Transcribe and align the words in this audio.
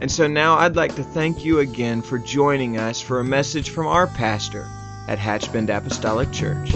And 0.00 0.10
so 0.10 0.26
now 0.26 0.56
I'd 0.56 0.76
like 0.76 0.94
to 0.94 1.02
thank 1.02 1.44
you 1.44 1.58
again 1.58 2.00
for 2.00 2.18
joining 2.18 2.78
us 2.78 3.02
for 3.02 3.20
a 3.20 3.24
message 3.24 3.68
from 3.68 3.86
our 3.86 4.06
pastor 4.06 4.66
at 5.06 5.18
Hatchbend 5.18 5.68
Apostolic 5.68 6.32
Church. 6.32 6.70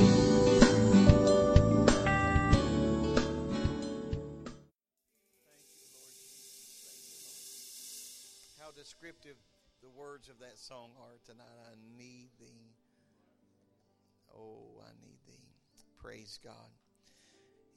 How 8.60 8.70
descriptive 8.76 9.36
the 9.80 9.88
words 9.96 10.28
of 10.28 10.38
that 10.40 10.58
song 10.58 10.90
are 11.00 11.16
tonight. 11.24 11.46
I 11.66 11.76
need 11.96 12.28
thee. 12.38 12.74
Oh, 14.36 14.82
I 14.82 14.90
need 15.00 15.16
thee. 15.26 15.48
Praise 15.96 16.38
God. 16.44 16.52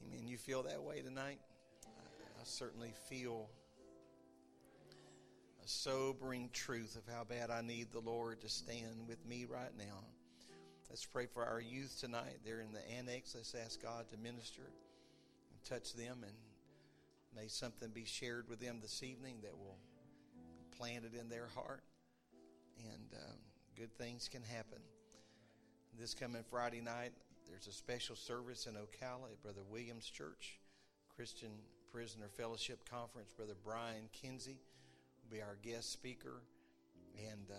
Amen. 0.04 0.28
You 0.28 0.36
feel 0.36 0.62
that 0.64 0.82
way 0.82 1.00
tonight? 1.00 1.38
I 1.86 2.44
certainly 2.44 2.92
feel 3.08 3.48
sobering 5.68 6.48
truth 6.52 6.96
of 6.96 7.12
how 7.12 7.24
bad 7.24 7.50
I 7.50 7.60
need 7.60 7.88
the 7.92 8.00
Lord 8.00 8.40
to 8.40 8.48
stand 8.48 9.06
with 9.06 9.24
me 9.26 9.44
right 9.44 9.76
now. 9.76 10.04
Let's 10.88 11.04
pray 11.04 11.26
for 11.26 11.44
our 11.44 11.60
youth 11.60 12.00
tonight. 12.00 12.38
They're 12.44 12.60
in 12.62 12.72
the 12.72 12.90
annex. 12.96 13.34
Let's 13.34 13.54
ask 13.54 13.82
God 13.82 14.06
to 14.10 14.16
minister 14.16 14.62
and 14.62 15.64
touch 15.64 15.92
them, 15.92 16.20
and 16.22 16.32
may 17.36 17.48
something 17.48 17.90
be 17.90 18.06
shared 18.06 18.48
with 18.48 18.60
them 18.60 18.78
this 18.80 19.02
evening 19.02 19.36
that 19.42 19.56
will 19.58 19.76
plant 20.78 21.04
it 21.04 21.18
in 21.18 21.28
their 21.28 21.48
heart, 21.54 21.82
and 22.78 23.12
um, 23.14 23.36
good 23.76 23.92
things 23.98 24.28
can 24.28 24.42
happen. 24.42 24.78
This 26.00 26.14
coming 26.14 26.44
Friday 26.48 26.80
night, 26.80 27.12
there's 27.46 27.66
a 27.66 27.72
special 27.72 28.16
service 28.16 28.66
in 28.66 28.72
Ocala 28.72 29.32
at 29.32 29.42
Brother 29.42 29.62
Williams 29.70 30.08
Church, 30.08 30.58
Christian 31.14 31.50
Prisoner 31.92 32.28
Fellowship 32.28 32.88
Conference. 32.88 33.30
Brother 33.36 33.56
Brian 33.62 34.08
Kinsey 34.12 34.60
be 35.30 35.42
our 35.42 35.58
guest 35.62 35.92
speaker, 35.92 36.42
and 37.18 37.50
uh, 37.50 37.54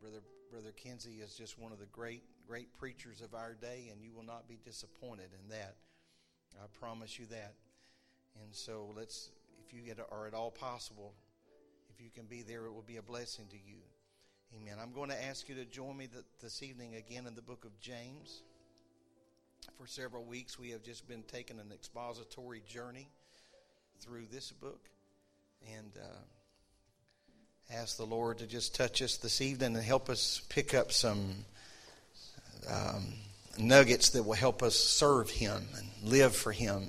brother 0.00 0.20
brother 0.50 0.72
Kinsey 0.76 1.20
is 1.22 1.34
just 1.34 1.58
one 1.58 1.72
of 1.72 1.78
the 1.78 1.86
great 1.86 2.22
great 2.46 2.72
preachers 2.78 3.20
of 3.20 3.34
our 3.34 3.54
day, 3.54 3.88
and 3.90 4.02
you 4.02 4.12
will 4.12 4.24
not 4.24 4.48
be 4.48 4.58
disappointed 4.64 5.30
in 5.42 5.48
that. 5.50 5.76
I 6.62 6.66
promise 6.78 7.18
you 7.18 7.26
that. 7.26 7.54
And 8.42 8.54
so 8.54 8.92
let's, 8.96 9.30
if 9.64 9.74
you 9.74 9.80
get, 9.82 9.98
are 10.10 10.26
at 10.26 10.34
all 10.34 10.50
possible, 10.50 11.14
if 11.90 12.00
you 12.00 12.10
can 12.14 12.26
be 12.26 12.42
there, 12.42 12.66
it 12.66 12.72
will 12.72 12.84
be 12.86 12.96
a 12.96 13.02
blessing 13.02 13.46
to 13.50 13.56
you. 13.56 13.78
Amen. 14.54 14.76
I'm 14.80 14.92
going 14.92 15.10
to 15.10 15.24
ask 15.24 15.48
you 15.48 15.54
to 15.56 15.64
join 15.64 15.96
me 15.96 16.08
this 16.40 16.62
evening 16.62 16.94
again 16.94 17.26
in 17.26 17.34
the 17.34 17.42
book 17.42 17.64
of 17.64 17.78
James. 17.80 18.42
For 19.76 19.86
several 19.86 20.24
weeks, 20.24 20.58
we 20.58 20.70
have 20.70 20.82
just 20.82 21.08
been 21.08 21.24
taking 21.24 21.58
an 21.58 21.72
expository 21.72 22.62
journey 22.66 23.08
through 24.00 24.26
this 24.30 24.52
book. 24.52 24.88
And 25.74 25.92
uh, 26.00 26.18
ask 27.74 27.96
the 27.96 28.06
Lord 28.06 28.38
to 28.38 28.46
just 28.46 28.76
touch 28.76 29.02
us 29.02 29.16
this 29.16 29.40
evening 29.40 29.74
and 29.74 29.84
help 29.84 30.08
us 30.08 30.40
pick 30.48 30.72
up 30.72 30.92
some 30.92 31.34
um, 32.70 33.06
nuggets 33.58 34.10
that 34.10 34.22
will 34.22 34.34
help 34.34 34.62
us 34.62 34.76
serve 34.76 35.28
Him 35.30 35.66
and 35.76 35.88
live 36.04 36.34
for 36.34 36.52
Him 36.52 36.86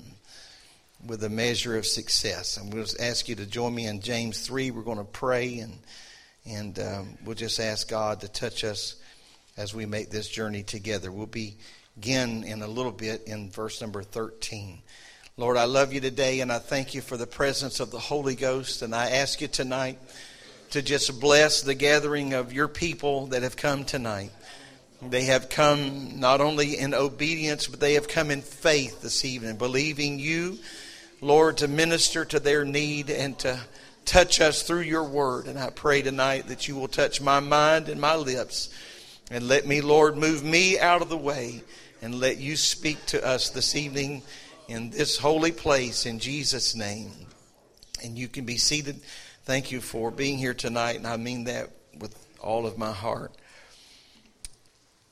with 1.03 1.23
a 1.23 1.29
measure 1.29 1.77
of 1.77 1.87
success. 1.87 2.57
And 2.57 2.71
we'll 2.71 2.85
to 2.85 3.03
ask 3.03 3.27
you 3.27 3.33
to 3.35 3.47
join 3.47 3.73
me 3.73 3.87
in 3.87 4.01
James 4.01 4.45
3. 4.45 4.69
We're 4.69 4.83
going 4.83 4.99
to 4.99 5.03
pray 5.03 5.59
and, 5.59 5.79
and 6.45 6.79
um, 6.79 7.17
we'll 7.25 7.35
just 7.35 7.59
ask 7.59 7.89
God 7.89 8.21
to 8.21 8.27
touch 8.27 8.63
us 8.63 8.97
as 9.57 9.73
we 9.73 9.87
make 9.87 10.11
this 10.11 10.29
journey 10.29 10.61
together. 10.61 11.11
We'll 11.11 11.25
begin 11.25 12.43
in 12.43 12.61
a 12.61 12.67
little 12.67 12.91
bit 12.91 13.23
in 13.23 13.49
verse 13.49 13.81
number 13.81 14.03
13. 14.03 14.77
Lord, 15.37 15.57
I 15.57 15.65
love 15.65 15.91
you 15.91 16.01
today 16.01 16.41
and 16.41 16.51
I 16.51 16.59
thank 16.59 16.93
you 16.93 17.01
for 17.01 17.17
the 17.17 17.27
presence 17.27 17.79
of 17.79 17.89
the 17.89 17.99
Holy 17.99 18.35
Ghost. 18.35 18.83
And 18.83 18.93
I 18.93 19.09
ask 19.09 19.41
you 19.41 19.47
tonight 19.47 19.97
to 20.71 20.81
just 20.81 21.19
bless 21.19 21.61
the 21.61 21.75
gathering 21.75 22.33
of 22.33 22.53
your 22.53 22.67
people 22.67 23.27
that 23.27 23.43
have 23.43 23.55
come 23.55 23.85
tonight. 23.85 24.31
They 25.01 25.25
have 25.25 25.49
come 25.49 26.19
not 26.19 26.41
only 26.41 26.77
in 26.77 26.93
obedience, 26.93 27.67
but 27.67 27.79
they 27.79 27.93
have 27.93 28.07
come 28.07 28.31
in 28.31 28.41
faith 28.41 29.01
this 29.01 29.23
evening, 29.23 29.57
believing 29.57 30.19
you, 30.19 30.57
Lord, 31.21 31.57
to 31.57 31.67
minister 31.67 32.25
to 32.25 32.39
their 32.39 32.65
need 32.65 33.09
and 33.09 33.37
to 33.39 33.59
touch 34.05 34.41
us 34.41 34.63
through 34.63 34.81
your 34.81 35.03
word. 35.03 35.47
And 35.47 35.59
I 35.59 35.69
pray 35.69 36.01
tonight 36.01 36.47
that 36.47 36.67
you 36.67 36.75
will 36.75 36.87
touch 36.87 37.21
my 37.21 37.39
mind 37.39 37.89
and 37.89 38.01
my 38.01 38.15
lips 38.15 38.69
and 39.29 39.47
let 39.47 39.67
me, 39.67 39.81
Lord, 39.81 40.17
move 40.17 40.43
me 40.43 40.79
out 40.79 41.01
of 41.01 41.09
the 41.09 41.17
way 41.17 41.63
and 42.01 42.15
let 42.15 42.37
you 42.37 42.55
speak 42.55 43.05
to 43.07 43.25
us 43.25 43.49
this 43.49 43.75
evening 43.75 44.23
in 44.69 44.89
this 44.89 45.17
holy 45.17 45.51
place 45.51 46.05
in 46.05 46.19
Jesus' 46.19 46.75
name. 46.75 47.11
And 48.03 48.17
you 48.17 48.29
can 48.29 48.45
be 48.45 48.57
seated. 48.57 49.01
Thank 49.47 49.71
you 49.71 49.79
for 49.79 50.11
being 50.11 50.37
here 50.37 50.53
tonight, 50.53 50.97
and 50.97 51.07
I 51.07 51.15
mean 51.15 51.45
that 51.45 51.69
with 51.99 52.13
all 52.41 52.65
of 52.65 52.77
my 52.77 52.91
heart. 52.91 53.31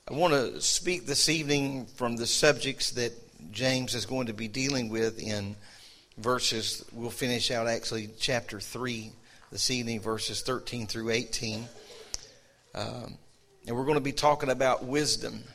I 0.10 0.14
want 0.14 0.34
to 0.34 0.60
speak 0.60 1.06
this 1.06 1.30
evening 1.30 1.86
from 1.86 2.18
the 2.18 2.28
subjects 2.28 2.92
that 2.92 3.14
James 3.54 3.96
is 3.96 4.06
going 4.06 4.28
to 4.28 4.34
be 4.34 4.50
dealing 4.50 4.90
with 4.90 5.24
in 5.24 5.56
verses, 6.18 6.84
we'll 6.92 7.12
finish 7.12 7.50
out 7.50 7.70
actually 7.70 8.10
chapter 8.20 8.60
3 8.60 9.10
this 9.54 9.72
evening, 9.72 10.02
verses 10.02 10.42
13 10.42 10.86
through 10.86 11.12
18. 11.12 11.66
Um, 12.76 13.18
and 13.66 13.74
we're 13.74 13.86
going 13.86 13.94
to 13.94 14.02
be 14.02 14.12
talking 14.12 14.50
about 14.50 14.84
wisdom 14.84 15.46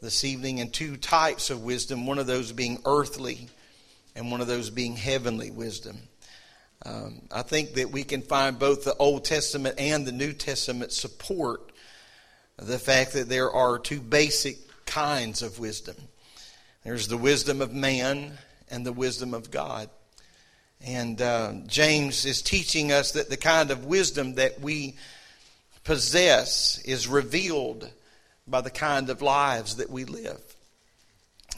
this 0.00 0.22
evening 0.22 0.60
and 0.60 0.72
two 0.72 0.96
types 0.96 1.50
of 1.50 1.64
wisdom, 1.64 2.06
one 2.06 2.20
of 2.20 2.28
those 2.28 2.52
being 2.52 2.78
earthly 2.86 3.48
and 4.14 4.30
one 4.30 4.40
of 4.40 4.46
those 4.46 4.70
being 4.70 4.94
heavenly 4.94 5.50
wisdom. 5.50 5.98
Um, 6.84 7.22
I 7.30 7.42
think 7.42 7.74
that 7.74 7.90
we 7.90 8.02
can 8.02 8.22
find 8.22 8.58
both 8.58 8.84
the 8.84 8.96
Old 8.96 9.24
Testament 9.24 9.76
and 9.78 10.06
the 10.06 10.12
New 10.12 10.32
Testament 10.32 10.92
support 10.92 11.70
the 12.56 12.78
fact 12.78 13.12
that 13.12 13.28
there 13.28 13.50
are 13.50 13.78
two 13.78 14.00
basic 14.00 14.58
kinds 14.84 15.42
of 15.42 15.58
wisdom 15.58 15.96
there's 16.84 17.06
the 17.06 17.16
wisdom 17.16 17.60
of 17.60 17.72
man 17.72 18.38
and 18.68 18.84
the 18.84 18.92
wisdom 18.92 19.34
of 19.34 19.52
God. 19.52 19.88
And 20.84 21.22
uh, 21.22 21.52
James 21.68 22.24
is 22.24 22.42
teaching 22.42 22.90
us 22.90 23.12
that 23.12 23.30
the 23.30 23.36
kind 23.36 23.70
of 23.70 23.84
wisdom 23.84 24.34
that 24.34 24.60
we 24.60 24.96
possess 25.84 26.78
is 26.84 27.06
revealed 27.06 27.88
by 28.48 28.62
the 28.62 28.70
kind 28.70 29.10
of 29.10 29.22
lives 29.22 29.76
that 29.76 29.90
we 29.90 30.04
live. 30.04 30.40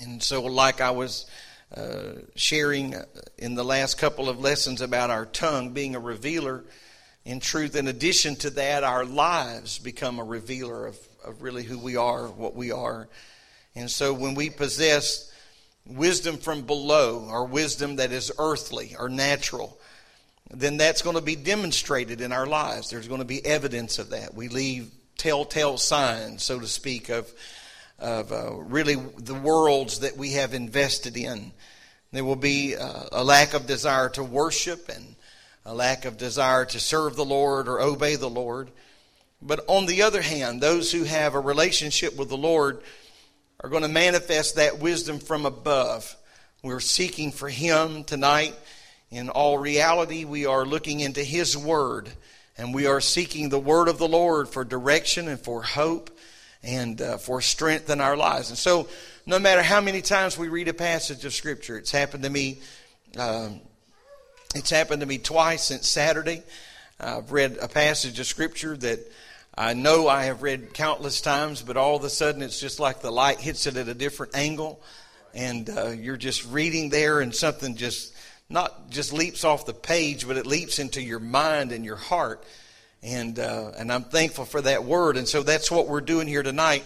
And 0.03 0.23
so, 0.23 0.43
like 0.43 0.83
I 0.83 0.91
was 0.91 1.25
uh, 1.77 2.21
sharing 2.37 2.95
in 3.39 3.55
the 3.55 3.65
last 3.65 3.99
couple 3.99 4.29
of 4.29 4.39
lessons 4.39 4.81
about 4.81 5.11
our 5.11 5.27
tongue 5.27 5.71
being 5.71 5.95
a 5.95 6.01
revealer. 6.01 6.65
In 7.25 7.41
truth, 7.41 7.75
in 7.75 7.89
addition 7.89 8.37
to 8.37 8.51
that, 8.51 8.85
our 8.85 9.05
lives 9.05 9.79
become 9.79 10.19
a 10.19 10.25
revealer 10.25 10.87
of, 10.87 10.99
of 11.25 11.43
really 11.43 11.65
who 11.65 11.79
we 11.79 11.97
are, 11.97 12.29
what 12.29 12.55
we 12.55 12.71
are. 12.71 13.09
And 13.75 13.91
so 13.91 14.13
when 14.13 14.35
we 14.35 14.51
possess 14.51 15.33
wisdom 15.87 16.39
from 16.39 16.63
below, 16.63 17.27
or 17.31 17.47
wisdom 17.47 17.97
that 17.97 18.13
is 18.13 18.33
earthly 18.39 18.95
or 18.99 19.09
natural, 19.09 19.79
then 20.51 20.77
that's 20.77 21.03
going 21.03 21.17
to 21.17 21.23
be 21.23 21.37
demonstrated 21.37 22.21
in 22.21 22.33
our 22.33 22.47
lives. 22.47 22.91
There's 22.91 23.09
going 23.09 23.21
to 23.21 23.27
be 23.27 23.45
evidence 23.45 23.99
of 23.99 24.11
that. 24.11 24.35
We 24.35 24.49
leave 24.49 24.91
telltale 25.17 25.79
signs, 25.79 26.43
so 26.43 26.61
to 26.61 26.67
speak, 26.67 27.09
of 27.09 27.33
of 27.99 28.33
uh, 28.33 28.53
really 28.55 28.95
the 28.95 29.35
worlds 29.35 30.01
that 30.01 30.17
we 30.17 30.33
have 30.33 30.55
invested 30.55 31.17
in. 31.17 31.53
There 32.13 32.25
will 32.25 32.37
be 32.37 32.77
uh, 32.77 33.05
a 33.13 33.25
lack 33.25 33.55
of 33.55 33.67
desire 33.67 34.09
to 34.11 34.23
worship 34.23 34.89
and 34.89 35.17
a 35.65 35.75
lack 35.75 36.05
of 36.05 36.17
desire 36.17 36.65
to 36.67 36.81
serve 36.81 37.17
the 37.17 37.25
Lord 37.25 37.69
or 37.69 37.81
obey 37.81 38.17
the 38.17 38.31
Lord. 38.31 38.71
But 39.41 39.65
on 39.67 39.87
the 39.87 40.03
other 40.03 40.23
hand, 40.23 40.61
those 40.61 40.93
who 40.93 41.05
have 41.05 41.35
a 41.35 41.41
relationship 41.41 42.17
with 42.17 42.29
the 42.29 42.37
Lord 42.37 42.83
are 43.61 43.71
going 43.71 43.83
to 43.83 43.89
manifest 43.89 44.57
that 44.57 44.79
wisdom 44.79 45.19
from 45.19 45.47
above. 45.47 46.17
We're 46.63 46.81
seeking 46.81 47.33
for 47.33 47.49
Him 47.49 48.05
tonight. 48.05 48.55
In 49.11 49.29
all 49.29 49.59
reality, 49.59 50.25
we 50.25 50.47
are 50.47 50.65
looking 50.65 51.01
into 51.01 51.23
His 51.23 51.57
Word 51.57 52.11
and 52.57 52.73
we 52.73 52.87
are 52.87 53.01
seeking 53.01 53.49
the 53.49 53.59
Word 53.59 53.89
of 53.89 53.99
the 53.99 54.09
Lord 54.09 54.49
for 54.49 54.65
direction 54.65 55.29
and 55.29 55.41
for 55.41 55.63
hope 55.63 56.14
and 56.65 57.01
uh, 57.01 57.19
for 57.19 57.41
strength 57.41 57.91
in 57.91 58.01
our 58.01 58.17
lives. 58.17 58.49
And 58.49 58.59
so, 58.59 58.89
no 59.27 59.39
matter 59.39 59.63
how 59.63 59.81
many 59.81 60.03
times 60.03 60.37
we 60.37 60.49
read 60.49 60.69
a 60.69 60.75
passage 60.75 61.25
of 61.25 61.33
Scripture, 61.33 61.79
it's 61.79 61.91
happened 61.91 62.25
to 62.25 62.31
me. 62.31 62.59
Um, 63.17 63.61
it's 64.55 64.71
happened 64.71 65.01
to 65.01 65.07
me 65.07 65.19
twice 65.19 65.65
since 65.65 65.89
Saturday. 65.89 66.43
I've 67.01 67.33
read 67.33 67.59
a 67.61 67.69
passage 67.69 68.19
of 68.21 68.27
Scripture 68.27 68.77
that 68.79 69.01
I 69.57 69.75
know 69.75 70.09
I 70.09 70.25
have 70.25 70.43
read 70.43 70.75
countless 70.75 71.21
times, 71.21 71.63
but 71.63 71.77
all 71.77 71.97
of 71.97 72.05
a 72.05 72.11
sudden 72.11 72.43
it's 72.43 72.61
just 72.61 72.81
like 72.81 73.01
the 73.01 73.11
light 73.11 73.41
hits 73.41 73.67
it 73.67 73.77
at 73.77 73.89
a 73.89 73.95
different 73.95 74.37
angle, 74.37 74.83
and 75.33 75.69
uh, 75.71 75.89
you're 75.91 76.17
just 76.17 76.45
reading 76.47 76.91
there, 76.91 77.21
and 77.21 77.35
something 77.35 77.77
just 77.77 78.15
not 78.49 78.91
just 78.91 79.13
leaps 79.13 79.45
off 79.45 79.67
the 79.67 79.73
page, 79.73 80.27
but 80.27 80.37
it 80.37 80.47
leaps 80.47 80.79
into 80.79 81.03
your 81.03 81.21
mind 81.21 81.73
and 81.73 81.85
your 81.85 81.97
heart. 81.97 82.45
And, 83.05 83.39
uh, 83.39 83.73
and 83.77 83.93
I'm 83.93 84.05
thankful 84.05 84.47
for 84.47 84.63
that 84.63 84.85
word. 84.85 85.19
And 85.19 85.29
so 85.29 85.43
that's 85.43 85.71
what 85.71 85.89
we're 85.89 86.01
doing 86.01 86.27
here 86.27 86.43
tonight. 86.43 86.85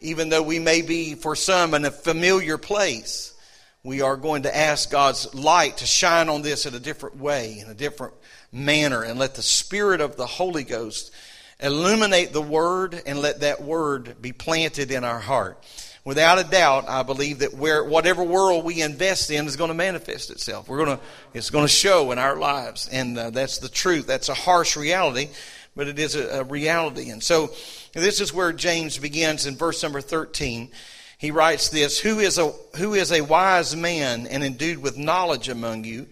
Even 0.00 0.28
though 0.28 0.42
we 0.42 0.60
may 0.60 0.82
be, 0.82 1.16
for 1.16 1.34
some, 1.34 1.74
in 1.74 1.84
a 1.84 1.90
familiar 1.90 2.56
place, 2.58 3.34
we 3.82 4.00
are 4.00 4.16
going 4.16 4.44
to 4.44 4.56
ask 4.56 4.88
God's 4.88 5.34
light 5.34 5.78
to 5.78 5.86
shine 5.86 6.28
on 6.28 6.42
this 6.42 6.64
in 6.64 6.74
a 6.74 6.78
different 6.78 7.16
way, 7.16 7.58
in 7.58 7.68
a 7.68 7.74
different 7.74 8.14
manner, 8.52 9.02
and 9.02 9.18
let 9.18 9.34
the 9.34 9.42
Spirit 9.42 10.00
of 10.00 10.16
the 10.16 10.26
Holy 10.26 10.62
Ghost 10.62 11.10
illuminate 11.58 12.32
the 12.32 12.40
Word 12.40 13.02
and 13.04 13.20
let 13.20 13.40
that 13.40 13.60
Word 13.60 14.22
be 14.22 14.30
planted 14.30 14.92
in 14.92 15.02
our 15.02 15.18
heart. 15.18 15.64
Without 16.08 16.38
a 16.38 16.44
doubt, 16.44 16.88
I 16.88 17.02
believe 17.02 17.40
that 17.40 17.52
where 17.52 17.84
whatever 17.84 18.22
world 18.22 18.64
we 18.64 18.80
invest 18.80 19.30
in 19.30 19.44
is 19.44 19.56
going 19.56 19.68
to 19.68 19.74
manifest 19.74 20.30
itself. 20.30 20.66
We're 20.66 20.82
going 20.82 20.96
to, 20.96 21.04
it's 21.34 21.50
going 21.50 21.66
to 21.66 21.68
show 21.68 22.12
in 22.12 22.18
our 22.18 22.38
lives, 22.38 22.88
and 22.90 23.18
uh, 23.18 23.28
that's 23.28 23.58
the 23.58 23.68
truth. 23.68 24.06
That's 24.06 24.30
a 24.30 24.34
harsh 24.34 24.74
reality, 24.74 25.28
but 25.76 25.86
it 25.86 25.98
is 25.98 26.14
a, 26.14 26.40
a 26.40 26.44
reality. 26.44 27.10
And 27.10 27.22
so, 27.22 27.50
this 27.92 28.22
is 28.22 28.32
where 28.32 28.54
James 28.54 28.96
begins 28.96 29.44
in 29.44 29.56
verse 29.56 29.82
number 29.82 30.00
thirteen. 30.00 30.70
He 31.18 31.30
writes 31.30 31.68
this: 31.68 32.00
Who 32.00 32.20
is 32.20 32.38
a 32.38 32.52
who 32.78 32.94
is 32.94 33.12
a 33.12 33.20
wise 33.20 33.76
man 33.76 34.26
and 34.28 34.42
endued 34.42 34.78
with 34.78 34.96
knowledge 34.96 35.50
among 35.50 35.84
you? 35.84 36.06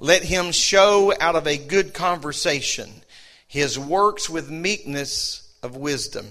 Let 0.00 0.24
him 0.24 0.50
show 0.50 1.14
out 1.20 1.36
of 1.36 1.46
a 1.46 1.56
good 1.56 1.94
conversation 1.94 2.90
his 3.46 3.78
works 3.78 4.28
with 4.28 4.50
meekness 4.50 5.54
of 5.62 5.76
wisdom. 5.76 6.26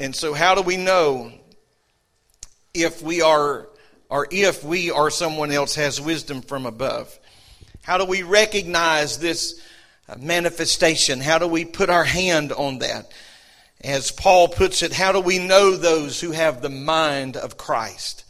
And 0.00 0.16
so, 0.16 0.32
how 0.32 0.54
do 0.54 0.62
we 0.62 0.78
know 0.78 1.30
if 2.74 3.00
we 3.00 3.22
are, 3.22 3.68
or 4.10 4.26
if 4.30 4.64
we 4.64 4.90
or 4.90 5.10
someone 5.10 5.52
else 5.52 5.76
has 5.76 6.00
wisdom 6.00 6.42
from 6.42 6.66
above? 6.66 7.18
How 7.82 7.98
do 7.98 8.04
we 8.04 8.22
recognize 8.22 9.18
this 9.18 9.60
manifestation? 10.18 11.20
How 11.20 11.38
do 11.38 11.46
we 11.46 11.64
put 11.64 11.88
our 11.88 12.04
hand 12.04 12.52
on 12.52 12.80
that? 12.80 13.10
As 13.82 14.10
Paul 14.10 14.48
puts 14.48 14.82
it, 14.82 14.92
how 14.92 15.12
do 15.12 15.20
we 15.20 15.38
know 15.38 15.76
those 15.76 16.20
who 16.20 16.32
have 16.32 16.62
the 16.62 16.70
mind 16.70 17.36
of 17.36 17.56
Christ? 17.56 18.24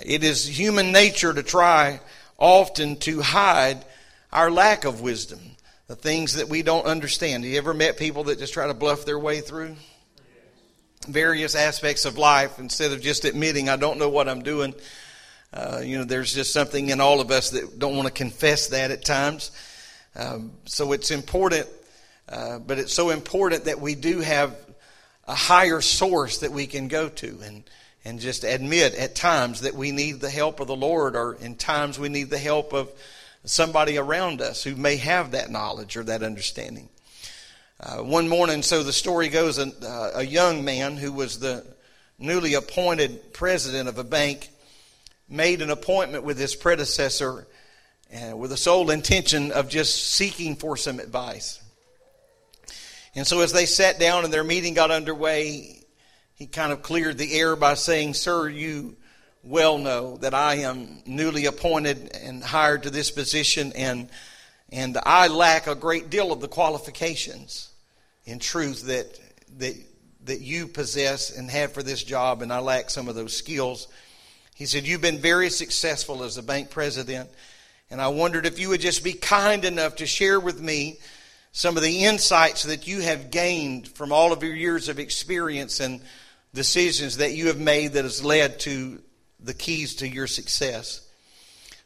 It 0.00 0.22
is 0.22 0.46
human 0.46 0.92
nature 0.92 1.32
to 1.32 1.42
try 1.42 2.00
often 2.38 2.96
to 2.96 3.20
hide 3.20 3.84
our 4.32 4.50
lack 4.50 4.84
of 4.84 5.00
wisdom, 5.00 5.40
the 5.86 5.96
things 5.96 6.34
that 6.34 6.48
we 6.48 6.62
don't 6.62 6.86
understand. 6.86 7.44
Have 7.44 7.52
you 7.52 7.58
ever 7.58 7.74
met 7.74 7.96
people 7.96 8.24
that 8.24 8.38
just 8.38 8.52
try 8.52 8.66
to 8.66 8.74
bluff 8.74 9.04
their 9.04 9.18
way 9.18 9.40
through? 9.40 9.74
Various 11.08 11.54
aspects 11.54 12.04
of 12.04 12.18
life 12.18 12.58
instead 12.58 12.92
of 12.92 13.00
just 13.00 13.24
admitting, 13.24 13.68
I 13.68 13.76
don't 13.76 13.98
know 13.98 14.08
what 14.08 14.28
I'm 14.28 14.42
doing. 14.42 14.74
Uh, 15.52 15.80
you 15.82 15.98
know, 15.98 16.04
there's 16.04 16.32
just 16.32 16.52
something 16.52 16.90
in 16.90 17.00
all 17.00 17.20
of 17.20 17.30
us 17.30 17.50
that 17.50 17.78
don't 17.78 17.96
want 17.96 18.06
to 18.06 18.12
confess 18.12 18.68
that 18.68 18.90
at 18.90 19.04
times. 19.04 19.50
Um, 20.14 20.52
so 20.66 20.92
it's 20.92 21.10
important, 21.10 21.66
uh, 22.28 22.58
but 22.58 22.78
it's 22.78 22.92
so 22.92 23.10
important 23.10 23.64
that 23.64 23.80
we 23.80 23.94
do 23.94 24.20
have 24.20 24.54
a 25.26 25.34
higher 25.34 25.80
source 25.80 26.38
that 26.38 26.52
we 26.52 26.66
can 26.66 26.88
go 26.88 27.08
to. 27.08 27.38
And 27.42 27.64
and 28.04 28.20
just 28.20 28.44
admit 28.44 28.94
at 28.94 29.14
times 29.14 29.60
that 29.62 29.74
we 29.74 29.92
need 29.92 30.20
the 30.20 30.30
help 30.30 30.60
of 30.60 30.66
the 30.66 30.76
Lord, 30.76 31.14
or 31.14 31.34
in 31.34 31.56
times 31.56 31.98
we 31.98 32.08
need 32.08 32.30
the 32.30 32.38
help 32.38 32.72
of 32.72 32.90
somebody 33.44 33.98
around 33.98 34.40
us 34.40 34.62
who 34.62 34.76
may 34.76 34.96
have 34.96 35.32
that 35.32 35.50
knowledge 35.50 35.96
or 35.96 36.04
that 36.04 36.22
understanding. 36.22 36.88
Uh, 37.80 37.98
one 37.98 38.28
morning, 38.28 38.60
so 38.60 38.82
the 38.82 38.92
story 38.92 39.28
goes, 39.28 39.56
a, 39.58 39.68
uh, 39.86 40.10
a 40.16 40.26
young 40.26 40.64
man 40.64 40.96
who 40.96 41.12
was 41.12 41.38
the 41.38 41.64
newly 42.18 42.54
appointed 42.54 43.32
president 43.32 43.88
of 43.88 43.98
a 43.98 44.04
bank 44.04 44.48
made 45.28 45.62
an 45.62 45.70
appointment 45.70 46.24
with 46.24 46.36
his 46.36 46.56
predecessor 46.56 47.46
uh, 48.12 48.36
with 48.36 48.50
the 48.50 48.56
sole 48.56 48.90
intention 48.90 49.52
of 49.52 49.68
just 49.68 50.10
seeking 50.10 50.56
for 50.56 50.76
some 50.76 50.98
advice. 50.98 51.62
And 53.14 53.24
so, 53.24 53.42
as 53.42 53.52
they 53.52 53.64
sat 53.64 54.00
down 54.00 54.24
and 54.24 54.32
their 54.32 54.42
meeting 54.42 54.74
got 54.74 54.90
underway, 54.90 55.84
he 56.34 56.46
kind 56.48 56.72
of 56.72 56.82
cleared 56.82 57.16
the 57.16 57.32
air 57.38 57.54
by 57.54 57.74
saying, 57.74 58.14
Sir, 58.14 58.48
you 58.48 58.96
well 59.44 59.78
know 59.78 60.16
that 60.16 60.34
I 60.34 60.56
am 60.56 61.00
newly 61.06 61.46
appointed 61.46 62.10
and 62.12 62.42
hired 62.42 62.82
to 62.82 62.90
this 62.90 63.12
position, 63.12 63.72
and, 63.76 64.08
and 64.70 64.98
I 65.04 65.28
lack 65.28 65.66
a 65.66 65.74
great 65.74 66.10
deal 66.10 66.32
of 66.32 66.40
the 66.40 66.48
qualifications 66.48 67.70
in 68.24 68.38
truth 68.38 68.82
that, 68.82 69.18
that, 69.58 69.74
that 70.24 70.40
you 70.40 70.66
possess 70.66 71.36
and 71.36 71.50
have 71.50 71.72
for 71.72 71.82
this 71.82 72.02
job, 72.02 72.42
and 72.42 72.52
I 72.52 72.58
lack 72.58 72.90
some 72.90 73.08
of 73.08 73.14
those 73.14 73.34
skills. 73.34 73.88
He 74.54 74.66
said, 74.66 74.86
You've 74.86 75.00
been 75.00 75.18
very 75.18 75.48
successful 75.48 76.22
as 76.22 76.36
a 76.36 76.42
bank 76.42 76.70
president, 76.70 77.30
and 77.90 78.00
I 78.00 78.08
wondered 78.08 78.44
if 78.44 78.58
you 78.58 78.68
would 78.68 78.82
just 78.82 79.02
be 79.02 79.14
kind 79.14 79.64
enough 79.64 79.96
to 79.96 80.06
share 80.06 80.38
with 80.38 80.60
me 80.60 80.98
some 81.52 81.76
of 81.78 81.82
the 81.82 82.04
insights 82.04 82.64
that 82.64 82.86
you 82.86 83.00
have 83.00 83.30
gained 83.30 83.88
from 83.88 84.12
all 84.12 84.32
of 84.32 84.42
your 84.42 84.54
years 84.54 84.90
of 84.90 84.98
experience 84.98 85.80
and 85.80 86.02
decisions 86.52 87.16
that 87.16 87.32
you 87.32 87.46
have 87.46 87.58
made 87.58 87.94
that 87.94 88.04
has 88.04 88.22
led 88.22 88.60
to 88.60 89.00
the 89.40 89.54
keys 89.54 89.96
to 89.96 90.08
your 90.08 90.26
success. 90.26 91.07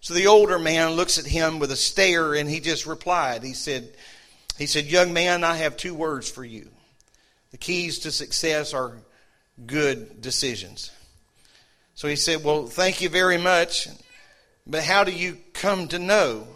So 0.03 0.15
the 0.15 0.27
older 0.27 0.59
man 0.59 0.91
looks 0.91 1.19
at 1.19 1.27
him 1.27 1.61
with 1.61 1.71
a 1.71 1.77
stare 1.77 2.35
and 2.35 2.51
he 2.51 2.59
just 2.59 2.87
replied. 2.87 3.45
He 3.45 3.53
said, 3.55 3.95
he 4.59 4.67
said, 4.67 4.87
Young 4.87 5.13
man, 5.13 5.45
I 5.45 5.57
have 5.57 5.77
two 5.77 5.95
words 5.95 6.29
for 6.29 6.45
you. 6.45 6.69
The 7.53 7.57
keys 7.57 8.01
to 8.01 8.11
success 8.11 8.75
are 8.75 8.99
good 9.65 10.21
decisions. 10.21 10.91
So 11.95 12.09
he 12.09 12.17
said, 12.17 12.43
Well, 12.43 12.67
thank 12.67 13.01
you 13.01 13.09
very 13.09 13.39
much. 13.39 13.89
But 14.67 14.83
how 14.83 15.05
do 15.05 15.13
you 15.13 15.39
come 15.53 15.87
to 15.89 16.01
know 16.01 16.49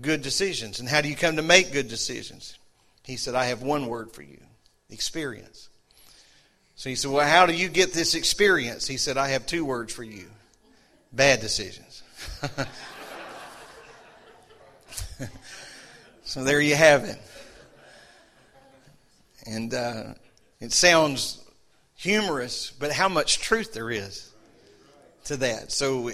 good 0.00 0.20
decisions? 0.20 0.78
And 0.78 0.88
how 0.88 1.00
do 1.00 1.08
you 1.08 1.16
come 1.16 1.36
to 1.36 1.42
make 1.42 1.72
good 1.72 1.88
decisions? 1.88 2.58
He 3.02 3.16
said, 3.16 3.34
I 3.34 3.46
have 3.46 3.62
one 3.62 3.86
word 3.86 4.12
for 4.12 4.22
you 4.22 4.40
experience. 4.90 5.70
So 6.76 6.90
he 6.90 6.96
said, 6.96 7.10
Well, 7.10 7.26
how 7.26 7.46
do 7.46 7.54
you 7.54 7.70
get 7.70 7.94
this 7.94 8.14
experience? 8.14 8.86
He 8.86 8.98
said, 8.98 9.16
I 9.16 9.28
have 9.28 9.46
two 9.46 9.64
words 9.64 9.94
for 9.94 10.04
you 10.04 10.26
bad 11.12 11.40
decisions. 11.40 11.89
so 16.22 16.44
there 16.44 16.60
you 16.60 16.74
have 16.74 17.04
it. 17.04 17.18
And 19.46 19.72
uh, 19.74 20.14
it 20.60 20.72
sounds 20.72 21.42
humorous, 21.96 22.70
but 22.70 22.92
how 22.92 23.08
much 23.08 23.40
truth 23.40 23.72
there 23.72 23.90
is 23.90 24.30
to 25.24 25.36
that. 25.38 25.72
So 25.72 26.10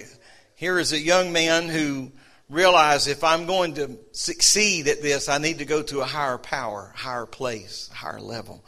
here 0.55 0.79
is 0.79 0.93
a 0.93 0.99
young 0.99 1.33
man 1.33 1.69
who 1.69 2.13
realized 2.49 3.09
if 3.09 3.25
I'm 3.25 3.47
going 3.47 3.75
to 3.75 3.99
succeed 4.13 4.89
at 4.89 5.03
this, 5.03 5.29
I 5.29 5.39
need 5.39 5.59
to 5.59 5.65
go 5.65 5.83
to 5.83 6.01
a 6.01 6.05
higher 6.05 6.39
power, 6.39 6.93
higher 6.95 7.27
place, 7.27 7.91
higher 7.93 8.21
level. 8.21 8.65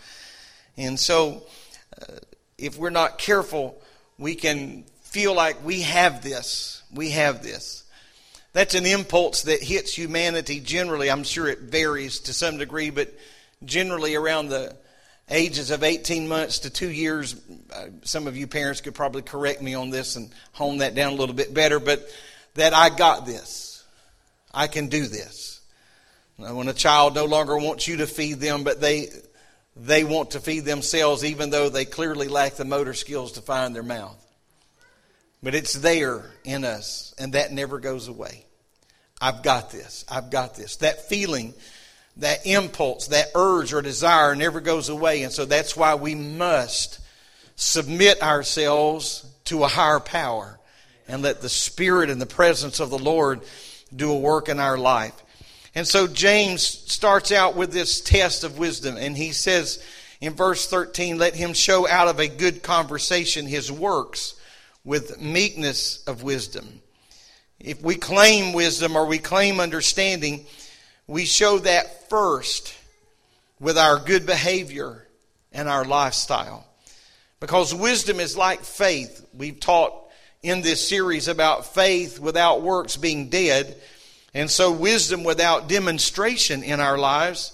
And 0.77 0.99
so 0.99 1.45
uh, 2.01 2.15
if 2.57 2.77
we're 2.77 2.91
not 2.91 3.19
careful, 3.19 3.81
we 4.19 4.35
can 4.35 4.85
feel 5.19 5.35
like 5.35 5.65
we 5.65 5.81
have 5.81 6.23
this. 6.23 6.81
We 6.95 7.11
have 7.11 7.43
this. 7.43 7.83
That's 8.53 8.77
an 8.77 8.87
impulse 8.87 9.43
that 9.43 9.61
hits 9.61 9.93
humanity 9.93 10.61
generally. 10.61 11.11
I'm 11.11 11.25
sure 11.25 11.49
it 11.49 11.59
varies 11.59 12.21
to 12.21 12.33
some 12.33 12.57
degree, 12.57 12.91
but 12.91 13.13
generally 13.65 14.15
around 14.15 14.49
the 14.49 14.77
ages 15.29 15.73
of 15.73 15.83
18 15.83 16.29
months 16.29 16.61
to 16.61 16.71
two 16.71 16.89
years. 16.89 17.35
Uh, 17.75 17.87
some 18.05 18.29
of 18.29 18.37
you 18.37 18.47
parents 18.47 18.81
could 18.81 18.95
probably 18.95 19.23
correct 19.23 19.61
me 19.61 19.75
on 19.75 19.91
this 19.91 20.15
and 20.15 20.31
hone 20.53 20.79
that 20.79 20.95
down 20.95 21.15
a 21.15 21.17
little 21.17 21.35
bit 21.35 21.53
better, 21.53 21.81
but 21.81 22.09
that 22.55 22.73
I 22.73 22.89
got 22.89 23.27
this. 23.27 23.83
I 24.55 24.69
can 24.69 24.87
do 24.87 25.09
this. 25.09 25.61
When 26.37 26.69
a 26.69 26.73
child 26.73 27.17
no 27.17 27.25
longer 27.25 27.59
wants 27.59 27.89
you 27.89 27.97
to 27.97 28.07
feed 28.07 28.39
them, 28.39 28.63
but 28.63 28.81
they 28.81 29.09
they 29.75 30.05
want 30.05 30.31
to 30.31 30.41
feed 30.41 30.65
themselves 30.65 31.25
even 31.25 31.51
though 31.51 31.71
they 31.71 31.85
clearly 31.85 32.29
lack 32.29 32.55
the 32.55 32.65
motor 32.65 32.95
skills 32.95 33.33
to 33.33 33.41
find 33.41 33.75
their 33.75 33.83
mouth. 33.83 34.25
But 35.43 35.55
it's 35.55 35.75
there 35.75 36.25
in 36.45 36.65
us, 36.65 37.15
and 37.19 37.35
that 37.35 37.53
never 37.53 37.79
goes 37.79 38.09
away. 38.09 38.45
I've 39.21 39.43
got 39.43 39.71
this. 39.71 40.05
I've 40.09 40.31
got 40.31 40.57
this. 40.57 40.77
That 40.77 41.09
feeling, 41.09 41.55
that 42.17 42.47
impulse, 42.47 43.09
that 43.09 43.29
urge 43.35 43.73
or 43.73 43.83
desire 43.83 44.35
never 44.35 44.61
goes 44.61 44.89
away. 44.89 45.23
And 45.23 45.33
so 45.33 45.45
that's 45.45 45.77
why 45.77 45.95
we 45.95 46.15
must 46.15 47.01
submit 47.57 48.23
ourselves 48.23 49.27
to 49.45 49.65
a 49.65 49.69
higher 49.69 50.01
power 50.01 50.59
and 51.09 51.23
let 51.23 51.41
the 51.41 51.49
Spirit 51.49 52.11
and 52.11 52.21
the 52.21 52.27
presence 52.27 52.81
of 52.81 52.91
the 52.91 52.99
Lord 52.99 53.41
do 53.95 54.13
a 54.13 54.19
work 54.19 54.49
in 54.49 54.61
our 54.61 54.77
life. 54.77 55.15
And 55.75 55.87
so 55.87 56.07
James 56.07 56.67
starts 56.67 57.33
out 57.33 57.57
with 57.57 57.73
this 57.73 58.01
test 58.01 58.45
of 58.45 58.59
wisdom, 58.59 58.97
and 58.97 59.17
he 59.17 59.33
says 59.33 59.83
in 60.21 60.35
verse 60.35 60.69
13, 60.69 61.19
Let 61.19 61.35
him 61.35 61.53
show 61.53 61.89
out 61.89 62.09
of 62.09 62.19
a 62.19 62.29
good 62.29 62.63
conversation 62.63 63.47
his 63.47 63.71
works 63.71 64.38
with 64.89 65.21
meekness 65.21 66.03
of 66.07 66.23
wisdom. 66.23 66.81
If 67.61 67.83
we 67.83 67.97
claim 67.97 68.55
wisdom 68.55 68.97
or 68.97 69.05
we 69.05 69.19
claim 69.19 69.61
understanding, 69.61 70.47
we 71.07 71.27
show 71.27 71.59
that 71.59 72.09
first 72.09 72.75
with 73.61 73.77
our 73.77 73.99
good 73.99 74.25
behavior 74.25 75.07
and 75.53 75.69
our 75.69 75.85
lifestyle. 75.85 76.67
Because 77.39 77.75
wisdom 77.75 78.19
is 78.19 78.35
like 78.35 78.63
faith. 78.63 79.27
We've 79.35 79.61
taught 79.61 79.93
in 80.43 80.63
this 80.63 80.89
series 80.89 81.29
about 81.29 81.75
faith 81.75 82.19
without 82.19 82.63
works 82.63 82.97
being 82.97 83.29
dead. 83.29 83.77
And 84.33 84.51
so, 84.51 84.73
wisdom 84.73 85.23
without 85.23 85.69
demonstration 85.69 86.63
in 86.63 86.81
our 86.81 86.97
lives, 86.97 87.53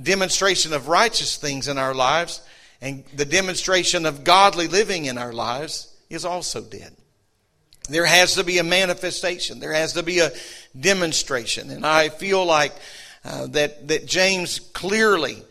demonstration 0.00 0.72
of 0.72 0.88
righteous 0.88 1.36
things 1.36 1.68
in 1.68 1.78
our 1.78 1.94
lives, 1.94 2.42
and 2.80 3.04
the 3.14 3.24
demonstration 3.24 4.04
of 4.04 4.24
godly 4.24 4.66
living 4.66 5.04
in 5.04 5.16
our 5.16 5.32
lives 5.32 5.89
is 6.10 6.24
also 6.24 6.60
dead. 6.60 6.94
There 7.88 8.06
has 8.06 8.34
to 8.34 8.44
be 8.44 8.58
a 8.58 8.64
manifestation. 8.64 9.58
There 9.58 9.72
has 9.72 9.94
to 9.94 10.02
be 10.02 10.18
a 10.18 10.30
demonstration. 10.78 11.70
And 11.70 11.86
I 11.86 12.08
feel 12.08 12.44
like 12.44 12.72
uh, 13.24 13.46
that, 13.48 13.88
that 13.88 14.06
James 14.06 14.58
clearly 14.58 15.42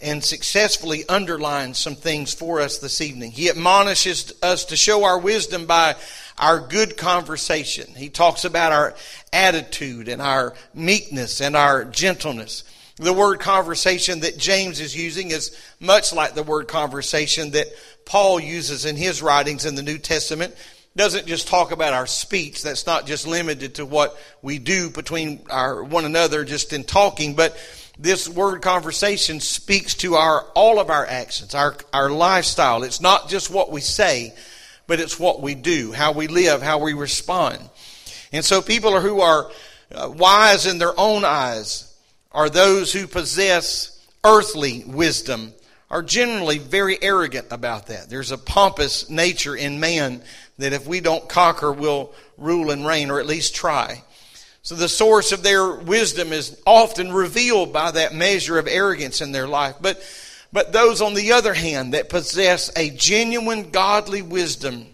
and 0.00 0.22
successfully 0.22 1.04
underlines 1.08 1.78
some 1.78 1.94
things 1.94 2.34
for 2.34 2.60
us 2.60 2.78
this 2.78 3.00
evening. 3.00 3.30
He 3.30 3.48
admonishes 3.48 4.34
us 4.42 4.66
to 4.66 4.76
show 4.76 5.04
our 5.04 5.18
wisdom 5.18 5.66
by 5.66 5.96
our 6.36 6.58
good 6.60 6.96
conversation. 6.96 7.94
He 7.94 8.08
talks 8.08 8.44
about 8.44 8.72
our 8.72 8.94
attitude 9.32 10.08
and 10.08 10.20
our 10.20 10.54
meekness 10.74 11.40
and 11.40 11.56
our 11.56 11.84
gentleness. 11.84 12.64
The 12.96 13.12
word 13.12 13.40
conversation 13.40 14.20
that 14.20 14.38
James 14.38 14.80
is 14.80 14.96
using 14.96 15.30
is 15.30 15.56
much 15.80 16.12
like 16.12 16.34
the 16.34 16.42
word 16.42 16.68
conversation 16.68 17.50
that 17.52 17.68
Paul 18.04 18.40
uses 18.40 18.84
in 18.84 18.96
his 18.96 19.22
writings 19.22 19.64
in 19.64 19.74
the 19.74 19.82
New 19.82 19.98
Testament 19.98 20.54
doesn't 20.96 21.26
just 21.26 21.48
talk 21.48 21.72
about 21.72 21.92
our 21.92 22.06
speech. 22.06 22.62
That's 22.62 22.86
not 22.86 23.06
just 23.06 23.26
limited 23.26 23.76
to 23.76 23.86
what 23.86 24.16
we 24.42 24.58
do 24.58 24.90
between 24.90 25.40
our 25.50 25.82
one 25.82 26.04
another 26.04 26.44
just 26.44 26.72
in 26.72 26.84
talking, 26.84 27.34
but 27.34 27.56
this 27.98 28.28
word 28.28 28.62
conversation 28.62 29.40
speaks 29.40 29.94
to 29.96 30.14
our 30.14 30.42
all 30.54 30.78
of 30.78 30.90
our 30.90 31.06
actions, 31.06 31.54
our 31.54 31.76
our 31.92 32.10
lifestyle. 32.10 32.84
It's 32.84 33.00
not 33.00 33.28
just 33.28 33.50
what 33.50 33.72
we 33.72 33.80
say, 33.80 34.34
but 34.86 35.00
it's 35.00 35.18
what 35.18 35.40
we 35.42 35.54
do, 35.54 35.92
how 35.92 36.12
we 36.12 36.28
live, 36.28 36.62
how 36.62 36.78
we 36.78 36.92
respond. 36.92 37.58
And 38.32 38.44
so 38.44 38.62
people 38.62 39.00
who 39.00 39.20
are 39.20 39.50
uh, 39.92 40.10
wise 40.10 40.66
in 40.66 40.78
their 40.78 40.98
own 40.98 41.24
eyes 41.24 41.92
are 42.32 42.50
those 42.50 42.92
who 42.92 43.06
possess 43.06 44.00
earthly 44.24 44.84
wisdom 44.86 45.52
are 45.94 46.02
generally 46.02 46.58
very 46.58 47.00
arrogant 47.00 47.46
about 47.52 47.86
that. 47.86 48.10
There's 48.10 48.32
a 48.32 48.36
pompous 48.36 49.08
nature 49.08 49.54
in 49.54 49.78
man 49.78 50.24
that 50.58 50.72
if 50.72 50.88
we 50.88 50.98
don't 50.98 51.28
conquer, 51.28 51.70
we'll 51.72 52.12
rule 52.36 52.72
and 52.72 52.84
reign, 52.84 53.12
or 53.12 53.20
at 53.20 53.26
least 53.26 53.54
try. 53.54 54.02
So 54.62 54.74
the 54.74 54.88
source 54.88 55.30
of 55.30 55.44
their 55.44 55.70
wisdom 55.70 56.32
is 56.32 56.60
often 56.66 57.12
revealed 57.12 57.72
by 57.72 57.92
that 57.92 58.12
measure 58.12 58.58
of 58.58 58.66
arrogance 58.66 59.20
in 59.20 59.30
their 59.30 59.46
life. 59.46 59.76
But, 59.80 60.02
but 60.52 60.72
those, 60.72 61.00
on 61.00 61.14
the 61.14 61.30
other 61.30 61.54
hand, 61.54 61.94
that 61.94 62.08
possess 62.08 62.76
a 62.76 62.90
genuine 62.90 63.70
godly 63.70 64.20
wisdom 64.20 64.86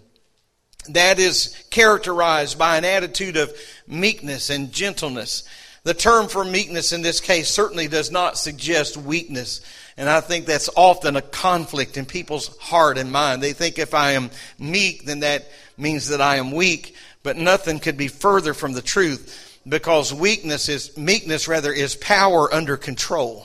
that 0.90 1.19
is 1.19 1.57
characterized 1.71 2.59
by 2.59 2.76
an 2.76 2.85
attitude 2.85 3.38
of 3.38 3.57
meekness 3.87 4.50
and 4.50 4.71
gentleness. 4.71 5.45
The 5.83 5.95
term 5.95 6.28
for 6.28 6.45
meekness 6.45 6.92
in 6.92 7.00
this 7.00 7.21
case 7.21 7.49
certainly 7.49 7.88
does 7.88 8.11
not 8.11 8.37
suggest 8.37 8.99
weakness. 8.99 9.62
And 10.00 10.09
I 10.09 10.23
think 10.23 10.47
that's 10.47 10.71
often 10.76 11.16
a 11.16 11.21
conflict 11.21 11.99
in 11.99 12.07
people's 12.07 12.57
heart 12.57 12.97
and 12.97 13.12
mind. 13.12 13.42
They 13.42 13.52
think 13.52 13.78
if 13.78 13.92
I 13.92 14.12
am 14.12 14.30
meek, 14.59 15.04
then 15.04 15.21
that 15.21 15.47
means 15.76 16.09
that 16.09 16.23
I 16.23 16.37
am 16.37 16.52
weak. 16.52 16.97
But 17.23 17.37
nothing 17.37 17.80
could 17.80 17.99
be 17.99 18.09
further 18.09 18.54
from 18.54 18.73
the 18.73 18.80
truth 18.80 19.61
because 19.69 20.14
weakness 20.14 20.71
is, 20.71 20.97
meekness 20.97 21.49
rather, 21.49 21.71
is 21.71 21.97
power 21.97 22.50
under 22.50 22.78
control. 22.78 23.45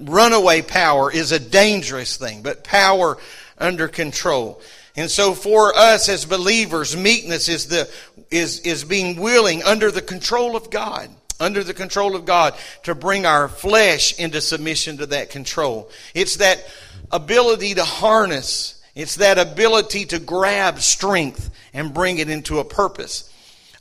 Runaway 0.00 0.62
power 0.62 1.12
is 1.12 1.32
a 1.32 1.38
dangerous 1.38 2.16
thing, 2.16 2.40
but 2.40 2.64
power 2.64 3.18
under 3.58 3.88
control. 3.88 4.62
And 4.96 5.10
so 5.10 5.34
for 5.34 5.76
us 5.76 6.08
as 6.08 6.24
believers, 6.24 6.96
meekness 6.96 7.46
is 7.50 7.66
the, 7.66 7.90
is, 8.30 8.60
is 8.60 8.84
being 8.84 9.20
willing 9.20 9.62
under 9.64 9.90
the 9.90 10.00
control 10.00 10.56
of 10.56 10.70
God 10.70 11.10
under 11.40 11.62
the 11.62 11.74
control 11.74 12.16
of 12.16 12.24
God 12.24 12.54
to 12.84 12.94
bring 12.94 13.26
our 13.26 13.48
flesh 13.48 14.18
into 14.18 14.40
submission 14.40 14.98
to 14.98 15.06
that 15.06 15.30
control. 15.30 15.90
It's 16.14 16.36
that 16.36 16.64
ability 17.10 17.74
to 17.74 17.84
harness. 17.84 18.82
It's 18.94 19.16
that 19.16 19.38
ability 19.38 20.06
to 20.06 20.18
grab 20.18 20.80
strength 20.80 21.50
and 21.72 21.94
bring 21.94 22.18
it 22.18 22.28
into 22.28 22.58
a 22.58 22.64
purpose. 22.64 23.32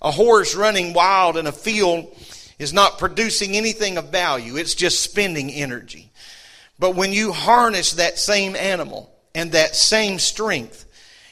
A 0.02 0.12
horse 0.12 0.56
running 0.56 0.94
wild 0.94 1.38
in 1.38 1.48
a 1.48 1.52
field 1.52 2.16
is 2.60 2.74
not 2.74 3.00
producing 3.00 3.56
anything 3.56 3.98
of 3.98 4.10
value. 4.10 4.58
It's 4.58 4.76
just 4.76 5.02
spending 5.02 5.52
energy. 5.52 6.12
But 6.80 6.96
when 6.96 7.14
you 7.14 7.32
harness 7.32 7.94
that 7.94 8.20
same 8.20 8.56
animal 8.56 9.12
and 9.34 9.52
that 9.54 9.76
same 9.76 10.20
strength, 10.20 10.86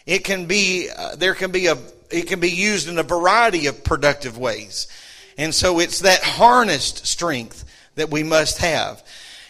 it 0.05 0.23
can 0.23 0.45
be, 0.45 0.89
uh, 0.95 1.15
there 1.15 1.35
can 1.35 1.51
be 1.51 1.67
a, 1.67 1.77
it 2.09 2.27
can 2.27 2.39
be 2.39 2.51
used 2.51 2.87
in 2.87 2.97
a 2.97 3.03
variety 3.03 3.67
of 3.67 3.83
productive 3.83 4.37
ways. 4.37 4.87
And 5.37 5.53
so 5.53 5.79
it's 5.79 5.99
that 5.99 6.23
harnessed 6.23 7.05
strength 7.05 7.65
that 7.95 8.09
we 8.09 8.23
must 8.23 8.59
have. 8.59 9.03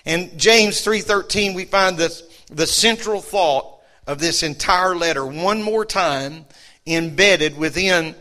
And 0.06 0.38
James 0.38 0.82
3:13 0.82 1.54
we 1.54 1.66
find 1.66 1.98
the 1.98 2.22
the 2.52 2.68
central 2.68 3.22
thought 3.22 3.80
of 4.08 4.20
this 4.20 4.44
entire 4.44 4.96
letter 4.96 5.26
one 5.26 5.64
more 5.64 5.86
time 5.86 6.46
embedded 6.86 7.58
within 7.58 8.16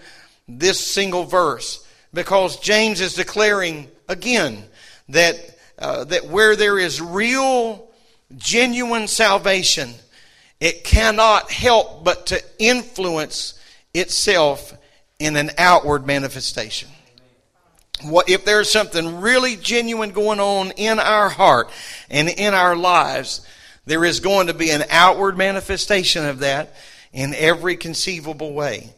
this 0.48 0.80
single 0.80 1.24
verse 1.24 1.86
because 2.12 2.58
James 2.58 3.00
is 3.00 3.14
declaring 3.14 3.88
again 4.08 4.64
that 5.10 5.36
uh, 5.78 6.04
that 6.04 6.26
where 6.26 6.56
there 6.56 6.78
is 6.78 7.00
real 7.00 7.90
genuine 8.36 9.06
salvation 9.06 9.92
it 10.60 10.84
cannot 10.84 11.50
help 11.50 12.04
but 12.04 12.26
to 12.26 12.42
influence 12.58 13.58
itself 13.92 14.72
in 15.18 15.36
an 15.36 15.50
outward 15.58 16.06
manifestation 16.06 16.88
what, 18.02 18.28
if 18.28 18.44
there's 18.44 18.70
something 18.70 19.20
really 19.20 19.56
genuine 19.56 20.10
going 20.10 20.40
on 20.40 20.72
in 20.72 20.98
our 20.98 21.28
heart 21.28 21.70
and 22.10 22.28
in 22.28 22.54
our 22.54 22.76
lives, 22.76 23.46
there 23.86 24.04
is 24.04 24.20
going 24.20 24.48
to 24.48 24.54
be 24.54 24.70
an 24.70 24.84
outward 24.90 25.36
manifestation 25.36 26.24
of 26.24 26.40
that 26.40 26.74
in 27.12 27.34
every 27.34 27.76
conceivable 27.76 28.52
way. 28.52 28.90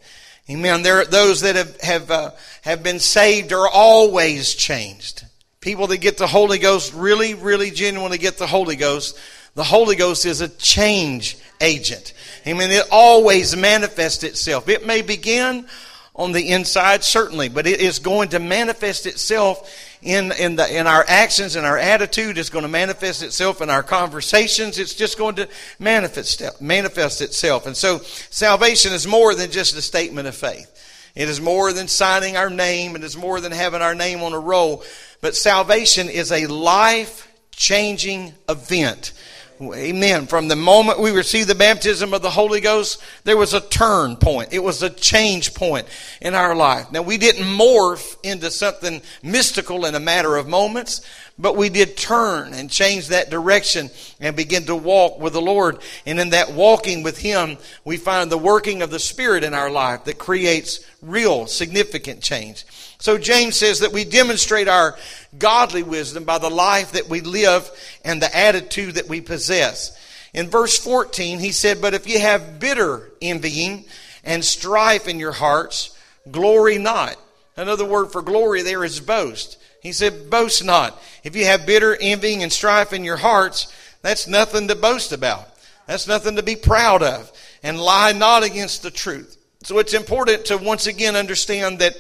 Amen. 0.49 0.83
There, 0.83 1.05
those 1.05 1.41
that 1.41 1.57
have 1.57 1.81
have 1.81 2.11
uh, 2.11 2.31
have 2.63 2.83
been 2.83 3.01
saved 3.01 3.53
are 3.53 3.69
always 3.69 4.55
changed. 4.55 5.25
People 5.61 5.89
that 5.89 5.99
get 5.99 6.19
the 6.19 6.29
Holy 6.29 6.59
Ghost 6.59 6.95
really, 6.95 7.35
really 7.35 7.73
genuinely 7.73 8.19
get 8.19 8.39
the 8.39 8.47
Holy 8.47 8.77
Ghost. 8.77 9.19
The 9.55 9.65
Holy 9.65 9.97
Ghost 9.97 10.25
is 10.25 10.41
a 10.41 10.49
change 10.49 11.37
agent. 11.61 12.13
Amen. 12.47 12.71
It 12.71 12.87
always 12.93 13.57
manifests 13.57 14.23
itself. 14.23 14.69
It 14.69 14.87
may 14.87 15.03
begin 15.03 15.67
on 16.17 16.33
the 16.33 16.49
inside, 16.49 17.05
certainly, 17.05 17.49
but 17.49 17.67
it 17.67 17.81
is 17.81 17.99
going 17.99 18.31
to 18.31 18.39
manifest 18.39 19.05
itself 19.05 19.71
in, 20.03 20.33
in, 20.33 20.57
the, 20.57 20.75
in 20.75 20.87
our 20.87 21.05
actions 21.07 21.57
and 21.57 21.67
our 21.67 21.77
attitude. 21.77 22.39
It's 22.39 22.49
going 22.49 22.63
to 22.63 22.69
manifest 22.69 23.23
itself 23.23 23.61
in 23.61 23.69
our 23.69 23.83
conversations. 23.83 24.79
It's 24.79 24.95
just 24.95 25.19
going 25.19 25.35
to 25.37 25.49
manifest, 25.79 26.43
manifest 26.61 27.21
itself. 27.21 27.67
And 27.67 27.77
so 27.77 27.99
salvation 28.31 28.95
is 28.95 29.07
more 29.07 29.35
than 29.35 29.51
just 29.51 29.77
a 29.77 29.83
statement 29.83 30.27
of 30.27 30.35
faith. 30.35 30.73
It 31.15 31.29
is 31.29 31.41
more 31.41 31.73
than 31.75 31.87
signing 31.87 32.37
our 32.37 32.51
name. 32.51 32.95
And 32.95 33.05
It 33.05 33.07
is 33.07 33.17
more 33.17 33.41
than 33.41 33.53
having 33.53 33.83
our 33.83 33.95
name 33.95 34.23
on 34.23 34.33
a 34.33 34.41
roll. 34.41 34.85
But 35.21 35.37
salvation 35.37 36.09
is 36.09 36.33
a 36.33 36.47
life 36.47 37.31
changing 37.51 38.35
event 38.49 39.13
Amen. 39.59 40.27
From 40.27 40.49
the 40.49 40.57
moment 40.57 41.01
we 41.01 41.13
received 41.13 41.49
the 41.49 41.55
baptism 41.55 42.13
of 42.13 42.21
the 42.21 42.31
Holy 42.31 42.61
Ghost, 42.61 43.01
there 43.25 43.39
was 43.39 43.55
a 43.55 43.61
turn 43.61 44.17
point. 44.17 44.53
It 44.53 44.63
was 44.63 44.83
a 44.83 44.91
change 44.91 45.55
point 45.55 45.87
in 46.21 46.35
our 46.35 46.55
life. 46.55 46.93
Now, 46.93 47.01
we 47.01 47.17
didn't 47.17 47.45
morph 47.45 48.17
into 48.23 48.51
something 48.51 49.01
mystical 49.23 49.87
in 49.87 49.95
a 49.95 50.01
matter 50.01 50.37
of 50.37 50.47
moments, 50.47 51.01
but 51.39 51.57
we 51.57 51.69
did 51.69 51.97
turn 51.97 52.55
and 52.55 52.71
change 52.71 53.09
that 53.09 53.29
direction 53.29 53.91
and 54.21 54.35
begin 54.35 54.65
to 54.65 54.77
walk 54.77 55.21
with 55.21 55.35
the 55.35 55.41
Lord. 55.41 55.79
And 56.07 56.19
in 56.19 56.31
that 56.31 56.53
walking 56.53 57.03
with 57.03 57.19
Him, 57.19 57.59
we 57.85 57.99
find 57.99 58.31
the 58.31 58.39
working 58.39 58.81
of 58.81 58.91
the 58.91 58.99
Spirit 58.99 59.45
in 59.45 59.53
our 59.53 59.71
life 59.71 60.05
that 60.05 60.19
creates 60.19 60.81
real 61.03 61.47
significant 61.47 62.23
change. 62.23 62.65
So 62.99 63.19
James 63.19 63.57
says 63.57 63.81
that 63.81 63.93
we 63.93 64.05
demonstrate 64.05 64.69
our 64.69 64.97
godly 65.39 65.83
wisdom 65.83 66.25
by 66.25 66.39
the 66.39 66.49
life 66.49 66.93
that 66.93 67.09
we 67.09 67.21
live 67.21 67.71
and 68.05 68.21
the 68.23 68.35
attitude 68.35 68.95
that 68.95 69.09
we 69.09 69.21
possess. 69.21 69.97
In 70.33 70.49
verse 70.49 70.79
14, 70.79 71.39
he 71.39 71.53
said, 71.53 71.83
But 71.83 71.93
if 71.95 72.09
you 72.09 72.19
have 72.19 72.59
bitter 72.59 73.11
envying 73.21 73.85
and 74.25 74.43
strife 74.43 75.07
in 75.07 75.19
your 75.19 75.33
hearts, 75.33 75.97
glory 76.31 76.79
not. 76.79 77.17
Another 77.59 77.85
word 77.85 78.11
for 78.11 78.23
glory 78.23 78.63
there 78.63 78.85
is 78.85 79.01
boast. 79.01 79.59
He 79.87 79.93
said, 79.93 80.31
Boast 80.31 80.65
not. 80.65 81.01
If 81.23 81.37
you 81.37 81.45
have 81.45 81.65
bitter 81.65 81.97
envying 82.01 82.43
and 82.43 82.53
strife 82.53 82.93
in 82.93 83.05
your 83.05 83.17
hearts, 83.17 83.73
that's 84.03 84.27
nothing 84.27 84.67
to 84.67 84.75
boast 84.75 85.13
about. 85.13 85.49
That's 85.87 86.09
nothing 86.09 86.35
to 86.35 86.43
be 86.43 86.57
proud 86.57 87.05
of. 87.05 87.31
And 87.63 87.79
lie 87.79 88.11
not 88.11 88.43
against 88.43 88.83
the 88.83 88.91
truth. 88.91 89.37
So 89.63 89.79
it's 89.79 89.95
important 89.95 90.47
to 90.47 90.57
once 90.59 90.89
again 90.89 91.15
understand 91.15 91.79
that 91.79 91.97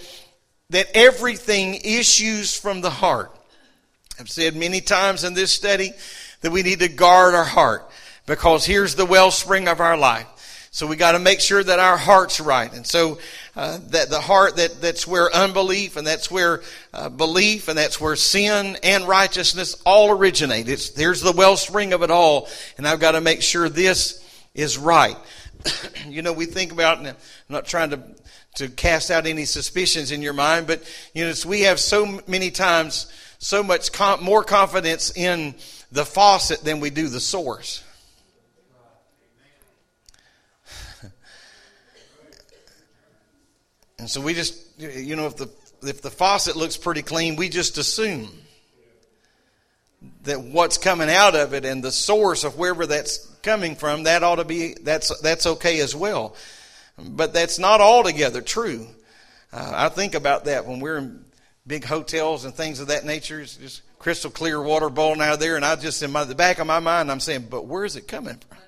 that 0.71 0.88
everything 0.95 1.76
issues 1.76 2.59
from 2.59 2.81
the 2.81 2.90
heart. 2.90 3.31
I've 4.19 4.28
said 4.28 4.57
many 4.57 4.81
times 4.81 5.23
in 5.23 5.35
this 5.35 5.52
study 5.52 5.93
that 6.40 6.50
we 6.50 6.64
need 6.64 6.81
to 6.81 6.88
guard 6.88 7.37
our 7.37 7.45
heart 7.45 7.88
because 8.26 8.66
here's 8.66 8.97
the 8.97 9.07
wellspring 9.07 9.69
of 9.69 9.78
our 9.78 9.97
life. 9.97 10.26
So 10.76 10.87
we 10.87 10.97
got 10.97 11.12
to 11.12 11.18
make 11.18 11.40
sure 11.40 11.64
that 11.64 11.78
our 11.78 11.97
heart's 11.97 12.38
right. 12.38 12.71
And 12.71 12.87
so 12.87 13.16
uh, 13.56 13.78
that 13.92 14.11
the 14.11 14.21
heart 14.21 14.56
that 14.56 14.78
that's 14.78 15.06
where 15.06 15.35
unbelief 15.35 15.97
and 15.97 16.06
that's 16.06 16.30
where 16.30 16.61
uh, 16.92 17.09
belief 17.09 17.68
and 17.68 17.78
that's 17.78 17.99
where 17.99 18.14
sin 18.14 18.76
and 18.83 19.09
righteousness 19.09 19.80
all 19.87 20.11
originate. 20.11 20.68
It's 20.68 20.90
there's 20.90 21.23
the 21.23 21.33
wellspring 21.33 21.95
of 21.95 22.02
it 22.02 22.11
all, 22.11 22.50
and 22.76 22.87
I've 22.87 23.00
got 23.00 23.12
to 23.12 23.23
make 23.23 23.40
sure 23.40 23.71
this 23.71 24.23
is 24.54 24.76
right. 24.76 25.16
you 26.09 26.21
know, 26.21 26.35
we 26.35 26.45
think 26.45 26.73
about. 26.73 26.99
And 26.99 27.09
I'm 27.09 27.16
not 27.49 27.64
trying 27.64 27.88
to 27.88 28.02
to 28.56 28.68
cast 28.68 29.11
out 29.11 29.25
any 29.25 29.47
suspicions 29.47 30.12
in 30.12 30.21
your 30.21 30.35
mind, 30.35 30.66
but 30.66 30.83
you 31.14 31.25
know, 31.25 31.33
we 31.47 31.62
have 31.62 31.80
so 31.80 32.21
many 32.26 32.50
times 32.50 33.11
so 33.38 33.62
much 33.62 33.92
com- 33.92 34.23
more 34.23 34.45
confidence 34.45 35.11
in 35.16 35.54
the 35.90 36.04
faucet 36.04 36.64
than 36.64 36.80
we 36.80 36.90
do 36.90 37.09
the 37.09 37.18
source. 37.18 37.83
And 43.99 44.11
so 44.11 44.21
we 44.21 44.35
just, 44.35 44.79
you 44.79 45.17
know, 45.17 45.26
if 45.26 45.37
the 45.37 45.50
if 45.83 46.03
the 46.03 46.11
faucet 46.11 46.57
looks 46.57 46.76
pretty 46.76 47.03
clean, 47.03 47.37
we 47.37 47.49
just 47.49 47.79
assume 47.79 48.29
that 50.23 50.41
what's 50.41 50.79
coming 50.79 51.11
out 51.11 51.35
of 51.35 51.55
it 51.55 51.65
and 51.65 51.83
the 51.83 51.93
source 51.93 52.45
of 52.45 52.59
wherever 52.59 52.87
that's 52.87 53.26
coming 53.43 53.76
from, 53.76 54.05
that 54.05 54.23
ought 54.23 54.37
to 54.37 54.45
be 54.45 54.75
that's 54.75 55.19
that's 55.21 55.47
okay 55.47 55.81
as 55.81 55.95
well. 55.95 56.35
But 56.99 57.33
that's 57.33 57.59
not 57.59 57.81
altogether 57.81 58.41
true. 58.41 58.87
Uh, 59.53 59.73
I 59.75 59.88
think 59.88 60.15
about 60.15 60.47
that 60.47 60.67
when 60.67 60.81
we're 60.81 60.99
in 60.99 61.25
big 61.67 61.85
hotels 61.85 62.45
and 62.45 62.55
things 62.55 62.81
of 62.81 62.88
that 62.88 63.05
nature. 63.05 63.41
It's 63.41 63.57
just 63.57 63.83
crystal 63.99 64.31
clear 64.31 64.62
water 64.62 64.88
boiling 64.88 65.21
out 65.21 65.35
of 65.35 65.41
there, 65.41 65.57
and 65.57 65.65
I 65.65 65.76
just 65.76 66.03
in 66.03 66.12
my, 66.12 66.25
the 66.25 66.35
back 66.35 66.59
of 66.59 66.67
my 66.67 66.79
mind, 66.81 67.11
I'm 67.11 67.21
saying, 67.21 67.49
but 67.50 67.67
where's 67.67 67.97
it 67.97 68.07
coming 68.09 68.38
from? 68.49 68.59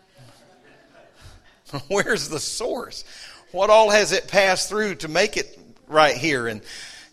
Where's 1.88 2.30
the 2.30 2.40
source? 2.40 3.04
What 3.52 3.70
all 3.70 3.90
has 3.90 4.12
it 4.12 4.28
passed 4.28 4.68
through 4.68 4.96
to 4.96 5.08
make 5.08 5.36
it 5.36 5.58
right 5.86 6.16
here? 6.16 6.46
And 6.46 6.62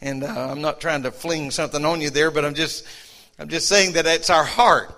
and 0.02 0.24
uh, 0.24 0.52
I'm 0.52 0.62
not 0.62 0.82
trying 0.82 1.04
to 1.04 1.12
fling 1.12 1.52
something 1.52 1.84
on 1.86 2.02
you 2.02 2.10
there, 2.10 2.32
but 2.32 2.46
I'm 2.46 2.54
just 2.54 2.86
I'm 3.40 3.50
just 3.50 3.68
saying 3.68 3.94
that 3.94 4.06
it's 4.06 4.30
our 4.30 4.44
heart. 4.44 4.92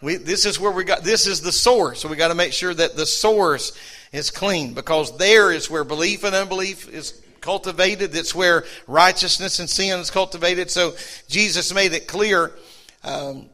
We, 0.00 0.16
this 0.16 0.46
is 0.46 0.58
where 0.58 0.72
we 0.72 0.84
got. 0.84 1.04
This 1.04 1.26
is 1.26 1.40
the 1.40 1.52
source. 1.52 2.00
So 2.00 2.08
we 2.08 2.16
got 2.16 2.28
to 2.28 2.34
make 2.34 2.52
sure 2.52 2.74
that 2.74 2.96
the 2.96 3.06
source 3.06 3.76
is 4.12 4.30
clean 4.30 4.74
because 4.74 5.16
there 5.16 5.52
is 5.52 5.70
where 5.70 5.84
belief 5.84 6.24
and 6.24 6.34
unbelief 6.34 6.88
is 6.92 7.22
cultivated. 7.40 8.12
That's 8.12 8.34
where 8.34 8.64
righteousness 8.86 9.58
and 9.58 9.70
sin 9.70 10.00
is 10.00 10.10
cultivated. 10.10 10.70
So 10.70 10.94
Jesus 11.28 11.72
made 11.72 11.92
it 11.92 12.08
clear. 12.08 12.52
Um, 13.04 13.46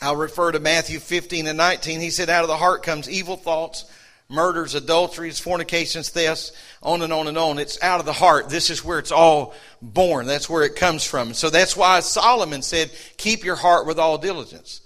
I'll 0.00 0.16
refer 0.16 0.52
to 0.52 0.60
Matthew 0.60 1.00
15 1.00 1.48
and 1.48 1.58
19. 1.58 2.00
He 2.00 2.10
said, 2.10 2.30
"Out 2.30 2.44
of 2.44 2.48
the 2.48 2.56
heart 2.56 2.82
comes 2.82 3.10
evil 3.10 3.36
thoughts." 3.36 3.84
Murders, 4.30 4.74
adulteries, 4.74 5.40
fornications, 5.40 6.10
thefts, 6.10 6.52
on 6.82 7.00
and 7.00 7.14
on 7.14 7.28
and 7.28 7.38
on. 7.38 7.58
It's 7.58 7.82
out 7.82 7.98
of 7.98 8.04
the 8.04 8.12
heart. 8.12 8.50
This 8.50 8.68
is 8.68 8.84
where 8.84 8.98
it's 8.98 9.10
all 9.10 9.54
born. 9.80 10.26
That's 10.26 10.50
where 10.50 10.64
it 10.64 10.76
comes 10.76 11.02
from. 11.02 11.32
So 11.32 11.48
that's 11.48 11.74
why 11.74 12.00
Solomon 12.00 12.60
said, 12.60 12.90
keep 13.16 13.42
your 13.42 13.56
heart 13.56 13.86
with 13.86 13.98
all 13.98 14.18
diligence. 14.18 14.82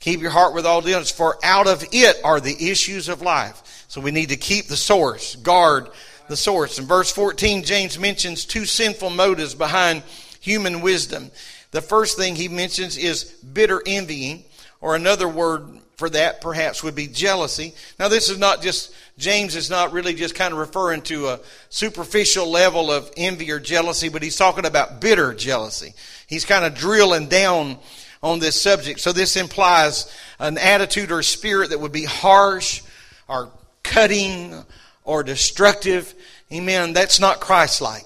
Keep 0.00 0.22
your 0.22 0.30
heart 0.30 0.54
with 0.54 0.64
all 0.64 0.80
diligence, 0.80 1.10
for 1.10 1.38
out 1.44 1.66
of 1.66 1.84
it 1.92 2.16
are 2.24 2.40
the 2.40 2.70
issues 2.70 3.10
of 3.10 3.20
life. 3.20 3.84
So 3.88 4.00
we 4.00 4.10
need 4.10 4.30
to 4.30 4.36
keep 4.36 4.68
the 4.68 4.76
source, 4.76 5.36
guard 5.36 5.90
the 6.28 6.36
source. 6.36 6.78
In 6.78 6.86
verse 6.86 7.12
14, 7.12 7.64
James 7.64 7.98
mentions 7.98 8.46
two 8.46 8.64
sinful 8.64 9.10
motives 9.10 9.54
behind 9.54 10.02
human 10.40 10.80
wisdom. 10.80 11.30
The 11.72 11.82
first 11.82 12.16
thing 12.16 12.36
he 12.36 12.48
mentions 12.48 12.96
is 12.96 13.24
bitter 13.24 13.82
envying, 13.84 14.44
or 14.80 14.94
another 14.94 15.28
word 15.28 15.78
for 15.98 16.08
that 16.08 16.40
perhaps 16.40 16.82
would 16.84 16.94
be 16.94 17.08
jealousy. 17.08 17.74
Now, 17.98 18.06
this 18.06 18.30
is 18.30 18.38
not 18.38 18.62
just, 18.62 18.94
James 19.18 19.56
is 19.56 19.68
not 19.68 19.92
really 19.92 20.14
just 20.14 20.36
kind 20.36 20.52
of 20.52 20.60
referring 20.60 21.02
to 21.02 21.26
a 21.28 21.40
superficial 21.70 22.48
level 22.48 22.92
of 22.92 23.10
envy 23.16 23.50
or 23.50 23.58
jealousy, 23.58 24.08
but 24.08 24.22
he's 24.22 24.36
talking 24.36 24.64
about 24.64 25.00
bitter 25.00 25.34
jealousy. 25.34 25.92
He's 26.28 26.44
kind 26.44 26.64
of 26.64 26.74
drilling 26.74 27.26
down 27.26 27.78
on 28.22 28.38
this 28.38 28.60
subject. 28.60 29.00
So, 29.00 29.12
this 29.12 29.36
implies 29.36 30.16
an 30.38 30.56
attitude 30.56 31.10
or 31.10 31.22
spirit 31.22 31.70
that 31.70 31.80
would 31.80 31.92
be 31.92 32.04
harsh 32.04 32.82
or 33.26 33.50
cutting 33.82 34.64
or 35.02 35.24
destructive. 35.24 36.14
Amen. 36.52 36.92
That's 36.92 37.18
not 37.18 37.40
Christ 37.40 37.80
like. 37.80 38.04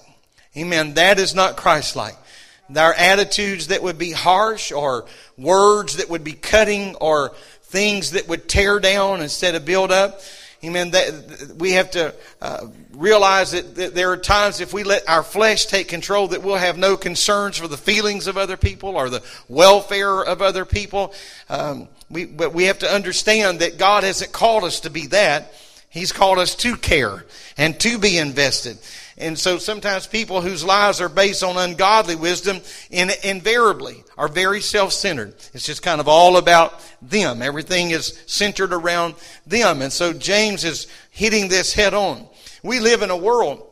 Amen. 0.57 0.95
That 0.95 1.19
is 1.19 1.35
not 1.35 1.57
Christ 1.57 1.95
like. 1.95 2.15
There 2.69 2.83
are 2.83 2.93
attitudes 2.93 3.67
that 3.67 3.83
would 3.83 3.97
be 3.97 4.11
harsh 4.11 4.71
or 4.71 5.05
words 5.37 5.97
that 5.97 6.09
would 6.09 6.23
be 6.23 6.33
cutting 6.33 6.95
or 6.95 7.33
things 7.73 8.11
that 8.11 8.27
would 8.27 8.47
tear 8.47 8.79
down 8.79 9.21
instead 9.21 9.55
of 9.55 9.65
build 9.65 9.91
up. 9.91 10.21
Amen. 10.63 10.91
That, 10.91 11.55
we 11.57 11.71
have 11.71 11.89
to 11.91 12.13
uh, 12.39 12.67
realize 12.93 13.51
that, 13.51 13.75
that, 13.75 13.95
there 13.95 14.11
are 14.11 14.17
times 14.17 14.61
if 14.61 14.73
we 14.73 14.83
let 14.83 15.09
our 15.09 15.23
flesh 15.23 15.65
take 15.65 15.87
control 15.87 16.29
that 16.29 16.43
we'll 16.43 16.55
have 16.55 16.77
no 16.77 16.95
concerns 16.95 17.57
for 17.57 17.67
the 17.67 17.75
feelings 17.75 18.27
of 18.27 18.37
other 18.37 18.57
people 18.57 18.95
or 18.95 19.09
the 19.09 19.23
welfare 19.49 20.23
of 20.23 20.41
other 20.43 20.65
people. 20.65 21.13
Um, 21.49 21.89
we, 22.11 22.25
but 22.25 22.53
we 22.53 22.65
have 22.65 22.79
to 22.79 22.87
understand 22.89 23.59
that 23.59 23.79
God 23.79 24.03
hasn't 24.03 24.31
called 24.31 24.63
us 24.63 24.81
to 24.81 24.91
be 24.91 25.07
that. 25.07 25.51
He's 25.89 26.11
called 26.11 26.37
us 26.37 26.55
to 26.57 26.77
care 26.77 27.25
and 27.57 27.77
to 27.81 27.97
be 27.97 28.19
invested. 28.19 28.77
And 29.17 29.37
so 29.37 29.59
sometimes 29.59 30.07
people 30.07 30.41
whose 30.41 30.63
lives 30.63 30.99
are 30.99 31.09
based 31.09 31.43
on 31.43 31.57
ungodly 31.57 32.15
wisdom 32.15 32.61
in, 32.89 33.11
invariably 33.23 34.03
are 34.17 34.27
very 34.27 34.59
self-centered. 34.59 35.35
It's 35.53 35.65
just 35.65 35.83
kind 35.83 36.01
of 36.01 36.07
all 36.07 36.37
about 36.37 36.83
them. 37.01 37.41
Everything 37.41 37.91
is 37.91 38.19
centered 38.25 38.73
around 38.73 39.15
them. 39.45 39.81
And 39.81 39.93
so 39.93 40.13
James 40.13 40.63
is 40.63 40.87
hitting 41.11 41.47
this 41.47 41.73
head 41.73 41.93
on. 41.93 42.27
We 42.63 42.79
live 42.79 43.03
in 43.03 43.11
a 43.11 43.17
world 43.17 43.67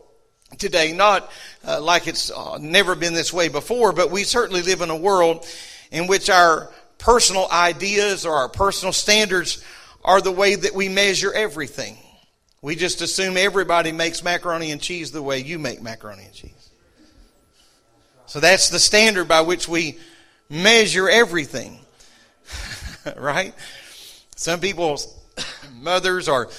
today, 0.58 0.94
not 0.94 1.32
uh, 1.66 1.82
like 1.82 2.08
it's 2.08 2.30
uh, 2.30 2.58
never 2.60 2.94
been 2.94 3.14
this 3.14 3.34
way 3.34 3.48
before, 3.48 3.94
but 3.94 4.12
we 4.12 4.24
certainly 4.24 4.62
live 4.62 4.82
in 4.82 4.90
a 4.90 4.96
world 4.96 5.46
in 5.92 6.08
which 6.08 6.30
our 6.30 6.72
personal 6.98 7.48
ideas 7.50 8.26
or 8.26 8.36
our 8.36 8.50
personal 8.50 8.94
standards 8.94 9.64
are 10.04 10.22
the 10.22 10.32
way 10.32 10.56
that 10.56 10.76
we 10.76 10.88
measure 10.88 11.34
everything. 11.34 11.98
We 12.62 12.76
just 12.76 13.02
assume 13.02 13.38
everybody 13.38 13.92
makes 13.92 14.24
macaroni 14.24 14.72
and 14.72 14.80
cheese 14.80 15.12
the 15.12 15.22
way 15.22 15.40
you 15.40 15.58
make 15.58 15.82
macaroni 15.82 16.26
and 16.26 16.34
cheese. 16.34 16.70
So 18.28 18.40
that's 18.40 18.70
the 18.70 18.80
standard 18.80 19.28
by 19.28 19.42
which 19.42 19.68
we 19.68 19.98
measure 20.50 21.10
everything. 21.10 21.80
right? 23.18 23.54
Some 24.36 24.60
people's 24.60 25.14
mothers 25.74 26.30
or 26.30 26.50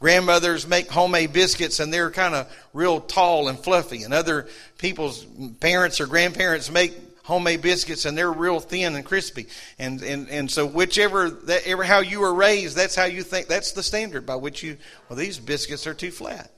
grandmothers 0.00 0.66
make 0.66 0.90
homemade 0.90 1.32
biscuits 1.32 1.78
and 1.78 1.94
they're 1.94 2.10
kind 2.10 2.34
of 2.34 2.52
real 2.72 3.00
tall 3.00 3.48
and 3.48 3.58
fluffy. 3.58 4.02
And 4.02 4.12
other 4.12 4.48
people's 4.78 5.24
parents 5.60 6.00
or 6.00 6.06
grandparents 6.06 6.70
make 6.70 6.92
homemade 7.22 7.62
biscuits 7.62 8.04
and 8.04 8.16
they're 8.16 8.32
real 8.32 8.60
thin 8.60 8.94
and 8.94 9.04
crispy. 9.04 9.46
And, 9.78 10.02
and, 10.02 10.28
and 10.28 10.50
so 10.50 10.66
whichever, 10.66 11.30
that, 11.30 11.66
ever 11.66 11.84
how 11.84 12.00
you 12.00 12.20
were 12.20 12.34
raised, 12.34 12.76
that's 12.76 12.96
how 12.96 13.04
you 13.04 13.22
think, 13.22 13.46
that's 13.46 13.72
the 13.72 13.82
standard 13.82 14.26
by 14.26 14.36
which 14.36 14.62
you, 14.62 14.76
well, 15.08 15.16
these 15.16 15.38
biscuits 15.38 15.86
are 15.86 15.94
too 15.94 16.10
flat. 16.10 16.50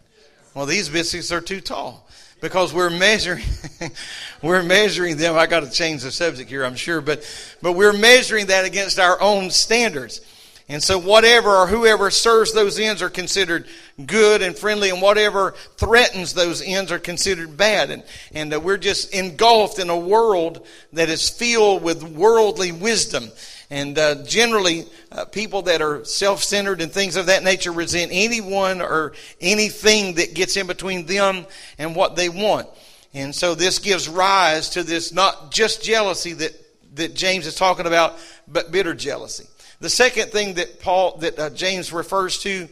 Well, 0.55 0.67
these 0.67 0.89
biscuits 0.89 1.33
are 1.33 1.41
too 1.41 1.61
tall 1.61 2.09
because 2.41 2.73
we're 2.73 2.91
measuring, 2.91 3.45
we're 4.43 4.63
measuring 4.63 5.17
them. 5.17 5.37
I 5.37 5.47
got 5.47 5.61
to 5.61 5.71
change 5.71 6.03
the 6.03 6.13
subject 6.13 6.49
here, 6.49 6.65
I'm 6.65 6.77
sure, 6.77 7.01
but, 7.01 7.29
but 7.61 7.73
we're 7.73 7.93
measuring 7.93 8.47
that 8.47 8.65
against 8.65 8.99
our 8.99 9.21
own 9.21 9.51
standards. 9.51 10.21
And 10.67 10.83
so 10.83 10.99
whatever 10.99 11.51
or 11.51 11.67
whoever 11.67 12.11
serves 12.11 12.55
those 12.55 12.79
ends 12.79 13.03
are 13.03 13.11
considered 13.11 13.67
good 14.07 14.41
and 14.41 14.57
friendly, 14.57 14.89
and 14.89 15.03
whatever 15.03 15.53
threatens 15.77 16.33
those 16.33 16.63
ends 16.63 16.91
are 16.91 16.99
considered 16.99 17.57
bad. 17.57 17.91
And, 17.91 18.03
and 18.33 18.55
uh, 18.55 18.61
we're 18.61 18.79
just 18.79 19.15
engulfed 19.15 19.79
in 19.79 19.91
a 19.91 19.99
world 19.99 20.67
that 20.95 21.11
is 21.11 21.29
filled 21.29 21.83
with 21.83 22.03
worldly 22.03 22.73
wisdom. 22.73 23.29
And 23.69 23.99
uh, 23.99 24.25
generally, 24.25 24.87
uh, 25.13 25.27
people 25.27 25.63
that 25.63 25.83
are 25.83 26.05
self 26.05 26.43
centered 26.43 26.81
and 26.81 26.91
things 26.91 27.17
of 27.17 27.27
that 27.27 27.43
nature 27.43 27.73
resent 27.73 28.11
anyone 28.15 28.81
or 28.81 29.13
anything 29.43 30.15
that 30.15 30.35
gets 30.35 30.57
in 30.57 30.67
between 30.67 31.05
them 31.05 31.47
and 31.79 31.95
what 31.95 32.17
they 32.17 32.31
want. 32.31 32.69
And 33.13 33.35
so 33.35 33.55
this 33.55 33.79
gives 33.79 34.09
rise 34.09 34.71
to 34.71 34.83
this 34.83 35.13
not 35.13 35.53
just 35.53 35.83
jealousy 35.83 36.33
that, 36.35 36.53
that 36.97 37.15
James 37.15 37.47
is 37.47 37.55
talking 37.55 37.87
about, 37.87 38.19
but 38.49 38.73
bitter 38.73 38.95
jealousy. 38.95 39.47
The 39.81 39.91
second 39.91 40.31
thing 40.31 40.55
that 40.55 40.81
Paul 40.81 41.19
that 41.19 41.39
uh, 41.39 41.51
James 41.51 41.93
refers 41.93 42.39
to 42.41 42.69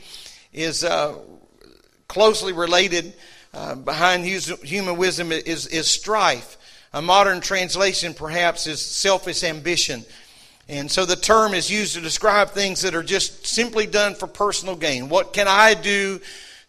is 0.53 0.85
uh, 0.85 1.19
closely 2.09 2.53
related 2.53 3.15
uh, 3.55 3.75
behind 3.75 4.25
human 4.25 4.97
wisdom 4.97 5.33
is, 5.33 5.67
is 5.67 5.87
strife. 5.87 6.57
A 6.93 7.03
modern 7.03 7.41
translation, 7.41 8.15
perhaps, 8.15 8.67
is 8.67 8.81
selfish 8.81 9.45
ambition. 9.45 10.05
And 10.69 10.91
so 10.91 11.05
the 11.05 11.17
term 11.17 11.55
is 11.55 11.71
used 11.71 11.95
to 11.95 12.01
describe 12.01 12.51
things 12.51 12.83
that 12.83 12.95
are 12.95 13.03
just 13.03 13.47
simply 13.47 13.87
done 13.87 14.15
for 14.15 14.27
personal 14.27 14.77
gain. 14.77 15.09
What 15.09 15.33
can 15.33 15.49
I 15.49 15.75
do 15.75 16.21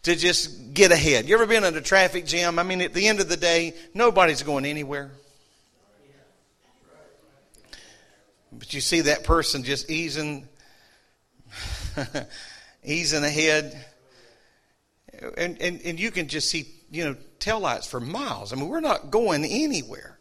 to 0.04 0.16
just 0.16 0.74
get 0.74 0.92
ahead? 0.92 1.28
You 1.28 1.36
ever 1.36 1.46
been 1.46 1.64
in 1.64 1.76
a 1.76 1.82
traffic 1.82 2.26
jam? 2.26 2.58
I 2.58 2.64
mean, 2.64 2.82
at 2.82 2.94
the 2.94 3.08
end 3.08 3.20
of 3.20 3.30
the 3.30 3.38
day, 3.38 3.74
nobody's 3.94 4.44
going 4.44 4.66
anywhere. 4.66 5.12
But 8.64 8.74
you 8.74 8.80
see 8.80 9.02
that 9.02 9.26
person 9.26 9.64
just 9.64 9.92
easing, 9.92 10.48
easing 12.86 13.26
ahead. 13.26 13.86
And, 15.38 15.62
and, 15.62 15.82
and 15.84 16.00
you 16.00 16.12
can 16.12 16.30
just 16.30 16.48
see, 16.48 16.68
you 16.90 17.04
know, 17.04 17.18
tail 17.40 17.60
lights 17.60 17.88
for 17.88 18.00
miles. 18.00 18.54
I 18.54 18.56
mean, 18.56 18.70
we're 18.70 18.80
not 18.80 19.12
going 19.12 19.44
anywhere 19.44 20.18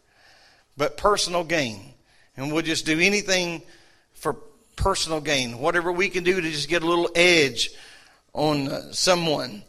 but 0.75 0.97
personal 0.97 1.45
gain. 1.45 1.93
And 2.35 2.51
we'll 2.51 2.63
just 2.63 2.85
do 2.85 2.99
anything 2.99 3.61
for 4.11 4.33
personal 4.75 5.21
gain. 5.21 5.59
Whatever 5.59 5.93
we 5.93 6.09
can 6.09 6.25
do 6.25 6.41
to 6.41 6.51
just 6.51 6.67
get 6.67 6.83
a 6.83 6.85
little 6.85 7.09
edge 7.15 7.69
on 8.33 8.67
uh, 8.67 8.91
someone. 8.91 9.63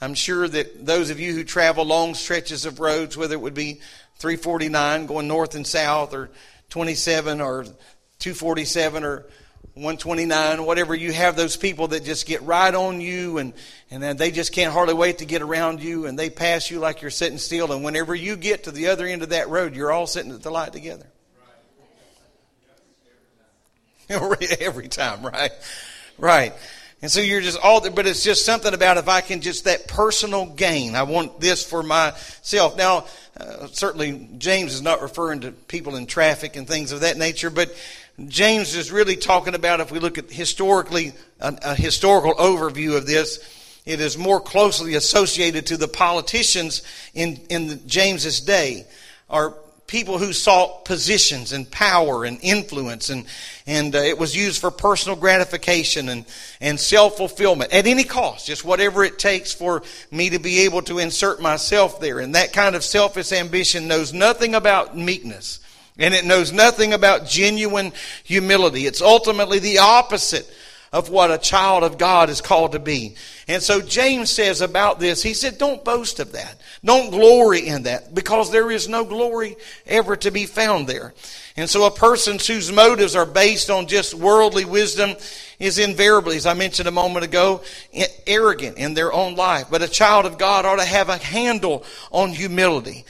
I'm 0.00 0.14
sure 0.14 0.46
that 0.46 0.86
those 0.86 1.10
of 1.10 1.18
you 1.18 1.34
who 1.34 1.42
travel 1.42 1.84
long 1.84 2.14
stretches 2.14 2.64
of 2.64 2.78
roads, 2.78 3.16
whether 3.16 3.34
it 3.34 3.40
would 3.40 3.54
be 3.54 3.80
349 4.18 5.06
going 5.06 5.26
north 5.26 5.56
and 5.56 5.66
south, 5.66 6.14
or 6.14 6.30
27 6.68 7.40
or 7.40 7.66
247 8.20 9.04
or 9.04 9.26
129, 9.74 10.64
whatever, 10.64 10.94
you 10.94 11.12
have 11.12 11.36
those 11.36 11.56
people 11.56 11.88
that 11.88 12.04
just 12.04 12.26
get 12.26 12.42
right 12.42 12.74
on 12.74 13.00
you 13.00 13.38
and, 13.38 13.54
and 13.90 14.02
then 14.02 14.16
they 14.16 14.30
just 14.30 14.52
can't 14.52 14.72
hardly 14.72 14.94
wait 14.94 15.18
to 15.18 15.24
get 15.24 15.42
around 15.42 15.82
you 15.82 16.06
and 16.06 16.18
they 16.18 16.28
pass 16.28 16.70
you 16.70 16.78
like 16.78 17.02
you're 17.02 17.10
sitting 17.10 17.38
still. 17.38 17.72
And 17.72 17.84
whenever 17.84 18.14
you 18.14 18.36
get 18.36 18.64
to 18.64 18.72
the 18.72 18.88
other 18.88 19.06
end 19.06 19.22
of 19.22 19.30
that 19.30 19.48
road, 19.48 19.76
you're 19.76 19.92
all 19.92 20.06
sitting 20.06 20.32
at 20.32 20.42
the 20.42 20.50
light 20.50 20.72
together. 20.72 21.06
Every 24.10 24.88
time, 24.88 25.24
right? 25.24 25.52
Right. 26.18 26.52
And 27.02 27.10
so 27.10 27.20
you're 27.20 27.40
just 27.40 27.58
all 27.58 27.80
there, 27.80 27.90
but 27.90 28.06
it's 28.06 28.22
just 28.22 28.44
something 28.44 28.74
about 28.74 28.98
if 28.98 29.08
I 29.08 29.22
can 29.22 29.40
just 29.40 29.64
that 29.64 29.88
personal 29.88 30.44
gain. 30.46 30.94
I 30.94 31.04
want 31.04 31.40
this 31.40 31.64
for 31.64 31.82
myself. 31.82 32.76
Now, 32.76 33.06
uh, 33.38 33.68
certainly 33.68 34.28
James 34.36 34.74
is 34.74 34.82
not 34.82 35.00
referring 35.00 35.40
to 35.40 35.52
people 35.52 35.96
in 35.96 36.06
traffic 36.06 36.56
and 36.56 36.68
things 36.68 36.92
of 36.92 37.00
that 37.00 37.16
nature, 37.16 37.48
but 37.48 37.74
James 38.28 38.74
is 38.74 38.92
really 38.92 39.16
talking 39.16 39.54
about 39.54 39.80
if 39.80 39.90
we 39.90 39.98
look 39.98 40.18
at 40.18 40.30
historically 40.30 41.12
a, 41.40 41.56
a 41.62 41.74
historical 41.74 42.34
overview 42.34 42.96
of 42.96 43.06
this, 43.06 43.38
it 43.86 44.00
is 44.00 44.18
more 44.18 44.40
closely 44.40 44.94
associated 44.94 45.66
to 45.66 45.76
the 45.76 45.88
politicians 45.88 46.82
in 47.14 47.40
in 47.48 47.86
James's 47.86 48.40
day, 48.40 48.86
or 49.28 49.56
people 49.86 50.18
who 50.18 50.32
sought 50.32 50.84
positions 50.84 51.52
and 51.52 51.68
power 51.70 52.24
and 52.24 52.38
influence 52.42 53.10
and 53.10 53.26
and 53.66 53.96
uh, 53.96 53.98
it 53.98 54.18
was 54.18 54.36
used 54.36 54.60
for 54.60 54.70
personal 54.70 55.16
gratification 55.16 56.08
and 56.08 56.24
and 56.60 56.78
self-fulfillment 56.78 57.72
at 57.72 57.88
any 57.88 58.04
cost 58.04 58.46
just 58.46 58.64
whatever 58.64 59.02
it 59.02 59.18
takes 59.18 59.52
for 59.52 59.82
me 60.12 60.30
to 60.30 60.38
be 60.38 60.60
able 60.60 60.80
to 60.82 60.98
insert 61.00 61.42
myself 61.42 62.00
there. 62.00 62.20
And 62.20 62.36
that 62.36 62.52
kind 62.52 62.76
of 62.76 62.84
selfish 62.84 63.32
ambition 63.32 63.88
knows 63.88 64.12
nothing 64.12 64.54
about 64.54 64.96
meekness 64.96 65.58
and 65.98 66.14
it 66.14 66.24
knows 66.24 66.52
nothing 66.52 66.92
about 66.92 67.26
genuine 67.26 67.92
humility 68.24 68.86
it's 68.86 69.02
ultimately 69.02 69.58
the 69.58 69.78
opposite 69.78 70.50
of 70.92 71.08
what 71.08 71.30
a 71.30 71.38
child 71.38 71.84
of 71.84 71.98
God 71.98 72.30
is 72.30 72.40
called 72.40 72.72
to 72.72 72.80
be. 72.80 73.14
And 73.46 73.62
so 73.62 73.80
James 73.80 74.28
says 74.28 74.60
about 74.60 74.98
this, 74.98 75.22
he 75.22 75.34
said, 75.34 75.56
don't 75.56 75.84
boast 75.84 76.18
of 76.18 76.32
that. 76.32 76.60
Don't 76.84 77.10
glory 77.10 77.68
in 77.68 77.84
that 77.84 78.12
because 78.12 78.50
there 78.50 78.70
is 78.70 78.88
no 78.88 79.04
glory 79.04 79.56
ever 79.86 80.16
to 80.16 80.30
be 80.32 80.46
found 80.46 80.88
there. 80.88 81.14
And 81.56 81.70
so 81.70 81.84
a 81.84 81.90
person 81.90 82.38
whose 82.38 82.72
motives 82.72 83.14
are 83.14 83.26
based 83.26 83.70
on 83.70 83.86
just 83.86 84.14
worldly 84.14 84.64
wisdom 84.64 85.14
is 85.60 85.78
invariably, 85.78 86.36
as 86.36 86.46
I 86.46 86.54
mentioned 86.54 86.88
a 86.88 86.92
moment 86.92 87.24
ago, 87.24 87.62
arrogant 88.26 88.78
in 88.78 88.94
their 88.94 89.12
own 89.12 89.36
life. 89.36 89.66
But 89.70 89.82
a 89.82 89.88
child 89.88 90.26
of 90.26 90.38
God 90.38 90.64
ought 90.64 90.76
to 90.76 90.84
have 90.84 91.08
a 91.08 91.18
handle 91.18 91.84
on 92.10 92.30
humility. 92.30 93.04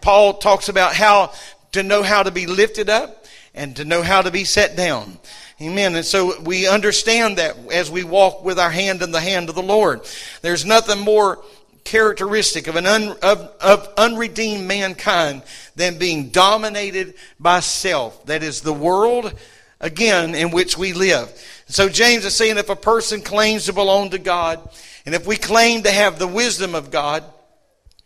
Paul 0.00 0.34
talks 0.38 0.68
about 0.68 0.94
how 0.94 1.32
to 1.72 1.82
know 1.82 2.02
how 2.02 2.22
to 2.22 2.30
be 2.30 2.46
lifted 2.46 2.88
up 2.88 3.24
and 3.54 3.76
to 3.76 3.84
know 3.84 4.02
how 4.02 4.22
to 4.22 4.30
be 4.30 4.44
set 4.44 4.76
down. 4.76 5.18
Amen. 5.60 5.94
And 5.94 6.04
so 6.04 6.38
we 6.42 6.68
understand 6.68 7.38
that 7.38 7.56
as 7.72 7.90
we 7.90 8.04
walk 8.04 8.44
with 8.44 8.58
our 8.58 8.70
hand 8.70 9.02
in 9.02 9.10
the 9.10 9.20
hand 9.20 9.48
of 9.48 9.54
the 9.54 9.62
Lord. 9.62 10.02
There's 10.42 10.66
nothing 10.66 11.00
more 11.00 11.42
characteristic 11.84 12.66
of 12.66 12.76
an 12.76 12.84
un, 12.84 13.16
of, 13.22 13.38
of 13.60 13.88
unredeemed 13.96 14.66
mankind 14.66 15.42
than 15.76 15.98
being 15.98 16.28
dominated 16.28 17.14
by 17.40 17.60
self. 17.60 18.26
That 18.26 18.42
is 18.42 18.60
the 18.60 18.72
world, 18.72 19.32
again, 19.80 20.34
in 20.34 20.50
which 20.50 20.76
we 20.76 20.92
live. 20.92 21.30
So 21.68 21.88
James 21.88 22.26
is 22.26 22.34
saying 22.34 22.58
if 22.58 22.68
a 22.68 22.76
person 22.76 23.22
claims 23.22 23.64
to 23.64 23.72
belong 23.72 24.10
to 24.10 24.18
God, 24.18 24.68
and 25.06 25.14
if 25.14 25.26
we 25.26 25.36
claim 25.36 25.84
to 25.84 25.90
have 25.90 26.18
the 26.18 26.26
wisdom 26.26 26.74
of 26.74 26.90
God, 26.90 27.24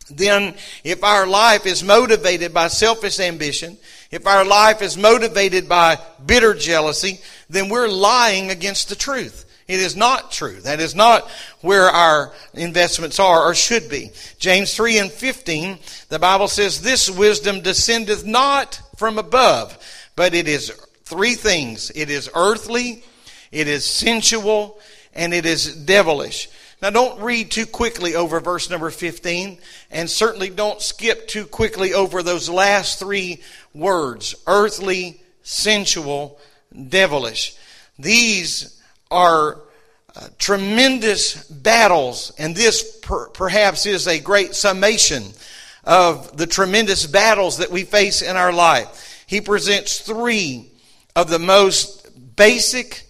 then 0.09 0.55
if 0.83 1.03
our 1.03 1.27
life 1.27 1.65
is 1.65 1.83
motivated 1.83 2.53
by 2.53 2.67
selfish 2.67 3.19
ambition, 3.19 3.77
if 4.11 4.27
our 4.27 4.43
life 4.43 4.81
is 4.81 4.97
motivated 4.97 5.69
by 5.69 5.97
bitter 6.25 6.53
jealousy, 6.53 7.21
then 7.49 7.69
we're 7.69 7.87
lying 7.87 8.49
against 8.49 8.89
the 8.89 8.95
truth. 8.95 9.45
It 9.67 9.79
is 9.79 9.95
not 9.95 10.31
true. 10.31 10.59
That 10.61 10.81
is 10.81 10.95
not 10.95 11.29
where 11.61 11.87
our 11.87 12.33
investments 12.53 13.19
are 13.19 13.43
or 13.43 13.55
should 13.55 13.89
be. 13.89 14.11
James 14.37 14.75
3 14.75 14.97
and 14.97 15.11
15, 15.11 15.79
the 16.09 16.19
Bible 16.19 16.49
says, 16.49 16.81
This 16.81 17.09
wisdom 17.09 17.61
descendeth 17.61 18.25
not 18.25 18.81
from 18.97 19.17
above, 19.17 19.77
but 20.17 20.33
it 20.33 20.49
is 20.49 20.71
three 21.05 21.35
things. 21.35 21.89
It 21.95 22.09
is 22.09 22.29
earthly, 22.35 23.03
it 23.51 23.69
is 23.69 23.85
sensual, 23.85 24.77
and 25.13 25.33
it 25.33 25.45
is 25.45 25.73
devilish. 25.73 26.49
Now, 26.81 26.89
don't 26.89 27.21
read 27.21 27.51
too 27.51 27.67
quickly 27.67 28.15
over 28.15 28.39
verse 28.39 28.69
number 28.69 28.89
15, 28.89 29.59
and 29.91 30.09
certainly 30.09 30.49
don't 30.49 30.81
skip 30.81 31.27
too 31.27 31.45
quickly 31.45 31.93
over 31.93 32.23
those 32.23 32.49
last 32.49 32.97
three 32.97 33.41
words 33.73 34.33
earthly, 34.47 35.21
sensual, 35.43 36.39
devilish. 36.89 37.55
These 37.99 38.81
are 39.11 39.59
uh, 40.15 40.27
tremendous 40.39 41.43
battles, 41.43 42.33
and 42.39 42.55
this 42.55 42.99
per- 43.01 43.29
perhaps 43.29 43.85
is 43.85 44.07
a 44.07 44.19
great 44.19 44.55
summation 44.55 45.23
of 45.83 46.35
the 46.35 46.47
tremendous 46.47 47.05
battles 47.05 47.59
that 47.59 47.71
we 47.71 47.83
face 47.83 48.23
in 48.23 48.35
our 48.35 48.51
life. 48.51 49.23
He 49.27 49.39
presents 49.39 49.99
three 49.99 50.71
of 51.15 51.29
the 51.29 51.39
most 51.39 52.35
basic 52.35 53.07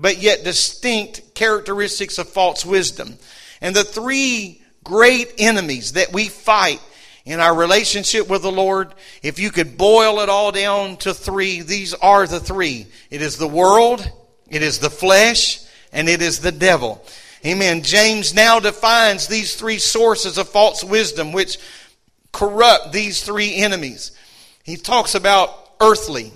but 0.00 0.18
yet 0.18 0.44
distinct 0.44 1.34
characteristics 1.34 2.18
of 2.18 2.28
false 2.28 2.64
wisdom. 2.64 3.18
And 3.60 3.76
the 3.76 3.84
three 3.84 4.62
great 4.82 5.34
enemies 5.38 5.92
that 5.92 6.12
we 6.12 6.28
fight 6.28 6.80
in 7.24 7.38
our 7.38 7.54
relationship 7.54 8.28
with 8.28 8.42
the 8.42 8.50
Lord, 8.50 8.94
if 9.22 9.38
you 9.38 9.50
could 9.50 9.76
boil 9.76 10.20
it 10.20 10.28
all 10.28 10.52
down 10.52 10.96
to 10.98 11.12
three, 11.12 11.60
these 11.60 11.92
are 11.94 12.26
the 12.26 12.40
three. 12.40 12.86
It 13.10 13.20
is 13.20 13.36
the 13.36 13.46
world, 13.46 14.10
it 14.48 14.62
is 14.62 14.78
the 14.78 14.90
flesh, 14.90 15.60
and 15.92 16.08
it 16.08 16.22
is 16.22 16.40
the 16.40 16.52
devil. 16.52 17.04
Amen. 17.44 17.82
James 17.82 18.34
now 18.34 18.60
defines 18.60 19.26
these 19.26 19.54
three 19.54 19.78
sources 19.78 20.38
of 20.38 20.48
false 20.48 20.82
wisdom 20.84 21.32
which 21.32 21.58
corrupt 22.32 22.92
these 22.92 23.22
three 23.22 23.54
enemies. 23.56 24.12
He 24.62 24.76
talks 24.76 25.14
about 25.14 25.70
earthly, 25.80 26.32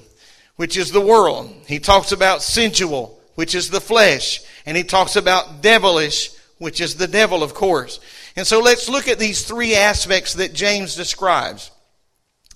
which 0.57 0.77
is 0.77 0.93
the 0.93 1.01
world. 1.01 1.55
He 1.67 1.79
talks 1.79 2.13
about 2.13 2.43
sensual, 2.43 3.14
which 3.35 3.55
is 3.55 3.71
the 3.71 3.81
flesh. 3.81 4.41
And 4.67 4.77
he 4.77 4.85
talks 4.85 5.17
about 5.17 5.63
devilish, 5.63 6.31
which 6.59 6.81
is 6.81 6.97
the 6.97 7.09
devil, 7.09 7.43
of 7.43 7.55
course. 7.55 8.01
And 8.37 8.47
so 8.47 8.61
let's 8.61 8.89
look 8.89 9.09
at 9.09 9.19
these 9.19 9.45
three 9.45 9.75
aspects 9.75 10.35
that 10.35 10.55
James 10.55 10.95
describes. 10.95 11.71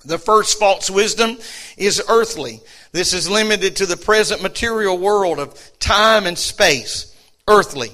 The 0.05 0.19
first 0.19 0.59
false 0.59 0.89
wisdom 0.89 1.39
is 1.77 2.03
earthly. 2.09 2.61
This 2.93 3.13
is 3.13 3.29
limited 3.29 3.77
to 3.77 3.87
the 3.87 3.97
present 3.97 4.43
material 4.43 4.97
world 4.97 5.39
of 5.39 5.79
time 5.79 6.27
and 6.27 6.39
space. 6.39 7.15
Earthly. 7.47 7.91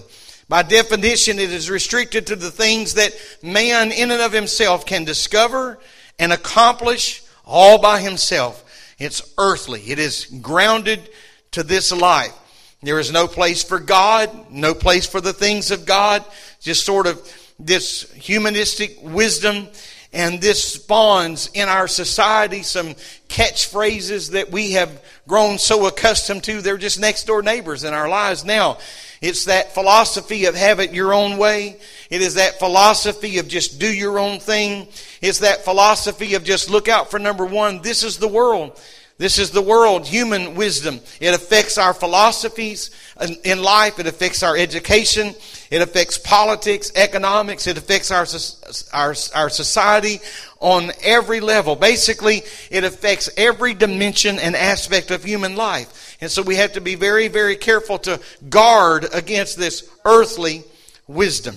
By 0.48 0.62
definition, 0.62 1.38
it 1.38 1.50
is 1.50 1.70
restricted 1.70 2.26
to 2.26 2.36
the 2.36 2.50
things 2.50 2.94
that 2.94 3.14
man 3.42 3.92
in 3.92 4.10
and 4.10 4.20
of 4.20 4.32
himself 4.32 4.84
can 4.84 5.04
discover 5.04 5.78
and 6.18 6.32
accomplish 6.32 7.22
all 7.46 7.78
by 7.78 8.00
himself. 8.00 8.60
It's 8.98 9.34
earthly. 9.38 9.80
It 9.82 9.98
is 9.98 10.26
grounded 10.42 11.08
to 11.52 11.62
this 11.62 11.92
life. 11.92 12.34
There 12.84 12.98
is 12.98 13.10
no 13.10 13.26
place 13.26 13.64
for 13.64 13.80
God, 13.80 14.50
no 14.50 14.74
place 14.74 15.06
for 15.06 15.20
the 15.20 15.32
things 15.32 15.70
of 15.70 15.86
God, 15.86 16.22
just 16.60 16.84
sort 16.84 17.06
of 17.06 17.20
this 17.58 18.12
humanistic 18.12 18.98
wisdom. 19.02 19.68
And 20.12 20.40
this 20.40 20.62
spawns 20.62 21.50
in 21.54 21.68
our 21.68 21.88
society 21.88 22.62
some 22.62 22.94
catchphrases 23.28 24.30
that 24.30 24.52
we 24.52 24.72
have 24.72 25.02
grown 25.26 25.58
so 25.58 25.86
accustomed 25.86 26.44
to. 26.44 26.60
They're 26.60 26.78
just 26.78 27.00
next 27.00 27.24
door 27.24 27.42
neighbors 27.42 27.82
in 27.82 27.92
our 27.92 28.08
lives 28.08 28.44
now. 28.44 28.78
It's 29.20 29.46
that 29.46 29.74
philosophy 29.74 30.44
of 30.44 30.54
have 30.54 30.78
it 30.78 30.92
your 30.92 31.14
own 31.14 31.36
way. 31.36 31.78
It 32.10 32.22
is 32.22 32.34
that 32.34 32.60
philosophy 32.60 33.38
of 33.38 33.48
just 33.48 33.80
do 33.80 33.92
your 33.92 34.20
own 34.20 34.38
thing. 34.38 34.86
It's 35.20 35.40
that 35.40 35.64
philosophy 35.64 36.34
of 36.34 36.44
just 36.44 36.70
look 36.70 36.88
out 36.88 37.10
for 37.10 37.18
number 37.18 37.44
one. 37.46 37.82
This 37.82 38.04
is 38.04 38.18
the 38.18 38.28
world. 38.28 38.78
This 39.16 39.38
is 39.38 39.52
the 39.52 39.62
world, 39.62 40.06
human 40.06 40.56
wisdom. 40.56 40.98
It 41.20 41.34
affects 41.34 41.78
our 41.78 41.94
philosophies 41.94 42.90
in 43.44 43.62
life. 43.62 44.00
It 44.00 44.08
affects 44.08 44.42
our 44.42 44.56
education. 44.56 45.34
It 45.70 45.82
affects 45.82 46.18
politics, 46.18 46.90
economics. 46.96 47.68
It 47.68 47.78
affects 47.78 48.10
our, 48.10 48.26
our, 48.92 49.14
our 49.36 49.48
society 49.50 50.18
on 50.58 50.90
every 51.00 51.38
level. 51.38 51.76
Basically, 51.76 52.42
it 52.72 52.82
affects 52.82 53.30
every 53.36 53.72
dimension 53.72 54.40
and 54.40 54.56
aspect 54.56 55.12
of 55.12 55.22
human 55.22 55.54
life. 55.54 56.16
And 56.20 56.28
so 56.28 56.42
we 56.42 56.56
have 56.56 56.72
to 56.72 56.80
be 56.80 56.96
very, 56.96 57.28
very 57.28 57.54
careful 57.54 57.98
to 57.98 58.20
guard 58.48 59.06
against 59.12 59.56
this 59.56 59.88
earthly 60.04 60.64
wisdom. 61.06 61.54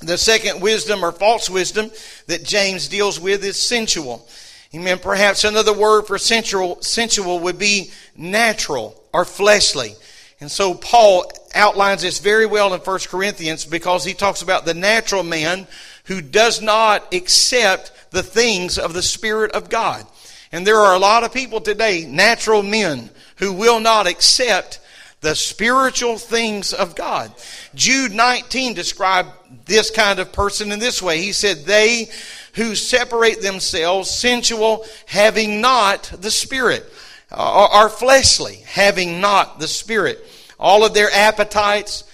The 0.00 0.16
second 0.16 0.62
wisdom 0.62 1.04
or 1.04 1.12
false 1.12 1.50
wisdom 1.50 1.90
that 2.28 2.44
James 2.44 2.88
deals 2.88 3.20
with 3.20 3.44
is 3.44 3.60
sensual. 3.60 4.26
Amen. 4.74 4.98
Perhaps 4.98 5.44
another 5.44 5.74
word 5.74 6.06
for 6.06 6.16
sensual, 6.16 6.80
sensual 6.80 7.40
would 7.40 7.58
be 7.58 7.90
natural 8.16 8.98
or 9.12 9.24
fleshly. 9.26 9.94
And 10.40 10.50
so 10.50 10.74
Paul 10.74 11.30
outlines 11.54 12.02
this 12.02 12.18
very 12.18 12.46
well 12.46 12.72
in 12.72 12.80
1 12.80 12.98
Corinthians 13.08 13.66
because 13.66 14.04
he 14.04 14.14
talks 14.14 14.40
about 14.40 14.64
the 14.64 14.74
natural 14.74 15.22
man 15.22 15.66
who 16.04 16.22
does 16.22 16.62
not 16.62 17.12
accept 17.12 17.92
the 18.10 18.22
things 18.22 18.78
of 18.78 18.94
the 18.94 19.02
Spirit 19.02 19.52
of 19.52 19.68
God. 19.68 20.06
And 20.50 20.66
there 20.66 20.78
are 20.78 20.94
a 20.94 20.98
lot 20.98 21.22
of 21.22 21.32
people 21.32 21.60
today, 21.60 22.06
natural 22.06 22.62
men, 22.62 23.10
who 23.36 23.52
will 23.52 23.80
not 23.80 24.06
accept 24.06 24.80
the 25.20 25.34
spiritual 25.34 26.18
things 26.18 26.72
of 26.72 26.96
God. 26.96 27.32
Jude 27.74 28.12
19 28.12 28.74
described 28.74 29.30
this 29.66 29.90
kind 29.90 30.18
of 30.18 30.32
person 30.32 30.72
in 30.72 30.78
this 30.78 31.00
way. 31.00 31.20
He 31.20 31.32
said, 31.32 31.58
They 31.58 32.10
who 32.54 32.74
separate 32.74 33.40
themselves 33.40 34.10
sensual, 34.10 34.84
having 35.06 35.60
not 35.60 36.04
the 36.20 36.30
Spirit, 36.30 36.84
are 37.30 37.88
fleshly, 37.88 38.56
having 38.66 39.20
not 39.20 39.58
the 39.58 39.68
Spirit. 39.68 40.24
All 40.58 40.84
of 40.84 40.94
their 40.94 41.10
appetites, 41.10 42.04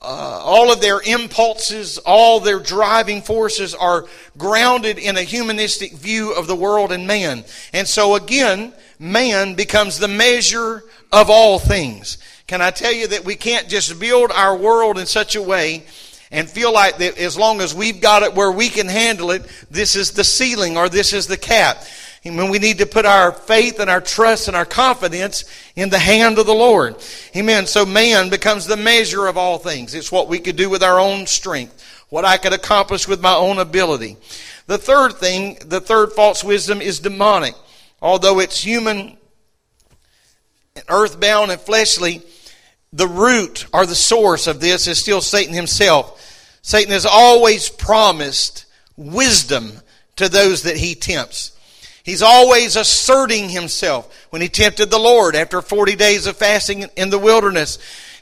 uh, 0.00 0.04
all 0.04 0.70
of 0.72 0.80
their 0.80 1.00
impulses, 1.00 1.98
all 1.98 2.38
their 2.38 2.60
driving 2.60 3.22
forces 3.22 3.74
are 3.74 4.06
grounded 4.36 4.98
in 4.98 5.16
a 5.16 5.22
humanistic 5.22 5.92
view 5.94 6.32
of 6.32 6.46
the 6.46 6.54
world 6.54 6.92
and 6.92 7.06
man. 7.06 7.44
And 7.72 7.88
so 7.88 8.14
again, 8.14 8.72
man 8.98 9.54
becomes 9.54 9.98
the 9.98 10.06
measure 10.06 10.84
of 11.10 11.30
all 11.30 11.58
things. 11.58 12.18
Can 12.46 12.62
I 12.62 12.70
tell 12.70 12.92
you 12.92 13.08
that 13.08 13.24
we 13.24 13.34
can't 13.34 13.68
just 13.68 13.98
build 13.98 14.30
our 14.30 14.56
world 14.56 14.98
in 14.98 15.06
such 15.06 15.34
a 15.34 15.42
way 15.42 15.84
and 16.30 16.48
feel 16.48 16.72
like 16.72 16.98
that 16.98 17.18
as 17.18 17.36
long 17.36 17.60
as 17.60 17.74
we've 17.74 18.00
got 18.00 18.22
it 18.22 18.34
where 18.34 18.52
we 18.52 18.68
can 18.68 18.86
handle 18.86 19.30
it, 19.30 19.42
this 19.70 19.96
is 19.96 20.12
the 20.12 20.24
ceiling 20.24 20.76
or 20.76 20.88
this 20.88 21.12
is 21.12 21.26
the 21.26 21.36
cap. 21.36 21.82
Amen. 22.26 22.50
We 22.50 22.58
need 22.58 22.78
to 22.78 22.86
put 22.86 23.06
our 23.06 23.32
faith 23.32 23.78
and 23.80 23.88
our 23.88 24.00
trust 24.00 24.48
and 24.48 24.56
our 24.56 24.64
confidence 24.64 25.44
in 25.76 25.88
the 25.88 25.98
hand 25.98 26.38
of 26.38 26.46
the 26.46 26.54
Lord. 26.54 26.96
Amen. 27.36 27.66
So 27.66 27.86
man 27.86 28.28
becomes 28.28 28.66
the 28.66 28.76
measure 28.76 29.26
of 29.26 29.36
all 29.36 29.58
things. 29.58 29.94
It's 29.94 30.12
what 30.12 30.28
we 30.28 30.38
could 30.38 30.56
do 30.56 30.68
with 30.68 30.82
our 30.82 30.98
own 30.98 31.26
strength, 31.26 32.04
what 32.08 32.24
I 32.24 32.36
could 32.36 32.52
accomplish 32.52 33.06
with 33.06 33.22
my 33.22 33.34
own 33.34 33.58
ability. 33.58 34.16
The 34.66 34.78
third 34.78 35.14
thing, 35.14 35.58
the 35.64 35.80
third 35.80 36.12
false 36.12 36.44
wisdom 36.44 36.82
is 36.82 37.00
demonic. 37.00 37.54
Although 38.02 38.40
it's 38.40 38.62
human, 38.62 39.16
and 40.76 40.84
earthbound, 40.88 41.50
and 41.50 41.60
fleshly, 41.60 42.22
the 42.92 43.08
root 43.08 43.66
or 43.72 43.86
the 43.86 43.94
source 43.94 44.46
of 44.46 44.60
this 44.60 44.86
is 44.86 44.98
still 44.98 45.20
Satan 45.20 45.54
himself. 45.54 46.14
Satan 46.62 46.92
has 46.92 47.06
always 47.06 47.68
promised 47.68 48.66
wisdom 48.96 49.72
to 50.16 50.28
those 50.28 50.62
that 50.64 50.76
he 50.76 50.94
tempts. 50.94 51.52
He's 52.02 52.22
always 52.22 52.76
asserting 52.76 53.50
himself. 53.50 54.26
When 54.30 54.42
he 54.42 54.48
tempted 54.48 54.90
the 54.90 54.98
Lord 54.98 55.36
after 55.36 55.60
40 55.60 55.94
days 55.96 56.26
of 56.26 56.36
fasting 56.36 56.86
in 56.96 57.10
the 57.10 57.18
wilderness, 57.18 57.78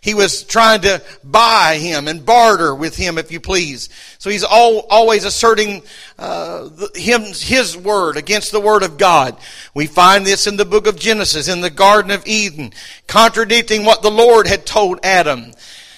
he 0.07 0.15
was 0.15 0.45
trying 0.45 0.83
to 0.83 1.03
buy 1.25 1.79
him 1.81 2.07
and 2.07 2.25
barter 2.25 2.73
with 2.73 2.95
him, 2.97 3.19
if 3.19 3.33
you 3.33 3.41
please. 3.41 3.89
So 4.19 4.31
he's 4.31 4.45
all, 4.45 4.87
always 4.89 5.25
asserting 5.25 5.83
uh, 6.17 6.69
him, 6.95 7.23
his 7.23 7.77
word 7.77 8.17
against 8.17 8.53
the 8.53 8.61
word 8.61 8.85
of 8.85 8.99
God. 8.99 9.37
We 9.75 9.89
find 9.89 10.25
this 10.25 10.47
in 10.47 10.59
the 10.59 10.65
book 10.65 10.87
of 10.87 10.97
Genesis, 10.97 11.49
in 11.49 11.61
the 11.61 11.71
Garden 11.71 12.13
of 12.13 12.25
Eden, 12.25 12.73
contradicting 13.09 13.85
what 13.85 14.03
the 14.03 14.11
Lord 14.13 14.47
had 14.47 14.65
told 14.65 15.01
Adam. 15.03 15.51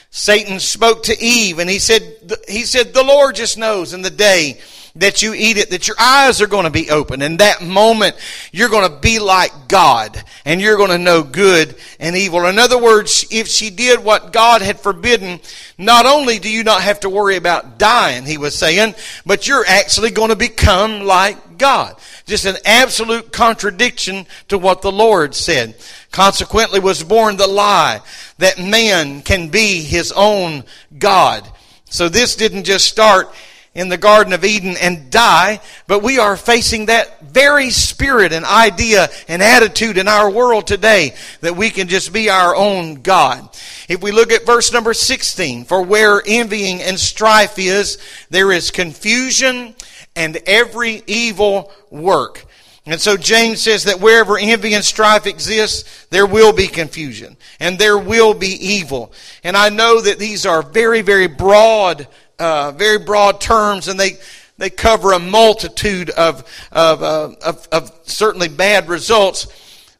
Satan 0.08 0.58
spoke 0.58 1.02
to 1.02 1.22
Eve 1.22 1.58
and 1.58 1.68
he 1.68 1.78
said, 1.78 2.02
he 2.48 2.62
said, 2.62 2.94
the 2.94 3.04
Lord 3.04 3.34
just 3.34 3.58
knows 3.58 3.92
in 3.92 4.00
the 4.00 4.08
day 4.08 4.58
that 4.98 5.22
you 5.22 5.34
eat 5.34 5.56
it, 5.56 5.70
that 5.70 5.86
your 5.86 5.96
eyes 5.98 6.40
are 6.40 6.46
going 6.46 6.64
to 6.64 6.70
be 6.70 6.90
open. 6.90 7.22
In 7.22 7.38
that 7.38 7.62
moment, 7.62 8.16
you're 8.52 8.68
going 8.68 8.90
to 8.90 8.96
be 8.98 9.18
like 9.18 9.68
God 9.68 10.22
and 10.44 10.60
you're 10.60 10.76
going 10.76 10.90
to 10.90 10.98
know 10.98 11.22
good 11.22 11.74
and 12.00 12.16
evil. 12.16 12.46
In 12.46 12.58
other 12.58 12.78
words, 12.78 13.26
if 13.30 13.48
she 13.48 13.70
did 13.70 14.02
what 14.02 14.32
God 14.32 14.62
had 14.62 14.80
forbidden, 14.80 15.40
not 15.76 16.06
only 16.06 16.38
do 16.38 16.50
you 16.50 16.64
not 16.64 16.82
have 16.82 17.00
to 17.00 17.10
worry 17.10 17.36
about 17.36 17.78
dying, 17.78 18.24
he 18.24 18.38
was 18.38 18.56
saying, 18.56 18.94
but 19.24 19.46
you're 19.46 19.66
actually 19.66 20.10
going 20.10 20.30
to 20.30 20.36
become 20.36 21.02
like 21.02 21.58
God. 21.58 21.96
Just 22.26 22.44
an 22.44 22.56
absolute 22.64 23.32
contradiction 23.32 24.26
to 24.48 24.58
what 24.58 24.82
the 24.82 24.92
Lord 24.92 25.34
said. 25.34 25.76
Consequently 26.10 26.80
was 26.80 27.02
born 27.02 27.36
the 27.36 27.46
lie 27.46 28.00
that 28.38 28.58
man 28.58 29.22
can 29.22 29.48
be 29.48 29.82
his 29.82 30.12
own 30.12 30.64
God. 30.98 31.48
So 31.90 32.08
this 32.08 32.36
didn't 32.36 32.64
just 32.64 32.86
start 32.86 33.34
in 33.78 33.88
the 33.88 33.96
Garden 33.96 34.32
of 34.32 34.44
Eden 34.44 34.76
and 34.80 35.08
die, 35.08 35.60
but 35.86 36.02
we 36.02 36.18
are 36.18 36.36
facing 36.36 36.86
that 36.86 37.20
very 37.20 37.70
spirit 37.70 38.32
and 38.32 38.44
idea 38.44 39.08
and 39.28 39.40
attitude 39.40 39.96
in 39.98 40.08
our 40.08 40.28
world 40.28 40.66
today 40.66 41.14
that 41.42 41.56
we 41.56 41.70
can 41.70 41.86
just 41.86 42.12
be 42.12 42.28
our 42.28 42.56
own 42.56 43.02
God. 43.02 43.48
If 43.88 44.02
we 44.02 44.10
look 44.10 44.32
at 44.32 44.44
verse 44.44 44.72
number 44.72 44.92
16, 44.92 45.64
for 45.64 45.80
where 45.80 46.20
envying 46.26 46.82
and 46.82 46.98
strife 46.98 47.56
is, 47.56 47.98
there 48.30 48.50
is 48.50 48.72
confusion 48.72 49.76
and 50.16 50.38
every 50.44 51.04
evil 51.06 51.70
work. 51.88 52.46
And 52.84 53.00
so 53.00 53.16
James 53.16 53.62
says 53.62 53.84
that 53.84 54.00
wherever 54.00 54.36
envy 54.36 54.74
and 54.74 54.84
strife 54.84 55.26
exists, 55.26 56.06
there 56.06 56.26
will 56.26 56.52
be 56.52 56.66
confusion 56.66 57.36
and 57.60 57.78
there 57.78 57.98
will 57.98 58.34
be 58.34 58.48
evil. 58.48 59.12
And 59.44 59.56
I 59.56 59.68
know 59.68 60.00
that 60.00 60.18
these 60.18 60.46
are 60.46 60.62
very, 60.62 61.02
very 61.02 61.28
broad, 61.28 62.08
uh, 62.38 62.72
very 62.72 62.98
broad 62.98 63.40
terms 63.40 63.88
and 63.88 63.98
they, 63.98 64.18
they 64.58 64.70
cover 64.70 65.12
a 65.12 65.18
multitude 65.18 66.10
of, 66.10 66.44
of, 66.72 67.02
uh, 67.02 67.34
of, 67.44 67.68
of 67.70 67.92
certainly 68.04 68.48
bad 68.48 68.88
results. 68.88 69.46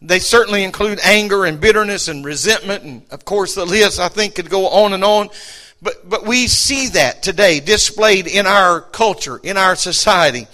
They 0.01 0.18
certainly 0.18 0.64
include 0.64 1.01
anger 1.03 1.44
and 1.44 1.61
bitterness 1.61 2.09
and 2.09 2.24
resentment. 2.24 2.85
And 2.85 3.03
of 3.11 3.24
course, 3.24 3.55
the 3.55 3.64
list 3.64 3.98
I 3.98 4.09
think 4.09 4.37
could 4.37 4.51
go 4.51 4.68
on 4.68 4.92
and 4.92 5.05
on. 5.05 5.31
But, 5.81 6.09
but 6.09 6.27
we 6.27 6.48
see 6.48 6.88
that 6.88 7.22
today 7.22 7.61
displayed 7.61 8.27
in 8.27 8.46
our 8.46 8.81
culture, 8.81 9.40
in 9.42 9.57
our 9.57 9.77
society. 9.77 10.46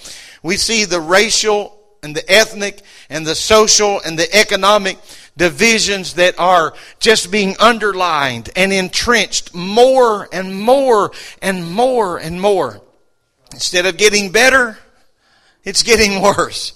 We 0.43 0.57
see 0.59 0.85
the 0.85 1.01
racial 1.01 1.79
and 2.03 2.15
the 2.15 2.31
ethnic 2.31 2.83
and 3.09 3.27
the 3.27 3.35
social 3.35 4.01
and 4.05 4.19
the 4.19 4.35
economic 4.35 4.99
divisions 5.37 6.15
that 6.15 6.39
are 6.39 6.75
just 7.01 7.31
being 7.31 7.57
underlined 7.59 8.51
and 8.57 8.73
entrenched 8.73 9.55
more 9.55 10.29
and 10.33 10.61
more 10.61 11.11
and 11.43 11.71
more 11.71 12.19
and 12.19 12.41
more. 12.41 12.81
Instead 13.53 13.87
of 13.87 13.97
getting 13.97 14.31
better, 14.31 14.79
it's 15.65 15.83
getting 15.83 16.23
worse. 16.37 16.73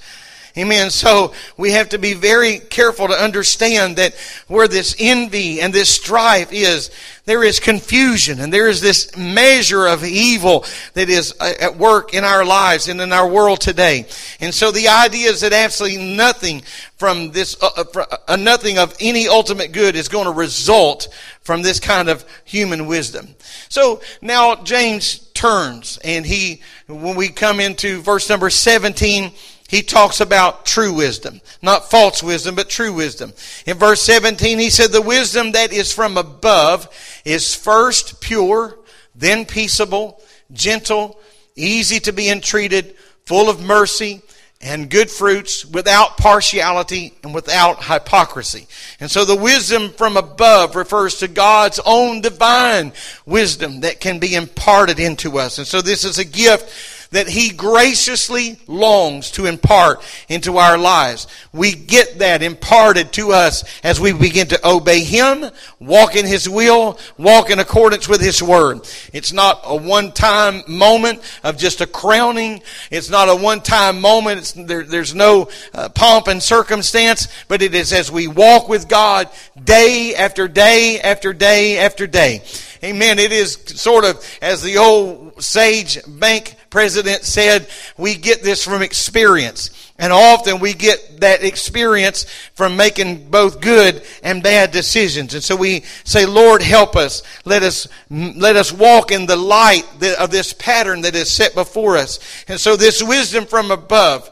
Amen. 0.58 0.90
So 0.90 1.32
we 1.56 1.70
have 1.70 1.90
to 1.90 2.00
be 2.00 2.14
very 2.14 2.58
careful 2.58 3.06
to 3.06 3.14
understand 3.14 3.94
that 3.94 4.16
where 4.48 4.66
this 4.66 4.96
envy 4.98 5.60
and 5.60 5.72
this 5.72 5.88
strife 5.88 6.52
is, 6.52 6.90
there 7.26 7.44
is 7.44 7.60
confusion 7.60 8.40
and 8.40 8.52
there 8.52 8.68
is 8.68 8.80
this 8.80 9.16
measure 9.16 9.86
of 9.86 10.02
evil 10.02 10.64
that 10.94 11.08
is 11.08 11.32
uh, 11.38 11.52
at 11.60 11.76
work 11.76 12.12
in 12.12 12.24
our 12.24 12.44
lives 12.44 12.88
and 12.88 13.00
in 13.00 13.12
our 13.12 13.28
world 13.28 13.60
today. 13.60 14.06
And 14.40 14.52
so 14.52 14.72
the 14.72 14.88
idea 14.88 15.30
is 15.30 15.42
that 15.42 15.52
absolutely 15.52 16.16
nothing 16.16 16.62
from 16.96 17.30
this, 17.30 17.56
uh, 17.62 17.84
uh, 17.94 18.16
uh, 18.26 18.34
nothing 18.34 18.78
of 18.78 18.96
any 18.98 19.28
ultimate 19.28 19.70
good 19.70 19.94
is 19.94 20.08
going 20.08 20.24
to 20.24 20.32
result 20.32 21.06
from 21.42 21.62
this 21.62 21.78
kind 21.78 22.08
of 22.08 22.24
human 22.44 22.88
wisdom. 22.88 23.28
So 23.68 24.00
now 24.20 24.56
James 24.56 25.20
turns 25.34 26.00
and 26.02 26.26
he, 26.26 26.62
when 26.88 27.14
we 27.14 27.28
come 27.28 27.60
into 27.60 28.02
verse 28.02 28.28
number 28.28 28.50
17, 28.50 29.30
he 29.68 29.82
talks 29.82 30.20
about 30.20 30.64
true 30.64 30.94
wisdom. 30.94 31.42
Not 31.60 31.90
false 31.90 32.22
wisdom, 32.22 32.54
but 32.54 32.70
true 32.70 32.92
wisdom. 32.92 33.34
In 33.66 33.76
verse 33.76 34.00
17, 34.00 34.58
he 34.58 34.70
said, 34.70 34.90
The 34.90 35.02
wisdom 35.02 35.52
that 35.52 35.74
is 35.74 35.92
from 35.92 36.16
above 36.16 36.88
is 37.26 37.54
first 37.54 38.22
pure, 38.22 38.78
then 39.14 39.44
peaceable, 39.44 40.22
gentle, 40.52 41.20
easy 41.54 42.00
to 42.00 42.14
be 42.14 42.30
entreated, 42.30 42.96
full 43.26 43.50
of 43.50 43.60
mercy 43.60 44.22
and 44.62 44.88
good 44.88 45.10
fruits, 45.10 45.66
without 45.66 46.16
partiality 46.16 47.12
and 47.22 47.34
without 47.34 47.84
hypocrisy. 47.84 48.66
And 49.00 49.10
so 49.10 49.26
the 49.26 49.36
wisdom 49.36 49.90
from 49.90 50.16
above 50.16 50.76
refers 50.76 51.18
to 51.18 51.28
God's 51.28 51.78
own 51.84 52.22
divine 52.22 52.92
wisdom 53.26 53.80
that 53.80 54.00
can 54.00 54.18
be 54.18 54.34
imparted 54.34 54.98
into 54.98 55.38
us. 55.38 55.58
And 55.58 55.66
so 55.66 55.82
this 55.82 56.04
is 56.04 56.18
a 56.18 56.24
gift 56.24 56.97
that 57.10 57.28
He 57.28 57.50
graciously 57.50 58.58
longs 58.66 59.30
to 59.32 59.46
impart 59.46 60.02
into 60.28 60.58
our 60.58 60.76
lives. 60.76 61.26
We 61.52 61.72
get 61.72 62.18
that 62.18 62.42
imparted 62.42 63.12
to 63.14 63.32
us 63.32 63.64
as 63.82 64.00
we 64.00 64.12
begin 64.12 64.48
to 64.48 64.68
obey 64.68 65.02
Him, 65.02 65.44
walk 65.80 66.16
in 66.16 66.26
His 66.26 66.48
will, 66.48 66.98
walk 67.16 67.50
in 67.50 67.58
accordance 67.58 68.08
with 68.08 68.20
His 68.20 68.42
Word. 68.42 68.88
It's 69.12 69.32
not 69.32 69.60
a 69.64 69.76
one-time 69.76 70.62
moment 70.68 71.20
of 71.42 71.56
just 71.56 71.80
a 71.80 71.86
crowning. 71.86 72.62
It's 72.90 73.10
not 73.10 73.28
a 73.28 73.36
one-time 73.36 74.00
moment. 74.00 74.52
There, 74.56 74.84
there's 74.84 75.14
no 75.14 75.48
uh, 75.72 75.88
pomp 75.88 76.28
and 76.28 76.42
circumstance, 76.42 77.28
but 77.48 77.62
it 77.62 77.74
is 77.74 77.92
as 77.92 78.10
we 78.10 78.28
walk 78.28 78.68
with 78.68 78.88
God 78.88 79.28
day 79.62 80.14
after 80.14 80.48
day 80.48 81.00
after 81.00 81.32
day 81.32 81.78
after 81.78 82.06
day. 82.06 82.42
Amen. 82.82 83.18
It 83.18 83.32
is 83.32 83.54
sort 83.66 84.04
of, 84.04 84.24
as 84.40 84.62
the 84.62 84.78
old 84.78 85.42
sage 85.42 85.98
bank 86.06 86.54
president 86.70 87.24
said, 87.24 87.68
we 87.96 88.14
get 88.14 88.42
this 88.42 88.64
from 88.64 88.82
experience. 88.82 89.70
And 89.98 90.12
often 90.12 90.60
we 90.60 90.74
get 90.74 91.20
that 91.22 91.42
experience 91.42 92.24
from 92.54 92.76
making 92.76 93.30
both 93.30 93.60
good 93.60 94.02
and 94.22 94.42
bad 94.42 94.70
decisions. 94.70 95.34
And 95.34 95.42
so 95.42 95.56
we 95.56 95.80
say, 96.04 96.24
Lord, 96.24 96.62
help 96.62 96.94
us. 96.94 97.24
Let 97.44 97.64
us, 97.64 97.88
let 98.10 98.54
us 98.54 98.72
walk 98.72 99.10
in 99.10 99.26
the 99.26 99.36
light 99.36 99.84
of 100.20 100.30
this 100.30 100.52
pattern 100.52 101.00
that 101.00 101.16
is 101.16 101.30
set 101.30 101.54
before 101.54 101.96
us. 101.96 102.20
And 102.46 102.60
so 102.60 102.76
this 102.76 103.02
wisdom 103.02 103.46
from 103.46 103.70
above, 103.72 104.30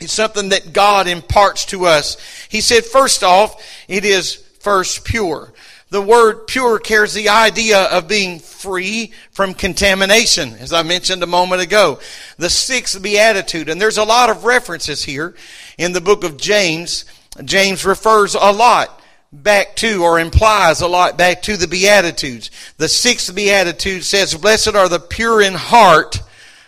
is 0.00 0.12
something 0.12 0.50
that 0.50 0.72
God 0.72 1.08
imparts 1.08 1.64
to 1.66 1.86
us. 1.86 2.18
He 2.48 2.60
said, 2.60 2.84
first 2.84 3.24
off, 3.24 3.62
it 3.88 4.04
is 4.04 4.34
first 4.60 5.04
pure. 5.04 5.52
The 5.96 6.02
word 6.02 6.46
pure 6.46 6.78
carries 6.78 7.14
the 7.14 7.30
idea 7.30 7.84
of 7.84 8.06
being 8.06 8.38
free 8.38 9.14
from 9.30 9.54
contamination, 9.54 10.52
as 10.56 10.70
I 10.70 10.82
mentioned 10.82 11.22
a 11.22 11.26
moment 11.26 11.62
ago. 11.62 12.00
The 12.36 12.50
sixth 12.50 13.00
beatitude, 13.00 13.70
and 13.70 13.80
there's 13.80 13.96
a 13.96 14.04
lot 14.04 14.28
of 14.28 14.44
references 14.44 15.02
here 15.02 15.34
in 15.78 15.94
the 15.94 16.02
book 16.02 16.22
of 16.22 16.36
James. 16.36 17.06
James 17.42 17.86
refers 17.86 18.34
a 18.34 18.52
lot 18.52 19.00
back 19.32 19.74
to 19.76 20.04
or 20.04 20.20
implies 20.20 20.82
a 20.82 20.86
lot 20.86 21.16
back 21.16 21.40
to 21.44 21.56
the 21.56 21.66
beatitudes. 21.66 22.50
The 22.76 22.90
sixth 22.90 23.34
beatitude 23.34 24.04
says, 24.04 24.34
blessed 24.34 24.74
are 24.74 24.90
the 24.90 25.00
pure 25.00 25.40
in 25.40 25.54
heart, 25.54 26.20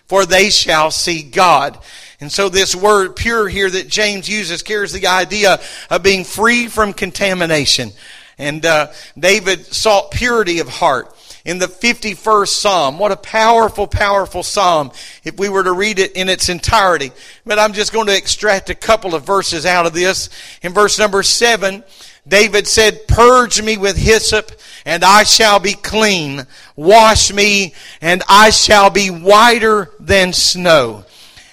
for 0.06 0.24
they 0.24 0.48
shall 0.48 0.90
see 0.90 1.22
God. 1.22 1.78
And 2.18 2.32
so 2.32 2.48
this 2.48 2.74
word 2.74 3.14
pure 3.14 3.46
here 3.46 3.68
that 3.68 3.88
James 3.88 4.26
uses 4.26 4.62
carries 4.62 4.94
the 4.94 5.06
idea 5.06 5.60
of 5.90 6.02
being 6.02 6.24
free 6.24 6.66
from 6.66 6.94
contamination. 6.94 7.92
And 8.38 8.64
uh, 8.64 8.88
David 9.18 9.66
sought 9.66 10.10
purity 10.12 10.60
of 10.60 10.68
heart 10.68 11.14
in 11.44 11.58
the 11.58 11.66
51st 11.66 12.48
Psalm. 12.48 12.98
What 12.98 13.10
a 13.10 13.16
powerful, 13.16 13.86
powerful 13.86 14.42
Psalm 14.42 14.92
if 15.24 15.38
we 15.38 15.48
were 15.48 15.64
to 15.64 15.72
read 15.72 15.98
it 15.98 16.12
in 16.12 16.28
its 16.28 16.48
entirety. 16.48 17.10
But 17.46 17.58
I'm 17.58 17.72
just 17.72 17.92
going 17.92 18.06
to 18.06 18.16
extract 18.16 18.70
a 18.70 18.74
couple 18.74 19.14
of 19.14 19.24
verses 19.24 19.64
out 19.64 19.86
of 19.86 19.94
this. 19.94 20.28
In 20.62 20.72
verse 20.72 20.98
number 20.98 21.22
7, 21.22 21.82
David 22.28 22.66
said, 22.66 23.08
Purge 23.08 23.62
me 23.62 23.78
with 23.78 23.96
hyssop, 23.96 24.52
and 24.84 25.02
I 25.02 25.22
shall 25.22 25.58
be 25.58 25.72
clean. 25.72 26.46
Wash 26.76 27.32
me, 27.32 27.72
and 28.02 28.22
I 28.28 28.50
shall 28.50 28.90
be 28.90 29.08
whiter 29.08 29.90
than 29.98 30.34
snow. 30.34 31.04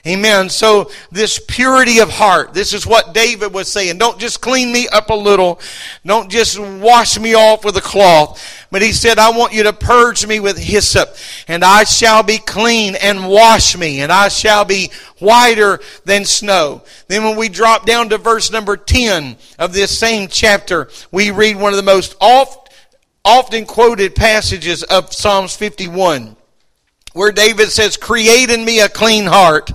Amen. 0.07 0.49
So 0.49 0.91
this 1.11 1.39
purity 1.39 1.97
of 1.97 2.11
heart, 2.11 2.53
this 2.53 2.73
is 2.73 2.85
what 2.85 3.15
David 3.15 3.51
was 3.51 3.71
saying. 3.71 3.97
Don't 3.97 4.19
just 4.19 4.39
clean 4.39 4.71
me 4.71 4.87
up 4.87 5.09
a 5.09 5.15
little. 5.15 5.59
Don't 6.05 6.29
just 6.29 6.59
wash 6.59 7.19
me 7.19 7.33
off 7.33 7.65
with 7.65 7.75
a 7.77 7.81
cloth. 7.81 8.39
But 8.69 8.83
he 8.83 8.91
said, 8.91 9.17
I 9.17 9.31
want 9.31 9.53
you 9.53 9.63
to 9.63 9.73
purge 9.73 10.27
me 10.27 10.39
with 10.39 10.59
hyssop 10.59 11.15
and 11.47 11.63
I 11.63 11.85
shall 11.85 12.21
be 12.21 12.37
clean 12.37 12.93
and 12.93 13.27
wash 13.27 13.75
me 13.75 14.01
and 14.01 14.11
I 14.11 14.27
shall 14.27 14.63
be 14.63 14.91
whiter 15.17 15.79
than 16.03 16.23
snow. 16.25 16.83
Then 17.07 17.23
when 17.23 17.35
we 17.35 17.49
drop 17.49 17.87
down 17.87 18.09
to 18.09 18.19
verse 18.19 18.51
number 18.51 18.77
10 18.77 19.37
of 19.57 19.73
this 19.73 19.97
same 19.97 20.27
chapter, 20.27 20.87
we 21.11 21.31
read 21.31 21.55
one 21.55 21.73
of 21.73 21.77
the 21.77 21.83
most 21.83 22.15
oft, 22.21 22.71
often 23.23 23.65
quoted 23.65 24.13
passages 24.13 24.83
of 24.83 25.13
Psalms 25.13 25.55
51 25.55 26.35
where 27.15 27.31
David 27.31 27.69
says, 27.69 27.95
create 27.95 28.49
in 28.49 28.65
me 28.65 28.81
a 28.81 28.89
clean 28.89 29.25
heart, 29.25 29.71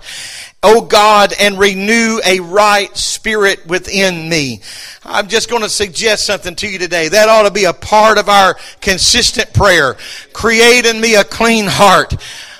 O 0.62 0.83
God, 0.83 1.33
and 1.40 1.59
renew 1.59 2.20
a 2.22 2.38
right 2.40 2.94
spirit 2.94 3.66
within 3.66 4.29
me. 4.29 4.61
I'm 5.05 5.26
just 5.26 5.48
going 5.48 5.62
to 5.62 5.70
suggest 5.70 6.26
something 6.26 6.55
to 6.57 6.68
you 6.68 6.79
today. 6.79 7.09
That 7.09 7.31
ought 7.31 7.44
to 7.44 7.50
be 7.50 7.64
a 7.64 7.72
part 7.72 8.18
of 8.18 8.29
our 8.29 8.57
consistent 8.83 9.55
prayer. 9.55 9.96
Create 10.35 10.85
in 10.85 11.00
me 11.00 11.14
a 11.14 11.24
clean 11.24 11.64
heart. 11.66 12.14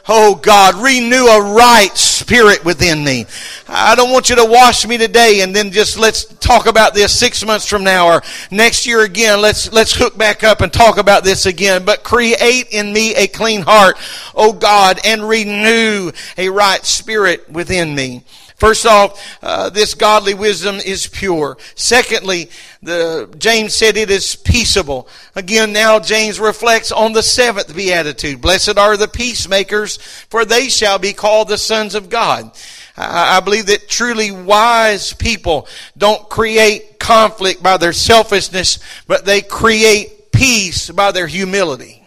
Oh 0.08 0.34
God, 0.34 0.76
renew 0.76 1.26
a 1.26 1.54
right 1.54 1.96
spirit 1.96 2.64
within 2.64 3.04
me. 3.04 3.26
I 3.68 3.94
don't 3.94 4.10
want 4.10 4.30
you 4.30 4.36
to 4.36 4.44
wash 4.44 4.86
me 4.86 4.98
today 4.98 5.40
and 5.42 5.54
then 5.54 5.70
just 5.70 5.98
let's 5.98 6.24
talk 6.24 6.66
about 6.66 6.94
this 6.94 7.16
six 7.16 7.44
months 7.44 7.66
from 7.66 7.84
now 7.84 8.06
or 8.06 8.22
next 8.50 8.86
year 8.86 9.02
again. 9.02 9.40
Let's, 9.40 9.72
let's 9.72 9.94
hook 9.94 10.16
back 10.16 10.42
up 10.42 10.60
and 10.60 10.72
talk 10.72 10.96
about 10.96 11.22
this 11.22 11.46
again. 11.46 11.84
But 11.84 12.02
create 12.02 12.68
in 12.70 12.92
me 12.92 13.14
a 13.14 13.26
clean 13.26 13.62
heart, 13.62 13.96
oh 14.34 14.52
God, 14.52 14.98
and 15.04 15.28
renew 15.28 16.12
a 16.38 16.48
right 16.48 16.84
spirit 16.84 17.50
within 17.50 17.94
me. 17.94 18.24
First 18.61 18.85
off, 18.85 19.38
uh, 19.42 19.70
this 19.70 19.94
godly 19.94 20.35
wisdom 20.35 20.77
is 20.77 21.07
pure. 21.07 21.57
Secondly, 21.77 22.51
the, 22.83 23.35
James 23.38 23.75
said 23.75 23.96
it 23.96 24.11
is 24.11 24.37
peaceable. 24.37 25.09
Again, 25.35 25.73
now 25.73 25.99
James 25.99 26.38
reflects 26.38 26.92
on 26.92 27.14
the 27.14 27.23
seventh 27.23 27.75
beatitude. 27.75 28.42
Blessed 28.42 28.77
are 28.77 28.99
the 28.99 29.09
peacemakers, 29.09 29.96
for 30.29 30.44
they 30.44 30.68
shall 30.68 30.99
be 30.99 31.14
called 31.14 31.49
the 31.49 31.57
sons 31.57 31.94
of 31.94 32.11
God. 32.11 32.53
I, 32.99 33.38
I 33.38 33.40
believe 33.40 33.64
that 33.66 33.88
truly 33.88 34.31
wise 34.31 35.14
people 35.14 35.66
don't 35.96 36.29
create 36.29 36.99
conflict 36.99 37.62
by 37.62 37.79
their 37.79 37.94
selfishness, 37.94 38.79
but 39.07 39.25
they 39.25 39.40
create 39.40 40.33
peace 40.33 40.90
by 40.90 41.12
their 41.12 41.27
humility. 41.27 41.99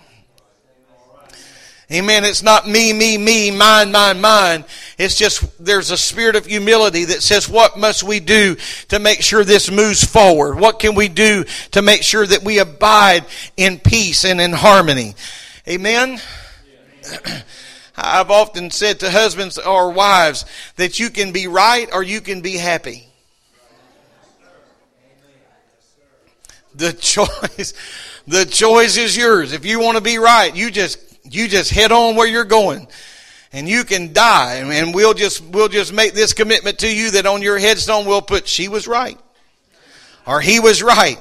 Amen. 1.91 2.23
It's 2.23 2.41
not 2.41 2.67
me, 2.67 2.93
me, 2.93 3.17
me, 3.17 3.51
mine, 3.51 3.91
mine, 3.91 4.21
mine. 4.21 4.65
It's 4.97 5.15
just 5.15 5.63
there's 5.63 5.91
a 5.91 5.97
spirit 5.97 6.35
of 6.35 6.45
humility 6.45 7.05
that 7.05 7.21
says, 7.21 7.49
what 7.49 7.77
must 7.77 8.03
we 8.03 8.19
do 8.19 8.55
to 8.87 8.99
make 8.99 9.21
sure 9.21 9.43
this 9.43 9.69
moves 9.69 10.03
forward? 10.03 10.57
What 10.57 10.79
can 10.79 10.95
we 10.95 11.09
do 11.09 11.43
to 11.71 11.81
make 11.81 12.01
sure 12.03 12.25
that 12.25 12.43
we 12.43 12.59
abide 12.59 13.25
in 13.57 13.79
peace 13.79 14.23
and 14.23 14.39
in 14.39 14.53
harmony? 14.53 15.15
Amen. 15.67 16.19
I've 17.95 18.31
often 18.31 18.71
said 18.71 19.01
to 19.01 19.11
husbands 19.11 19.57
or 19.57 19.91
wives 19.91 20.45
that 20.77 20.99
you 20.99 21.09
can 21.09 21.31
be 21.31 21.47
right 21.47 21.89
or 21.93 22.01
you 22.01 22.21
can 22.21 22.41
be 22.41 22.57
happy. 22.57 23.07
The 26.75 26.93
choice, 26.99 27.73
the 28.25 28.45
choice 28.45 28.97
is 28.97 29.15
yours. 29.15 29.53
If 29.53 29.65
you 29.65 29.79
want 29.79 29.97
to 29.97 30.03
be 30.03 30.17
right, 30.17 30.55
you 30.55 30.71
just 30.71 31.12
you 31.29 31.47
just 31.47 31.71
head 31.71 31.91
on 31.91 32.15
where 32.15 32.27
you're 32.27 32.43
going. 32.43 32.87
And 33.51 33.69
you 33.69 33.83
can 33.83 34.13
die. 34.13 34.55
And 34.55 34.95
we'll 34.95 35.13
just, 35.13 35.43
we'll 35.43 35.69
just 35.69 35.93
make 35.93 36.13
this 36.13 36.33
commitment 36.33 36.79
to 36.79 36.93
you 36.93 37.11
that 37.11 37.25
on 37.25 37.41
your 37.41 37.59
headstone 37.59 38.05
we'll 38.05 38.21
put, 38.21 38.47
she 38.47 38.67
was 38.67 38.87
right. 38.87 39.19
Or 40.25 40.41
he 40.41 40.59
was 40.59 40.81
right. 40.81 41.19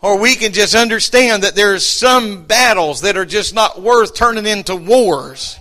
Or 0.00 0.20
we 0.20 0.34
can 0.34 0.52
just 0.52 0.74
understand 0.74 1.42
that 1.42 1.56
there's 1.56 1.84
some 1.84 2.44
battles 2.44 3.00
that 3.00 3.16
are 3.16 3.24
just 3.24 3.54
not 3.54 3.80
worth 3.80 4.14
turning 4.14 4.46
into 4.46 4.76
wars. 4.76 5.58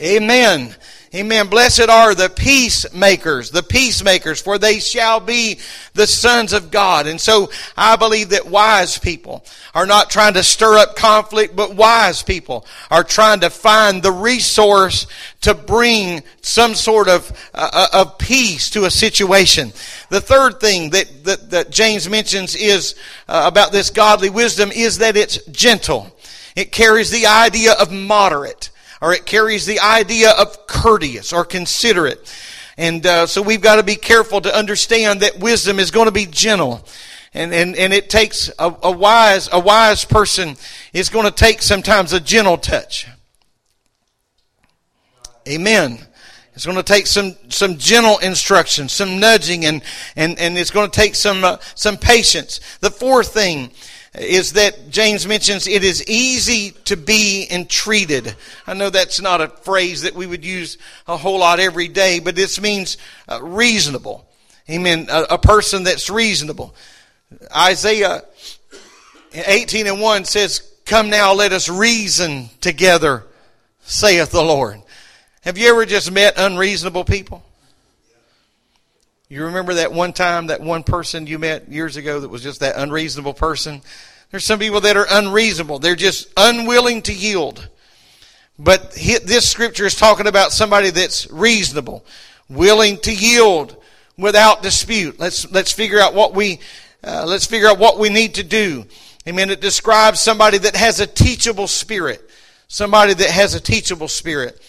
Amen. 0.00 0.74
Amen. 1.12 1.48
Blessed 1.48 1.88
are 1.88 2.14
the 2.14 2.28
peacemakers, 2.28 3.50
the 3.50 3.64
peacemakers, 3.64 4.40
for 4.40 4.58
they 4.58 4.78
shall 4.78 5.18
be 5.18 5.58
the 5.92 6.06
sons 6.06 6.52
of 6.52 6.70
God. 6.70 7.08
And 7.08 7.20
so 7.20 7.50
I 7.76 7.96
believe 7.96 8.28
that 8.28 8.46
wise 8.46 8.96
people 8.96 9.44
are 9.74 9.86
not 9.86 10.08
trying 10.08 10.34
to 10.34 10.44
stir 10.44 10.78
up 10.78 10.94
conflict, 10.94 11.56
but 11.56 11.74
wise 11.74 12.22
people 12.22 12.64
are 12.92 13.02
trying 13.02 13.40
to 13.40 13.50
find 13.50 14.04
the 14.04 14.12
resource 14.12 15.08
to 15.40 15.52
bring 15.52 16.22
some 16.42 16.76
sort 16.76 17.08
of, 17.08 17.28
uh, 17.54 17.70
uh 17.72 17.88
of 17.92 18.18
peace 18.18 18.70
to 18.70 18.84
a 18.84 18.90
situation. 18.90 19.72
The 20.10 20.20
third 20.20 20.60
thing 20.60 20.90
that, 20.90 21.24
that, 21.24 21.50
that 21.50 21.70
James 21.70 22.08
mentions 22.08 22.54
is 22.54 22.94
uh, 23.26 23.42
about 23.46 23.72
this 23.72 23.90
godly 23.90 24.30
wisdom 24.30 24.70
is 24.70 24.98
that 24.98 25.16
it's 25.16 25.44
gentle. 25.46 26.14
It 26.54 26.70
carries 26.70 27.10
the 27.10 27.26
idea 27.26 27.72
of 27.72 27.90
moderate 27.90 28.70
or 29.00 29.12
it 29.12 29.26
carries 29.26 29.66
the 29.66 29.80
idea 29.80 30.30
of 30.30 30.66
courteous 30.66 31.32
or 31.32 31.44
considerate. 31.44 32.32
And 32.76 33.04
uh, 33.04 33.26
so 33.26 33.42
we've 33.42 33.60
got 33.60 33.76
to 33.76 33.82
be 33.82 33.96
careful 33.96 34.40
to 34.40 34.54
understand 34.54 35.20
that 35.20 35.38
wisdom 35.38 35.78
is 35.78 35.90
going 35.90 36.06
to 36.06 36.12
be 36.12 36.26
gentle. 36.26 36.86
And, 37.32 37.52
and, 37.52 37.76
and 37.76 37.92
it 37.92 38.10
takes 38.10 38.50
a, 38.58 38.74
a 38.82 38.90
wise, 38.90 39.48
a 39.52 39.60
wise 39.60 40.04
person 40.04 40.56
is 40.92 41.08
going 41.08 41.26
to 41.26 41.30
take 41.30 41.62
sometimes 41.62 42.12
a 42.12 42.20
gentle 42.20 42.56
touch. 42.56 43.06
Amen. 45.48 45.98
It's 46.54 46.66
going 46.66 46.76
to 46.76 46.82
take 46.82 47.06
some, 47.06 47.36
some 47.48 47.78
gentle 47.78 48.18
instruction, 48.18 48.88
some 48.88 49.20
nudging, 49.20 49.64
and, 49.64 49.82
and, 50.16 50.38
and 50.38 50.58
it's 50.58 50.70
going 50.70 50.90
to 50.90 50.94
take 50.94 51.14
some, 51.14 51.44
uh, 51.44 51.58
some 51.74 51.96
patience. 51.96 52.60
The 52.80 52.90
fourth 52.90 53.32
thing 53.32 53.70
is 54.14 54.54
that 54.54 54.90
James 54.90 55.26
mentions 55.26 55.68
it 55.68 55.84
is 55.84 56.04
easy 56.08 56.72
to 56.86 56.96
be 56.96 57.46
entreated. 57.50 58.34
I 58.66 58.74
know 58.74 58.90
that's 58.90 59.20
not 59.20 59.40
a 59.40 59.48
phrase 59.48 60.02
that 60.02 60.14
we 60.14 60.26
would 60.26 60.44
use 60.44 60.78
a 61.06 61.16
whole 61.16 61.38
lot 61.38 61.60
every 61.60 61.88
day, 61.88 62.18
but 62.18 62.34
this 62.34 62.60
means 62.60 62.96
uh, 63.28 63.40
reasonable. 63.42 64.26
Amen. 64.68 65.06
A, 65.10 65.22
a 65.30 65.38
person 65.38 65.84
that's 65.84 66.10
reasonable. 66.10 66.74
Isaiah 67.56 68.22
18 69.32 69.86
and 69.86 70.00
1 70.00 70.24
says, 70.24 70.68
Come 70.84 71.08
now, 71.08 71.32
let 71.32 71.52
us 71.52 71.68
reason 71.68 72.50
together, 72.60 73.24
saith 73.82 74.32
the 74.32 74.42
Lord. 74.42 74.82
Have 75.42 75.56
you 75.56 75.68
ever 75.68 75.86
just 75.86 76.10
met 76.10 76.34
unreasonable 76.36 77.04
people? 77.04 77.44
You 79.32 79.44
remember 79.44 79.74
that 79.74 79.92
one 79.92 80.12
time, 80.12 80.48
that 80.48 80.60
one 80.60 80.82
person 80.82 81.28
you 81.28 81.38
met 81.38 81.68
years 81.68 81.96
ago 81.96 82.18
that 82.18 82.28
was 82.28 82.42
just 82.42 82.58
that 82.60 82.76
unreasonable 82.76 83.32
person? 83.32 83.80
There's 84.32 84.44
some 84.44 84.58
people 84.58 84.80
that 84.80 84.96
are 84.96 85.06
unreasonable. 85.08 85.78
They're 85.78 85.94
just 85.94 86.28
unwilling 86.36 87.02
to 87.02 87.14
yield. 87.14 87.68
But 88.58 88.90
this 88.90 89.48
scripture 89.48 89.86
is 89.86 89.94
talking 89.94 90.26
about 90.26 90.50
somebody 90.50 90.90
that's 90.90 91.30
reasonable, 91.30 92.04
willing 92.48 92.98
to 93.02 93.14
yield 93.14 93.76
without 94.18 94.64
dispute. 94.64 95.20
Let's, 95.20 95.48
let's 95.52 95.70
figure 95.70 96.00
out 96.00 96.12
what 96.12 96.34
we, 96.34 96.58
uh, 97.04 97.24
let's 97.24 97.46
figure 97.46 97.68
out 97.68 97.78
what 97.78 98.00
we 98.00 98.08
need 98.08 98.34
to 98.34 98.42
do. 98.42 98.84
Amen. 99.28 99.48
It 99.50 99.60
describes 99.60 100.20
somebody 100.20 100.58
that 100.58 100.74
has 100.74 100.98
a 100.98 101.06
teachable 101.06 101.68
spirit. 101.68 102.28
Somebody 102.66 103.14
that 103.14 103.30
has 103.30 103.54
a 103.54 103.60
teachable 103.60 104.08
spirit. 104.08 104.60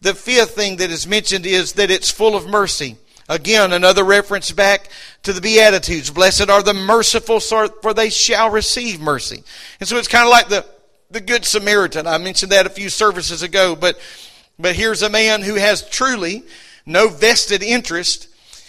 The 0.00 0.14
fifth 0.14 0.54
thing 0.54 0.76
that 0.76 0.92
is 0.92 1.08
mentioned 1.08 1.44
is 1.44 1.72
that 1.72 1.90
it's 1.90 2.08
full 2.12 2.36
of 2.36 2.46
mercy. 2.46 2.96
Again, 3.30 3.72
another 3.72 4.02
reference 4.02 4.50
back 4.50 4.88
to 5.22 5.32
the 5.32 5.40
Beatitudes. 5.40 6.10
Blessed 6.10 6.50
are 6.50 6.64
the 6.64 6.74
merciful, 6.74 7.38
for 7.38 7.94
they 7.94 8.10
shall 8.10 8.50
receive 8.50 9.00
mercy. 9.00 9.44
And 9.78 9.88
so 9.88 9.98
it's 9.98 10.08
kind 10.08 10.24
of 10.24 10.32
like 10.32 10.48
the, 10.48 10.66
the 11.12 11.20
Good 11.20 11.44
Samaritan. 11.44 12.08
I 12.08 12.18
mentioned 12.18 12.50
that 12.50 12.66
a 12.66 12.70
few 12.70 12.88
services 12.88 13.44
ago, 13.44 13.76
but, 13.76 14.00
but 14.58 14.74
here's 14.74 15.02
a 15.02 15.08
man 15.08 15.42
who 15.42 15.54
has 15.54 15.88
truly 15.88 16.42
no 16.84 17.06
vested 17.06 17.62
interest 17.62 18.26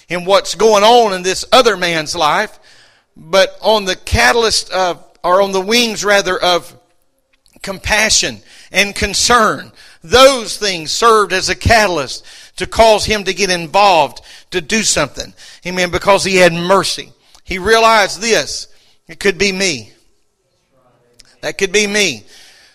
in 0.10 0.26
what's 0.26 0.54
going 0.54 0.84
on 0.84 1.14
in 1.14 1.24
this 1.24 1.44
other 1.52 1.76
man's 1.76 2.16
life, 2.16 2.60
but 3.18 3.58
on 3.62 3.86
the 3.86 3.96
catalyst 3.96 4.70
of, 4.70 5.04
or 5.24 5.42
on 5.42 5.54
the 5.54 5.62
wings 5.62 6.06
rather, 6.06 6.40
of 6.40 6.78
compassion 7.64 8.44
and 8.72 8.94
concern. 8.94 9.72
Those 10.04 10.56
things 10.58 10.92
served 10.92 11.34
as 11.34 11.50
a 11.50 11.56
catalyst 11.56 12.24
to 12.62 12.68
cause 12.68 13.06
him 13.06 13.24
to 13.24 13.34
get 13.34 13.50
involved 13.50 14.22
to 14.52 14.62
do 14.62 14.84
something. 14.84 15.34
Amen. 15.66 15.90
Because 15.90 16.24
he 16.24 16.38
had 16.38 16.54
mercy. 16.54 17.12
He 17.44 17.58
realized 17.58 18.22
this. 18.22 18.68
It 19.08 19.20
could 19.20 19.38
be 19.38 19.52
me. 19.52 19.92
That 21.42 21.58
could 21.58 21.72
be 21.72 21.88
me. 21.88 22.24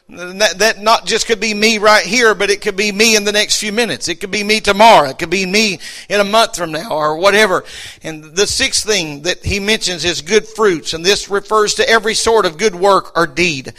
That, 0.08 0.58
that 0.58 0.80
not 0.80 1.06
just 1.06 1.26
could 1.26 1.40
be 1.40 1.54
me 1.54 1.78
right 1.78 2.04
here, 2.04 2.34
but 2.34 2.50
it 2.50 2.60
could 2.60 2.76
be 2.76 2.90
me 2.90 3.16
in 3.16 3.24
the 3.24 3.32
next 3.32 3.58
few 3.58 3.72
minutes. 3.72 4.08
It 4.08 4.20
could 4.20 4.30
be 4.30 4.42
me 4.42 4.60
tomorrow. 4.60 5.10
It 5.10 5.18
could 5.18 5.30
be 5.30 5.46
me 5.46 5.78
in 6.08 6.20
a 6.20 6.24
month 6.24 6.56
from 6.56 6.72
now 6.72 6.90
or 6.90 7.16
whatever. 7.16 7.64
And 8.02 8.22
the 8.36 8.46
sixth 8.46 8.84
thing 8.84 9.22
that 9.22 9.44
he 9.44 9.60
mentions 9.60 10.04
is 10.04 10.20
good 10.20 10.46
fruits. 10.46 10.94
And 10.94 11.04
this 11.04 11.28
refers 11.28 11.74
to 11.74 11.88
every 11.88 12.14
sort 12.14 12.44
of 12.44 12.58
good 12.58 12.74
work 12.74 13.16
or 13.16 13.26
deed. 13.26 13.72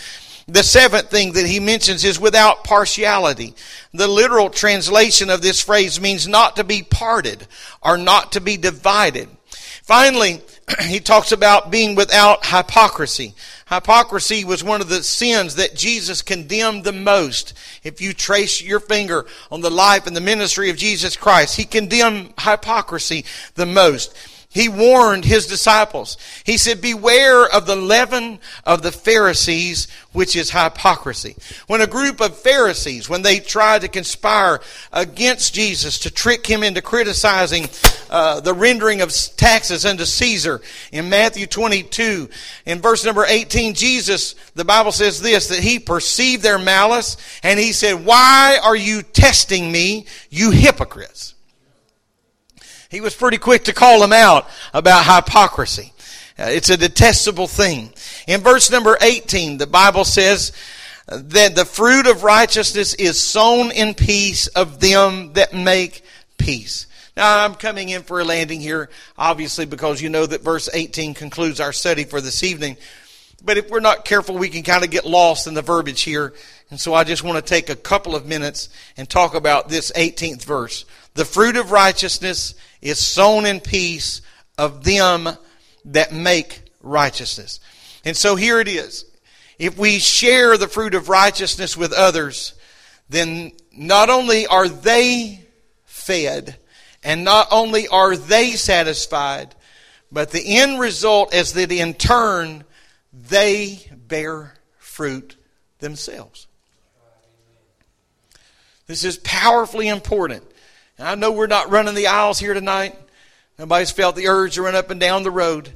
The 0.50 0.64
seventh 0.64 1.10
thing 1.10 1.34
that 1.34 1.46
he 1.46 1.60
mentions 1.60 2.06
is 2.06 2.22
without 2.22 2.64
partiality. 2.64 3.54
The 3.94 4.08
literal 4.08 4.50
translation 4.50 5.30
of 5.30 5.42
this 5.42 5.62
phrase 5.62 6.00
means 6.00 6.26
not 6.26 6.56
to 6.56 6.64
be 6.64 6.84
parted 6.84 7.46
or 7.82 7.98
not 7.98 8.32
to 8.32 8.42
be 8.42 8.56
divided. 8.56 9.28
Finally, 9.84 10.42
he 10.84 11.02
talks 11.02 11.34
about 11.34 11.70
being 11.70 11.96
without 11.96 12.46
hypocrisy. 12.46 13.34
Hypocrisy 13.68 14.46
was 14.46 14.64
one 14.64 14.80
of 14.80 14.88
the 14.88 15.04
sins 15.04 15.56
that 15.56 15.76
Jesus 15.76 16.22
condemned 16.22 16.86
the 16.86 16.94
most. 16.94 17.54
If 17.84 18.00
you 18.00 18.14
trace 18.14 18.62
your 18.62 18.80
finger 18.80 19.26
on 19.52 19.60
the 19.60 19.70
life 19.70 20.08
and 20.08 20.16
the 20.16 20.22
ministry 20.22 20.70
of 20.70 20.78
Jesus 20.78 21.18
Christ, 21.18 21.58
he 21.58 21.66
condemned 21.66 22.34
hypocrisy 22.40 23.26
the 23.56 23.66
most 23.66 24.16
he 24.50 24.70
warned 24.70 25.26
his 25.26 25.46
disciples. 25.46 26.18
He 26.46 26.58
said, 26.58 26.80
Beware 26.80 27.46
of 27.46 27.66
the 27.66 27.76
leaven 27.76 28.40
of 28.64 28.82
the 28.82 28.94
Pharisees, 28.94 29.90
which 30.14 30.38
is 30.38 30.52
hypocrisy. 30.52 31.36
When 31.68 31.82
a 31.82 31.88
group 31.88 32.22
of 32.22 32.40
Pharisees, 32.40 33.10
when 33.10 33.24
they 33.24 33.40
tried 33.40 33.82
to 33.82 33.90
conspire 33.90 34.62
against 34.94 35.54
Jesus 35.54 36.00
to 36.00 36.12
trick 36.12 36.48
him 36.48 36.64
into 36.64 36.82
criticizing 36.82 37.68
uh, 38.10 38.40
the 38.40 38.54
rendering 38.54 39.02
of 39.02 39.14
taxes 39.36 39.86
unto 39.86 40.06
Caesar 40.06 40.62
in 40.94 41.10
Matthew 41.10 41.46
22, 41.46 42.30
in 42.66 42.82
verse 42.82 43.04
number 43.04 43.26
18, 43.26 43.74
Jesus, 43.74 44.34
the 44.56 44.66
Bible 44.66 44.94
says 44.94 45.22
this, 45.22 45.50
that 45.50 45.60
he 45.60 45.78
perceived 45.78 46.42
their 46.42 46.58
malice 46.58 47.18
and 47.44 47.60
he 47.60 47.74
said, 47.74 48.06
Why 48.06 48.60
are 48.64 48.78
you 48.78 49.02
testing 49.02 49.72
me, 49.72 50.06
you 50.30 50.52
hypocrites? 50.52 51.36
He 52.90 53.02
was 53.02 53.16
pretty 53.16 53.38
quick 53.38 53.66
to 53.66 53.74
call 53.74 54.00
them 54.00 54.14
out 54.14 54.50
about 54.74 55.06
hypocrisy. 55.06 55.94
Uh, 56.40 56.44
it's 56.50 56.70
a 56.70 56.78
detestable 56.78 57.48
thing. 57.48 57.92
In 58.28 58.42
verse 58.42 58.70
number 58.70 58.98
18, 59.02 59.58
the 59.58 59.68
Bible 59.68 60.06
says 60.06 60.52
that 61.08 61.56
the 61.56 61.66
fruit 61.66 62.06
of 62.08 62.24
righteousness 62.24 62.94
is 62.94 63.20
sown 63.22 63.72
in 63.72 63.94
peace 63.94 64.48
of 64.48 64.80
them 64.80 65.34
that 65.34 65.54
make 65.54 66.04
peace. 66.38 66.88
Now, 67.16 67.44
I'm 67.44 67.56
coming 67.56 67.90
in 67.90 68.04
for 68.04 68.20
a 68.20 68.24
landing 68.24 68.60
here, 68.62 68.90
obviously, 69.18 69.66
because 69.66 70.02
you 70.02 70.10
know 70.10 70.26
that 70.26 70.42
verse 70.42 70.70
18 70.72 71.16
concludes 71.16 71.60
our 71.60 71.74
study 71.74 72.04
for 72.04 72.22
this 72.22 72.44
evening. 72.44 72.78
But 73.44 73.58
if 73.58 73.70
we're 73.70 73.80
not 73.80 74.06
careful, 74.06 74.38
we 74.38 74.50
can 74.50 74.64
kind 74.64 74.84
of 74.84 74.92
get 74.92 75.06
lost 75.06 75.48
in 75.48 75.56
the 75.56 75.62
verbiage 75.64 76.02
here. 76.02 76.34
And 76.70 76.80
so 76.80 76.94
I 76.94 77.04
just 77.04 77.24
want 77.24 77.44
to 77.44 77.50
take 77.50 77.70
a 77.70 77.76
couple 77.76 78.16
of 78.16 78.28
minutes 78.28 78.70
and 78.98 79.10
talk 79.10 79.34
about 79.34 79.70
this 79.70 79.92
18th 79.94 80.44
verse. 80.44 80.86
The 81.16 81.26
fruit 81.26 81.56
of 81.56 81.72
righteousness 81.72 82.54
is 82.90 83.06
sown 83.06 83.46
in 83.46 83.60
peace 83.60 84.22
of 84.58 84.84
them 84.84 85.30
that 85.86 86.12
make 86.12 86.62
righteousness. 86.82 87.60
And 88.06 88.16
so 88.16 88.36
here 88.36 88.60
it 88.60 88.68
is. 88.68 89.06
If 89.60 89.78
we 89.78 90.00
share 90.00 90.58
the 90.58 90.68
fruit 90.68 90.94
of 90.94 91.10
righteousness 91.10 91.76
with 91.76 91.92
others, 91.94 92.54
then 93.10 93.52
not 93.72 94.10
only 94.10 94.48
are 94.48 94.70
they 94.70 95.46
fed, 95.86 96.58
and 97.04 97.24
not 97.24 97.48
only 97.52 97.88
are 97.88 98.16
they 98.16 98.52
satisfied, 98.52 99.56
but 100.12 100.32
the 100.32 100.58
end 100.58 100.80
result 100.80 101.34
is 101.34 101.54
that 101.54 101.72
in 101.72 101.94
turn, 101.94 102.64
they 103.14 103.90
bear 103.92 104.54
fruit 104.78 105.36
themselves. 105.80 106.48
This 108.88 109.04
is 109.04 109.18
powerfully 109.18 109.90
important. 109.90 110.44
And 110.98 111.08
I 111.08 111.16
know 111.16 111.32
we're 111.32 111.48
not 111.48 111.70
running 111.70 111.96
the 111.96 112.08
aisles 112.08 112.40
here 112.40 112.54
tonight. 112.54 112.96
Nobody's 113.60 113.92
felt 113.92 114.16
the 114.16 114.28
urge 114.28 114.56
to 114.56 114.64
run 114.64 114.76
up 114.76 114.90
and 114.90 115.00
down 115.00 115.24
the 115.24 115.32
road. 115.32 115.70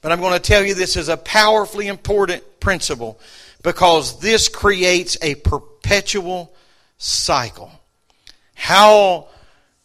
But 0.00 0.12
I'm 0.12 0.20
going 0.20 0.34
to 0.34 0.40
tell 0.40 0.64
you 0.64 0.74
this 0.74 0.96
is 0.96 1.08
a 1.08 1.16
powerfully 1.16 1.86
important 1.86 2.60
principle 2.60 3.18
because 3.62 4.20
this 4.20 4.48
creates 4.48 5.16
a 5.22 5.34
perpetual 5.36 6.54
cycle. 6.98 7.72
How 8.54 9.28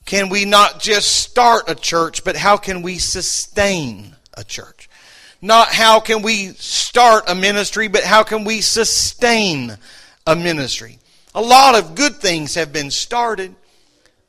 can 0.06 0.30
we 0.30 0.46
not 0.46 0.82
just 0.82 1.16
start 1.22 1.70
a 1.70 1.76
church, 1.76 2.24
but 2.24 2.36
how 2.36 2.58
can 2.58 2.82
we 2.82 2.98
sustain 2.98 4.16
a 4.34 4.44
church? 4.44 4.90
Not 5.42 5.74
how 5.74 6.00
can 6.00 6.22
we 6.22 6.48
start 6.54 7.26
a 7.28 7.36
ministry, 7.36 7.88
but 7.88 8.04
how 8.04 8.24
can 8.24 8.44
we 8.44 8.62
sustain 8.62 9.78
a 10.26 10.36
ministry? 10.36 11.00
A 11.36 11.42
lot 11.42 11.76
of 11.76 11.96
good 11.96 12.16
things 12.16 12.56
have 12.56 12.72
been 12.72 12.92
started. 12.92 13.56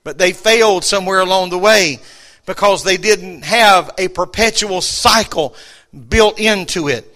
But 0.04 0.18
they 0.18 0.32
failed 0.32 0.84
somewhere 0.84 1.20
along 1.20 1.50
the 1.50 1.58
way 1.58 1.98
because 2.46 2.84
they 2.84 2.98
didn't 2.98 3.42
have 3.42 3.90
a 3.98 4.08
perpetual 4.08 4.82
cycle 4.82 5.54
built 6.08 6.38
into 6.38 6.88
it. 6.88 7.10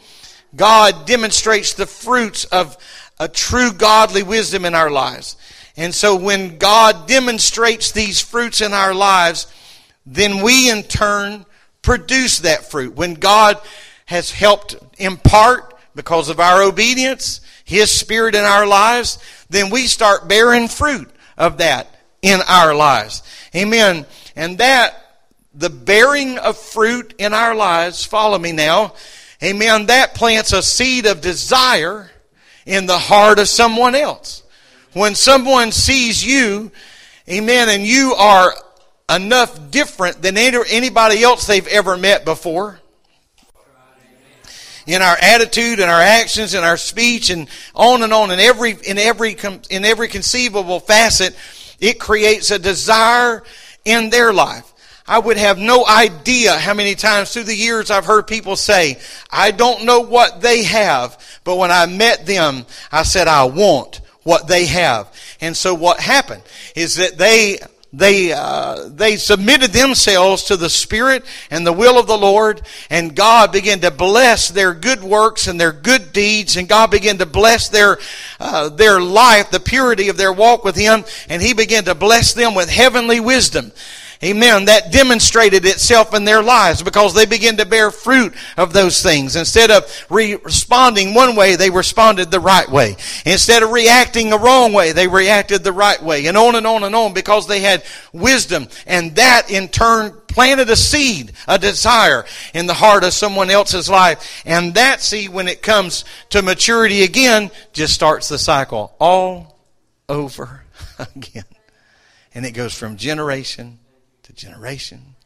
God 0.57 1.07
demonstrates 1.07 1.75
the 1.75 1.87
fruits 1.87 2.45
of 2.47 2.77
a 3.21 3.29
true 3.29 3.73
godly 3.73 4.23
wisdom 4.23 4.65
in 4.65 4.75
our 4.75 4.91
lives. 4.91 5.37
And 5.77 5.95
so 5.95 6.17
when 6.17 6.59
God 6.59 7.07
demonstrates 7.07 7.93
these 7.93 8.21
fruits 8.21 8.61
in 8.61 8.73
our 8.73 8.95
lives, 8.95 9.47
then 10.07 10.43
we 10.43 10.71
in 10.71 10.83
turn 10.83 11.45
produce 11.83 12.39
that 12.41 12.71
fruit. 12.71 12.97
When 12.97 13.15
God 13.15 13.61
has 14.07 14.31
helped 14.31 14.77
impart 14.97 15.75
because 15.95 16.31
of 16.31 16.41
our 16.41 16.63
obedience, 16.63 17.43
His 17.65 17.91
Spirit 17.91 18.35
in 18.35 18.45
our 18.45 18.67
lives, 18.67 19.19
then 19.51 19.69
we 19.71 19.87
start 19.87 20.27
bearing 20.27 20.69
fruit 20.69 21.11
of 21.37 21.59
that 21.59 21.98
in 22.23 22.41
our 22.49 22.75
lives. 22.75 23.23
Amen. 23.55 24.07
And 24.37 24.59
that, 24.59 24.95
the 25.55 25.71
bearing 25.71 26.39
of 26.39 26.57
fruit 26.57 27.15
in 27.19 27.35
our 27.35 27.55
lives, 27.55 28.05
follow 28.05 28.39
me 28.39 28.53
now. 28.53 28.95
Amen. 29.43 29.87
That 29.87 30.15
plants 30.15 30.53
a 30.53 30.63
seed 30.63 31.07
of 31.07 31.21
desire 31.21 32.11
in 32.67 32.87
the 32.87 32.99
heart 32.99 33.39
of 33.39 33.49
someone 33.49 33.95
else. 33.95 34.43
When 34.93 35.15
someone 35.15 35.73
sees 35.73 36.25
you, 36.25 36.71
amen, 37.29 37.69
and 37.69 37.85
you 37.85 38.15
are 38.15 38.55
enough 39.11 39.71
different 39.71 40.23
than 40.23 40.37
anybody 40.37 41.23
else 41.23 41.47
they've 41.47 41.67
ever 41.69 41.97
met 41.97 42.25
before, 42.25 42.81
in 44.89 45.03
our 45.03 45.17
attitude 45.21 45.81
and 45.81 45.91
our 45.91 46.01
actions 46.01 46.55
and 46.55 46.65
our 46.65 46.79
speech 46.79 47.29
and 47.29 47.47
on 47.75 48.03
and 48.03 48.13
on 48.13 48.31
in 48.31 48.41
every 48.41 48.73
in 48.73 48.97
every 48.97 49.37
in 49.69 49.85
every 49.85 50.09
conceivable 50.09 50.81
facet 50.81 51.37
it 51.81 52.01
creates 52.01 52.51
a 52.51 52.59
desire 52.59 53.43
in 53.85 54.11
their 54.11 54.33
life 54.33 54.73
I 55.09 55.19
would 55.19 55.39
have 55.39 55.57
no 55.57 55.87
idea 55.87 56.53
how 56.59 56.75
many 56.75 56.95
times 56.95 57.33
through 57.33 57.45
the 57.45 57.57
years 57.57 57.91
I've 57.91 58.05
heard 58.05 58.27
people 58.27 58.57
say, 58.57 58.99
I 59.31 59.53
don't 59.53 59.87
know 59.87 60.01
what 60.01 60.43
they 60.43 60.65
have, 60.65 61.19
but 61.45 61.57
when 61.57 61.71
I 61.71 61.87
met 61.87 62.27
them, 62.27 62.67
I 62.93 63.05
said, 63.05 63.27
I 63.27 63.45
want 63.45 64.03
what 64.25 64.47
they 64.47 64.67
have. 64.67 65.11
And 65.41 65.57
so 65.57 65.75
what 65.75 65.99
happened 65.99 66.43
is 66.77 66.97
that 66.97 67.17
they 67.17 67.59
they 67.93 68.33
uh, 68.33 68.89
they 68.89 69.17
submitted 69.17 69.73
themselves 69.73 70.45
to 70.45 70.57
the 70.57 70.69
spirit 70.69 71.25
and 71.51 71.67
the 71.67 71.73
will 71.73 71.99
of 71.99 72.07
the 72.07 72.19
lord 72.19 72.61
and 72.91 73.17
god 73.17 73.51
began 73.51 73.81
to 73.81 73.91
bless 73.91 74.51
their 74.51 74.75
good 74.75 75.03
works 75.03 75.47
and 75.47 75.59
their 75.59 75.73
good 75.73 76.13
deeds 76.13 76.57
and 76.59 76.69
god 76.69 76.91
began 76.91 77.17
to 77.17 77.25
bless 77.25 77.71
their 77.71 77.99
uh, 78.41 78.69
their 78.69 79.01
life 79.01 79.51
the 79.51 79.61
purity 79.61 80.09
of 80.09 80.19
their 80.19 80.33
walk 80.33 80.65
with 80.65 80.77
him 80.77 81.03
and 81.31 81.41
he 81.41 81.55
began 81.55 81.83
to 81.83 81.95
bless 81.95 82.35
them 82.35 82.55
with 82.55 82.69
heavenly 82.69 83.21
wisdom 83.21 83.73
Amen. 84.23 84.65
That 84.65 84.91
demonstrated 84.91 85.65
itself 85.65 86.13
in 86.13 86.25
their 86.25 86.43
lives 86.43 86.83
because 86.83 87.15
they 87.15 87.25
began 87.25 87.57
to 87.59 87.67
bear 87.67 87.93
fruit 87.93 88.35
of 88.57 88.73
those 88.73 89.01
things. 89.01 89.37
Instead 89.37 89.71
of 89.71 90.07
re- 90.11 90.35
responding 90.35 91.15
one 91.15 91.37
way, 91.37 91.55
they 91.55 91.71
responded 91.71 92.31
the 92.31 92.41
right 92.41 92.69
way. 92.69 92.97
Instead 93.25 93.63
of 93.63 93.71
reacting 93.71 94.29
the 94.29 94.39
wrong 94.39 94.73
way, 94.73 94.91
they 94.91 95.07
reacted 95.07 95.63
the 95.63 95.73
right 95.73 96.03
way. 96.03 96.27
And 96.27 96.37
on 96.37 96.57
and 96.57 96.67
on 96.67 96.83
and 96.83 96.97
on 96.97 97.15
because 97.15 97.47
they 97.47 97.61
had 97.61 97.85
wisdom. 98.13 98.67
And 98.89 99.15
that 99.17 99.53
in 99.53 99.69
turn 99.69 100.13
planted 100.27 100.69
a 100.69 100.77
seed, 100.77 101.33
a 101.47 101.57
desire 101.57 102.25
in 102.55 102.67
the 102.67 102.75
heart 102.75 103.05
of 103.05 103.13
someone 103.13 103.51
else's 103.51 103.89
life. 103.89 104.43
And 104.45 104.75
that 104.75 105.01
seed, 105.01 105.31
when 105.31 105.47
it 105.47 105.63
comes 105.63 106.05
to 106.31 106.43
maturity 106.43 107.05
again, 107.05 107.53
just 107.73 107.95
starts 107.95 108.29
the 108.29 108.39
cycle 108.39 108.97
all 108.99 109.61
over 110.09 110.65
again. 111.17 111.45
And 112.35 112.45
it 112.45 112.51
goes 112.51 112.75
from 112.75 112.97
generation 112.97 113.79
generation 114.39 115.17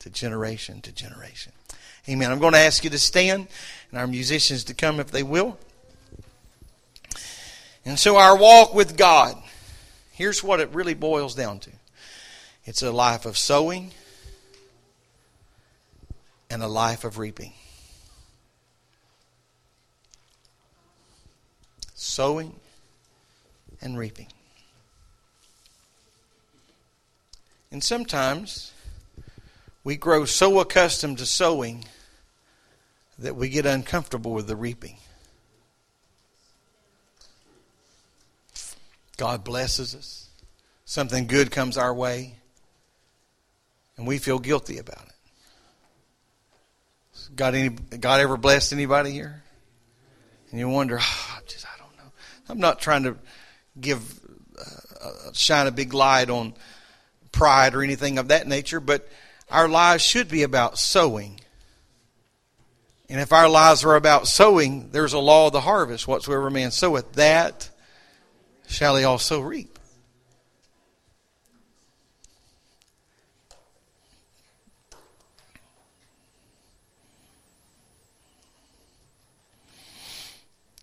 to 0.00 0.10
generation 0.10 0.80
to 0.80 0.90
generation. 0.90 1.52
Amen. 2.08 2.32
I'm 2.32 2.40
going 2.40 2.54
to 2.54 2.58
ask 2.58 2.82
you 2.82 2.90
to 2.90 2.98
stand 2.98 3.46
and 3.90 4.00
our 4.00 4.08
musicians 4.08 4.64
to 4.64 4.74
come 4.74 4.98
if 4.98 5.12
they 5.12 5.22
will. 5.22 5.56
And 7.84 7.98
so, 7.98 8.16
our 8.16 8.36
walk 8.36 8.74
with 8.74 8.96
God, 8.96 9.36
here's 10.12 10.42
what 10.42 10.58
it 10.58 10.70
really 10.70 10.94
boils 10.94 11.34
down 11.34 11.60
to 11.60 11.70
it's 12.64 12.82
a 12.82 12.90
life 12.90 13.26
of 13.26 13.36
sowing 13.36 13.92
and 16.50 16.62
a 16.62 16.68
life 16.68 17.04
of 17.04 17.18
reaping. 17.18 17.52
Sowing 21.94 22.54
and 23.80 23.98
reaping. 23.98 24.31
And 27.72 27.82
sometimes 27.82 28.70
we 29.82 29.96
grow 29.96 30.26
so 30.26 30.60
accustomed 30.60 31.16
to 31.18 31.26
sowing 31.26 31.86
that 33.18 33.34
we 33.34 33.48
get 33.48 33.64
uncomfortable 33.64 34.32
with 34.32 34.46
the 34.46 34.56
reaping. 34.56 34.98
God 39.16 39.42
blesses 39.42 39.94
us. 39.94 40.28
Something 40.84 41.26
good 41.26 41.50
comes 41.50 41.78
our 41.78 41.94
way, 41.94 42.34
and 43.96 44.06
we 44.06 44.18
feel 44.18 44.38
guilty 44.38 44.76
about 44.76 45.06
it. 45.06 45.14
God, 47.34 47.54
any, 47.54 47.70
God 47.70 48.20
ever 48.20 48.36
blessed 48.36 48.74
anybody 48.74 49.12
here? 49.12 49.42
And 50.50 50.60
you 50.60 50.68
wonder, 50.68 50.98
oh, 51.00 51.38
just, 51.46 51.64
I 51.64 51.78
don't 51.78 51.96
know. 51.96 52.12
I'm 52.50 52.58
not 52.58 52.80
trying 52.80 53.04
to 53.04 53.16
give, 53.80 54.20
uh, 54.60 55.32
shine 55.32 55.66
a 55.66 55.70
big 55.70 55.94
light 55.94 56.28
on 56.28 56.52
pride 57.32 57.74
or 57.74 57.82
anything 57.82 58.18
of 58.18 58.28
that 58.28 58.46
nature, 58.46 58.80
but 58.80 59.08
our 59.50 59.68
lives 59.68 60.04
should 60.04 60.28
be 60.28 60.42
about 60.42 60.78
sowing. 60.78 61.40
And 63.08 63.20
if 63.20 63.32
our 63.32 63.48
lives 63.48 63.84
are 63.84 63.96
about 63.96 64.28
sowing, 64.28 64.90
there's 64.90 65.12
a 65.12 65.18
law 65.18 65.48
of 65.48 65.52
the 65.52 65.60
harvest. 65.60 66.06
Whatsoever 66.06 66.48
man 66.50 66.70
soweth, 66.70 67.12
that 67.14 67.68
shall 68.68 68.96
he 68.96 69.04
also 69.04 69.40
reap. 69.40 69.78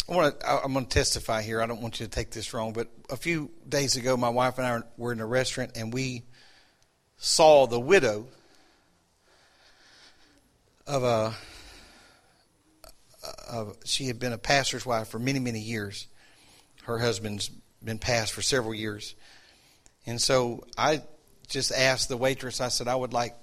I 0.10 0.16
want 0.16 0.40
to, 0.40 0.50
I'm 0.64 0.74
going 0.74 0.86
to 0.86 0.90
testify 0.90 1.44
here. 1.44 1.62
I 1.62 1.68
don't 1.68 1.82
want 1.82 2.00
you 2.00 2.08
to 2.08 2.12
take 2.12 2.32
this 2.32 2.52
wrong, 2.54 2.74
but 2.74 2.88
a 3.12 3.16
few 3.16 3.52
days 3.68 3.96
ago, 3.96 4.18
my 4.18 4.30
wife 4.30 4.58
and 4.58 4.66
I 4.66 4.82
were 4.98 5.12
in 5.12 5.20
a 5.20 5.26
restaurant 5.26 5.72
and 5.76 5.94
we 5.94 6.24
saw 7.20 7.68
the 7.68 7.80
widow 7.80 8.28
of 10.88 11.04
a 11.04 11.34
of, 13.50 13.78
she 13.84 14.06
had 14.06 14.20
been 14.20 14.32
a 14.32 14.38
pastor's 14.38 14.86
wife 14.86 15.10
for 15.10 15.20
many 15.20 15.40
many 15.40 15.60
years. 15.60 16.08
Her 16.84 16.98
husband's 16.98 17.52
been 17.84 18.00
passed 18.00 18.34
for 18.34 18.42
several 18.42 18.74
years. 18.74 19.16
And 20.08 20.20
so 20.20 20.66
i 20.78 21.04
just 21.48 21.72
asked 21.72 22.10
the 22.10 22.18
waitress 22.18 22.62
i 22.62 22.68
said 22.68 22.88
i 22.88 22.96
would 22.96 23.12
like 23.12 23.36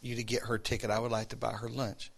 you 0.00 0.16
to 0.16 0.24
get 0.24 0.42
her 0.42 0.58
ticket. 0.58 0.90
I 0.90 0.98
would 0.98 1.12
like 1.12 1.28
to 1.28 1.36
buy 1.36 1.52
her 1.52 1.68
lunch. 1.68 2.12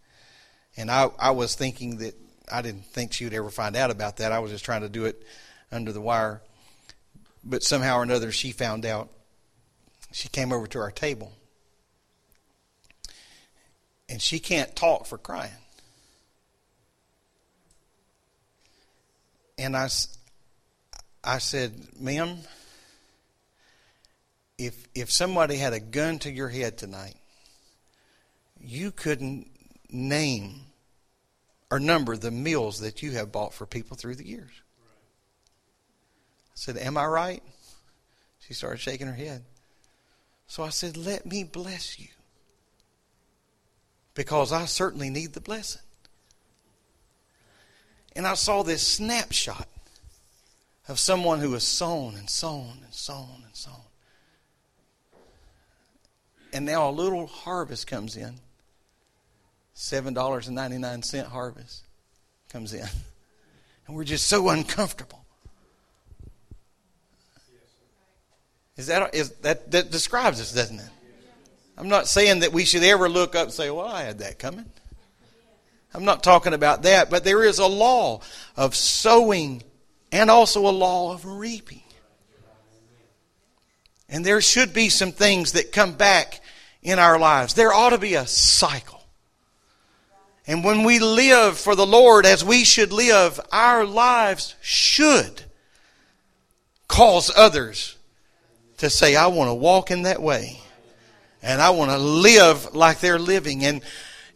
And 0.77 0.91
i 0.91 1.09
i 1.19 1.31
was 1.31 1.55
thinking 1.55 1.99
that 1.99 2.15
i 2.51 2.63
didn't 2.63 2.87
think 2.87 3.13
she 3.13 3.25
would 3.25 3.35
ever 3.35 3.51
find 3.51 3.77
out 3.77 3.91
about 3.93 4.17
that. 4.17 4.33
I 4.33 4.41
was 4.41 4.51
just 4.51 4.65
trying 4.65 4.83
to 4.83 4.89
do 4.89 5.05
it 5.05 5.23
under 5.71 5.93
the 5.93 6.01
wire. 6.01 6.43
But 7.45 7.63
somehow 7.63 7.99
or 7.99 8.03
another 8.03 8.33
she 8.33 8.51
found 8.51 8.85
out 8.85 9.09
she 10.15 10.29
came 10.29 10.53
over 10.53 10.69
to 10.69 10.79
our 10.79 10.93
table. 10.93 11.33
And 14.09 14.23
she 14.23 14.39
can't 14.39 14.75
talk 14.77 15.07
for 15.07 15.19
crying. 15.19 15.51
And 19.59 19.77
I, 19.77 19.89
I 21.25 21.39
said, 21.39 21.73
ma'am, 21.99 22.39
if, 24.57 24.87
if 24.95 25.11
somebody 25.11 25.57
had 25.57 25.73
a 25.73 25.81
gun 25.81 26.21
to 26.21 26.31
your 26.31 26.49
head 26.49 26.79
tonight, 26.79 27.17
you 28.61 28.93
couldn't 28.93 29.49
name 29.91 30.61
or 31.73 31.81
number 31.81 32.17
the 32.17 32.31
meals 32.31 32.79
that 32.81 33.03
you 33.03 33.11
have 33.13 33.33
bought 33.33 33.53
for 33.53 33.67
people 33.67 33.97
through 33.97 34.15
the 34.15 34.27
years. 34.29 34.53
I 36.51 36.55
said, 36.55 36.77
Am 36.77 36.97
I 36.97 37.05
right? 37.07 37.43
She 38.39 38.55
started 38.55 38.79
shaking 38.79 39.09
her 39.09 39.13
head. 39.13 39.43
So 40.47 40.63
I 40.63 40.69
said, 40.69 40.97
Let 40.97 41.27
me 41.27 41.45
bless 41.45 41.99
you. 41.99 42.09
Because 44.15 44.53
I 44.53 44.67
certainly 44.67 45.11
need 45.11 45.33
the 45.33 45.41
blessing. 45.41 45.83
And 48.15 48.27
I 48.27 48.35
saw 48.35 48.63
this 48.63 48.87
snapshot 48.87 49.69
of 50.89 51.01
someone 51.01 51.41
who 51.41 51.53
has 51.55 51.65
sown 51.65 52.15
and 52.15 52.31
sown 52.31 52.79
and 52.85 52.95
sown 52.95 53.43
and 53.45 53.55
sown. 53.57 53.75
And 56.53 56.65
now 56.65 56.89
a 56.89 56.93
little 56.93 57.27
harvest 57.27 57.89
comes 57.89 58.17
in. 58.17 58.35
$7.99 59.75 61.27
harvest 61.27 61.83
comes 62.53 62.73
in. 62.73 62.87
And 63.87 63.97
we're 63.97 64.05
just 64.05 64.29
so 64.29 64.49
uncomfortable. 64.49 65.24
Is 68.77 68.89
that, 68.89 69.15
is 69.15 69.31
that, 69.43 69.71
that 69.71 69.91
describes 69.91 70.41
us, 70.41 70.53
doesn't 70.53 70.81
it? 70.81 70.91
I'm 71.77 71.89
not 71.89 72.07
saying 72.07 72.41
that 72.41 72.53
we 72.53 72.65
should 72.65 72.83
ever 72.83 73.09
look 73.09 73.35
up 73.35 73.45
and 73.45 73.53
say, 73.53 73.71
well, 73.71 73.87
I 73.87 74.03
had 74.03 74.19
that 74.19 74.39
coming. 74.39 74.67
I'm 75.93 76.05
not 76.05 76.23
talking 76.23 76.55
about 76.55 76.83
that, 76.83 77.09
but 77.09 77.25
there 77.25 77.45
is 77.45 77.59
a 77.59 77.67
law 77.67 78.21
of 78.57 78.75
sowing 78.75 79.63
and 80.11 80.31
also 80.31 80.67
a 80.67 80.71
law 80.71 81.13
of 81.13 81.25
reaping. 81.25 81.83
And 84.09 84.25
there 84.25 84.41
should 84.41 84.73
be 84.73 84.89
some 84.89 85.13
things 85.13 85.53
that 85.53 85.73
come 85.73 85.93
back 85.93 86.41
in 86.83 86.99
our 86.99 87.19
lives. 87.19 87.55
There 87.55 87.73
ought 87.73 87.91
to 87.91 87.99
be 87.99 88.15
a 88.15 88.27
cycle. 88.27 89.03
And 90.47 90.63
when 90.63 90.85
we 90.85 90.99
live 90.99 91.59
for 91.59 91.75
the 91.75 91.87
Lord 91.87 92.27
as 92.27 92.45
we 92.45 92.65
should 92.65 92.93
live, 92.93 93.41
our 93.51 93.85
lives 93.85 94.57
should 94.61 95.43
cause 96.87 97.31
others 97.35 97.97
to 98.79 98.91
say, 98.91 99.17
I 99.17 99.29
want 99.29 99.51
to 99.51 99.55
walk 99.55 99.91
in 99.91 100.03
that 100.03 100.21
way. 100.21 100.61
And 101.43 101.61
I 101.61 101.71
want 101.71 101.91
to 101.91 101.99
live 101.99 102.75
like 102.75 103.01
they're 103.01 103.19
living. 103.19 103.65
And, 103.65 103.83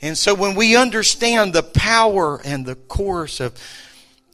and 0.03 0.17
so 0.17 0.35
when 0.35 0.55
we 0.55 0.77
understand 0.77 1.53
the 1.53 1.63
power 1.63 2.41
and 2.45 2.67
the 2.67 2.75
course 2.75 3.41
of, 3.41 3.55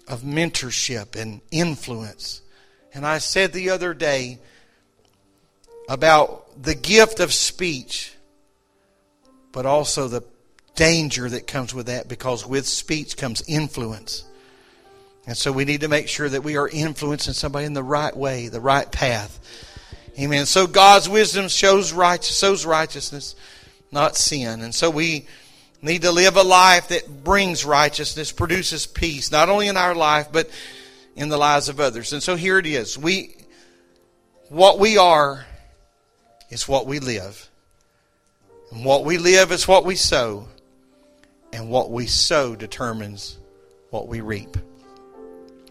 of 0.08 0.22
mentorship 0.22 1.20
and 1.20 1.40
influence, 1.50 2.42
and 2.92 3.06
I 3.06 3.18
said 3.18 3.52
the 3.52 3.70
other 3.70 3.94
day 3.94 4.38
about 5.88 6.62
the 6.62 6.74
gift 6.74 7.20
of 7.20 7.32
speech, 7.32 8.14
but 9.52 9.66
also 9.66 10.08
the 10.08 10.24
danger 10.74 11.28
that 11.28 11.46
comes 11.46 11.72
with 11.72 11.86
that 11.86 12.08
because 12.08 12.46
with 12.46 12.66
speech 12.66 13.16
comes 13.16 13.42
influence. 13.46 14.24
And 15.26 15.36
so 15.36 15.52
we 15.52 15.64
need 15.64 15.80
to 15.80 15.88
make 15.88 16.08
sure 16.08 16.28
that 16.28 16.42
we 16.42 16.56
are 16.56 16.68
influencing 16.68 17.34
somebody 17.34 17.64
in 17.64 17.72
the 17.72 17.82
right 17.82 18.14
way, 18.14 18.48
the 18.48 18.60
right 18.60 18.90
path. 18.90 19.40
Amen. 20.18 20.46
So 20.46 20.66
God's 20.66 21.08
wisdom 21.08 21.48
shows 21.48 21.92
righteous, 21.92 22.64
righteousness, 22.64 23.34
not 23.90 24.16
sin. 24.16 24.60
And 24.62 24.72
so 24.72 24.88
we 24.88 25.26
need 25.82 26.02
to 26.02 26.12
live 26.12 26.36
a 26.36 26.42
life 26.42 26.88
that 26.88 27.24
brings 27.24 27.64
righteousness, 27.64 28.30
produces 28.30 28.86
peace, 28.86 29.32
not 29.32 29.48
only 29.48 29.66
in 29.66 29.76
our 29.76 29.94
life, 29.94 30.28
but 30.30 30.48
in 31.16 31.28
the 31.28 31.36
lives 31.36 31.68
of 31.68 31.80
others. 31.80 32.12
And 32.12 32.22
so 32.22 32.36
here 32.36 32.58
it 32.58 32.66
is. 32.66 32.96
We, 32.96 33.34
what 34.48 34.78
we 34.78 34.98
are 34.98 35.44
is 36.48 36.68
what 36.68 36.86
we 36.86 37.00
live. 37.00 37.48
And 38.70 38.84
what 38.84 39.04
we 39.04 39.18
live 39.18 39.50
is 39.50 39.66
what 39.66 39.84
we 39.84 39.96
sow. 39.96 40.46
And 41.52 41.70
what 41.70 41.90
we 41.90 42.06
sow 42.06 42.54
determines 42.54 43.36
what 43.90 44.06
we 44.06 44.20
reap. 44.20 44.56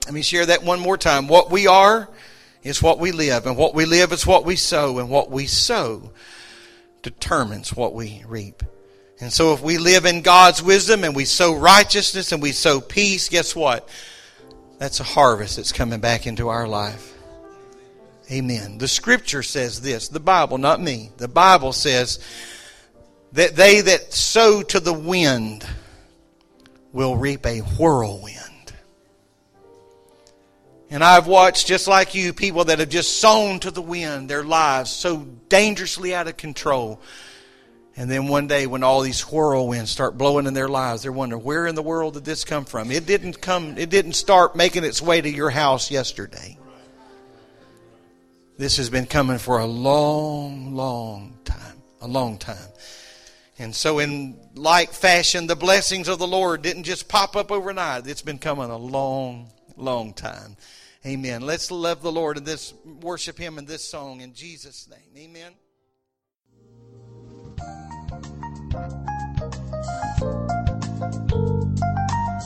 Let 0.06 0.14
me 0.14 0.22
share 0.22 0.46
that 0.48 0.64
one 0.64 0.80
more 0.80 0.98
time. 0.98 1.28
What 1.28 1.50
we 1.50 1.68
are 1.68 2.10
is 2.64 2.82
what 2.82 3.00
we 3.00 3.12
live, 3.12 3.46
and 3.46 3.58
what 3.58 3.76
we 3.76 3.86
live 3.86 4.12
is 4.12 4.26
what 4.26 4.46
we 4.46 4.56
sow, 4.56 5.00
and 5.00 5.10
what 5.10 5.30
we 5.30 5.46
sow 5.46 6.12
determines 7.02 7.76
what 7.76 7.94
we 7.94 8.24
reap. 8.28 8.64
And 9.20 9.32
so 9.32 9.54
if 9.54 9.62
we 9.62 9.78
live 9.78 10.06
in 10.06 10.22
God's 10.22 10.62
wisdom 10.64 11.04
and 11.04 11.16
we 11.16 11.26
sow 11.26 11.54
righteousness 11.54 12.32
and 12.32 12.42
we 12.42 12.52
sow 12.52 12.82
peace, 12.82 13.30
guess 13.30 13.56
what? 13.56 13.88
That's 14.80 15.00
a 15.00 15.04
harvest 15.04 15.58
that's 15.58 15.72
coming 15.72 16.00
back 16.00 16.26
into 16.26 16.50
our 16.50 16.68
life. 16.68 17.14
Amen. 18.32 18.78
The 18.80 18.88
scripture 18.88 19.44
says 19.44 19.82
this, 19.82 20.08
the 20.08 20.20
Bible, 20.20 20.58
not 20.58 20.82
me. 20.82 21.12
The 21.18 21.28
Bible 21.28 21.74
says 21.74 22.20
that 23.34 23.56
they 23.56 23.82
that 23.82 24.14
sow 24.14 24.62
to 24.62 24.80
the 24.80 24.94
wind 24.94 25.66
will 26.92 27.16
reap 27.16 27.46
a 27.46 27.60
whirlwind. 27.60 28.40
And 30.94 31.04
I've 31.04 31.26
watched, 31.26 31.66
just 31.66 31.88
like 31.88 32.14
you, 32.14 32.34
people 32.34 32.66
that 32.66 32.78
have 32.78 32.88
just 32.88 33.20
sown 33.20 33.60
to 33.62 33.72
the 33.72 33.82
wind 33.82 34.30
their 34.30 34.44
lives 34.44 34.92
so 34.92 35.26
dangerously 35.50 36.14
out 36.14 36.28
of 36.28 36.38
control. 36.38 37.02
And 37.96 38.12
then 38.12 38.28
one 38.28 38.46
day, 38.46 38.68
when 38.68 38.84
all 38.84 39.02
these 39.02 39.22
whirlwinds 39.22 39.90
start 39.90 40.20
blowing 40.20 40.46
in 40.46 40.54
their 40.54 40.68
lives, 40.68 41.02
they're 41.02 41.12
wondering, 41.12 41.44
where 41.44 41.66
in 41.66 41.74
the 41.74 41.82
world 41.82 42.14
did 42.14 42.26
this 42.26 42.44
come 42.44 42.66
from? 42.66 42.92
It 42.92 43.08
didn't 43.08 43.42
come, 43.42 43.76
it 43.80 43.90
didn't 43.90 44.14
start 44.14 44.56
making 44.56 44.84
its 44.84 45.02
way 45.02 45.20
to 45.20 45.28
your 45.28 45.50
house 45.50 45.90
yesterday. 45.90 46.60
This 48.60 48.78
has 48.78 48.92
been 48.92 49.08
coming 49.08 49.40
for 49.40 49.58
a 49.58 49.66
long, 49.66 50.76
long 50.76 51.40
time. 51.44 51.82
A 52.02 52.08
long 52.08 52.38
time. 52.38 52.70
And 53.58 53.74
so, 53.74 53.98
in 53.98 54.38
like 54.54 54.94
fashion, 54.94 55.48
the 55.48 55.56
blessings 55.56 56.08
of 56.08 56.20
the 56.20 56.28
Lord 56.28 56.62
didn't 56.62 56.84
just 56.84 57.08
pop 57.08 57.36
up 57.36 57.52
overnight. 57.52 58.06
It's 58.06 58.22
been 58.22 58.38
coming 58.38 58.70
a 58.70 58.78
long, 58.78 59.50
long 59.76 60.14
time. 60.14 60.56
Amen. 61.06 61.42
Let's 61.42 61.70
love 61.70 62.02
the 62.02 62.12
Lord 62.12 62.38
and 62.38 62.46
this 62.46 62.74
worship 63.02 63.38
Him 63.38 63.58
in 63.58 63.66
this 63.66 63.84
song 63.90 64.22
in 64.22 64.34
Jesus' 64.34 64.88
name. 64.88 65.00
Amen. 65.18 65.52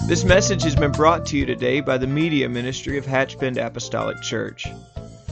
This 0.08 0.24
message 0.24 0.64
has 0.64 0.76
been 0.76 0.92
brought 0.92 1.28
to 1.28 1.38
you 1.38 1.46
today 1.46 1.82
by 1.82 2.00
the 2.00 2.08
media 2.08 2.50
ministry 2.50 2.98
of 2.98 3.06
Hatchbend 3.06 3.58
Apostolic 3.64 4.22
Church. 4.24 4.66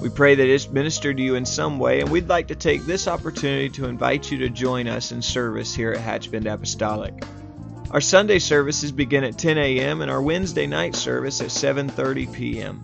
We 0.01 0.09
pray 0.09 0.36
that 0.36 0.47
it's 0.47 0.69
ministered 0.69 1.17
to 1.17 1.23
you 1.23 1.34
in 1.34 1.45
some 1.45 1.80
way, 1.80 2.01
and 2.01 2.11
we'd 2.11 2.28
like 2.28 2.49
to 2.49 2.55
take 2.55 2.84
this 2.84 3.07
opportunity 3.07 3.69
to 3.69 3.86
invite 3.86 4.30
you 4.30 4.38
to 4.39 4.49
join 4.49 4.88
us 4.88 5.11
in 5.11 5.23
service 5.23 5.73
here 5.73 5.93
at 5.93 5.99
Hatchbend 5.99 6.45
Apostolic. 6.45 7.23
Our 7.89 8.01
Sunday 8.01 8.39
services 8.39 8.91
begin 8.91 9.23
at 9.23 9.38
10 9.39 9.57
a.m. 9.57 10.01
and 10.01 10.11
our 10.11 10.21
Wednesday 10.21 10.67
night 10.67 10.93
service 10.93 11.41
at 11.41 11.47
7:30 11.47 12.32
p.m. 12.32 12.84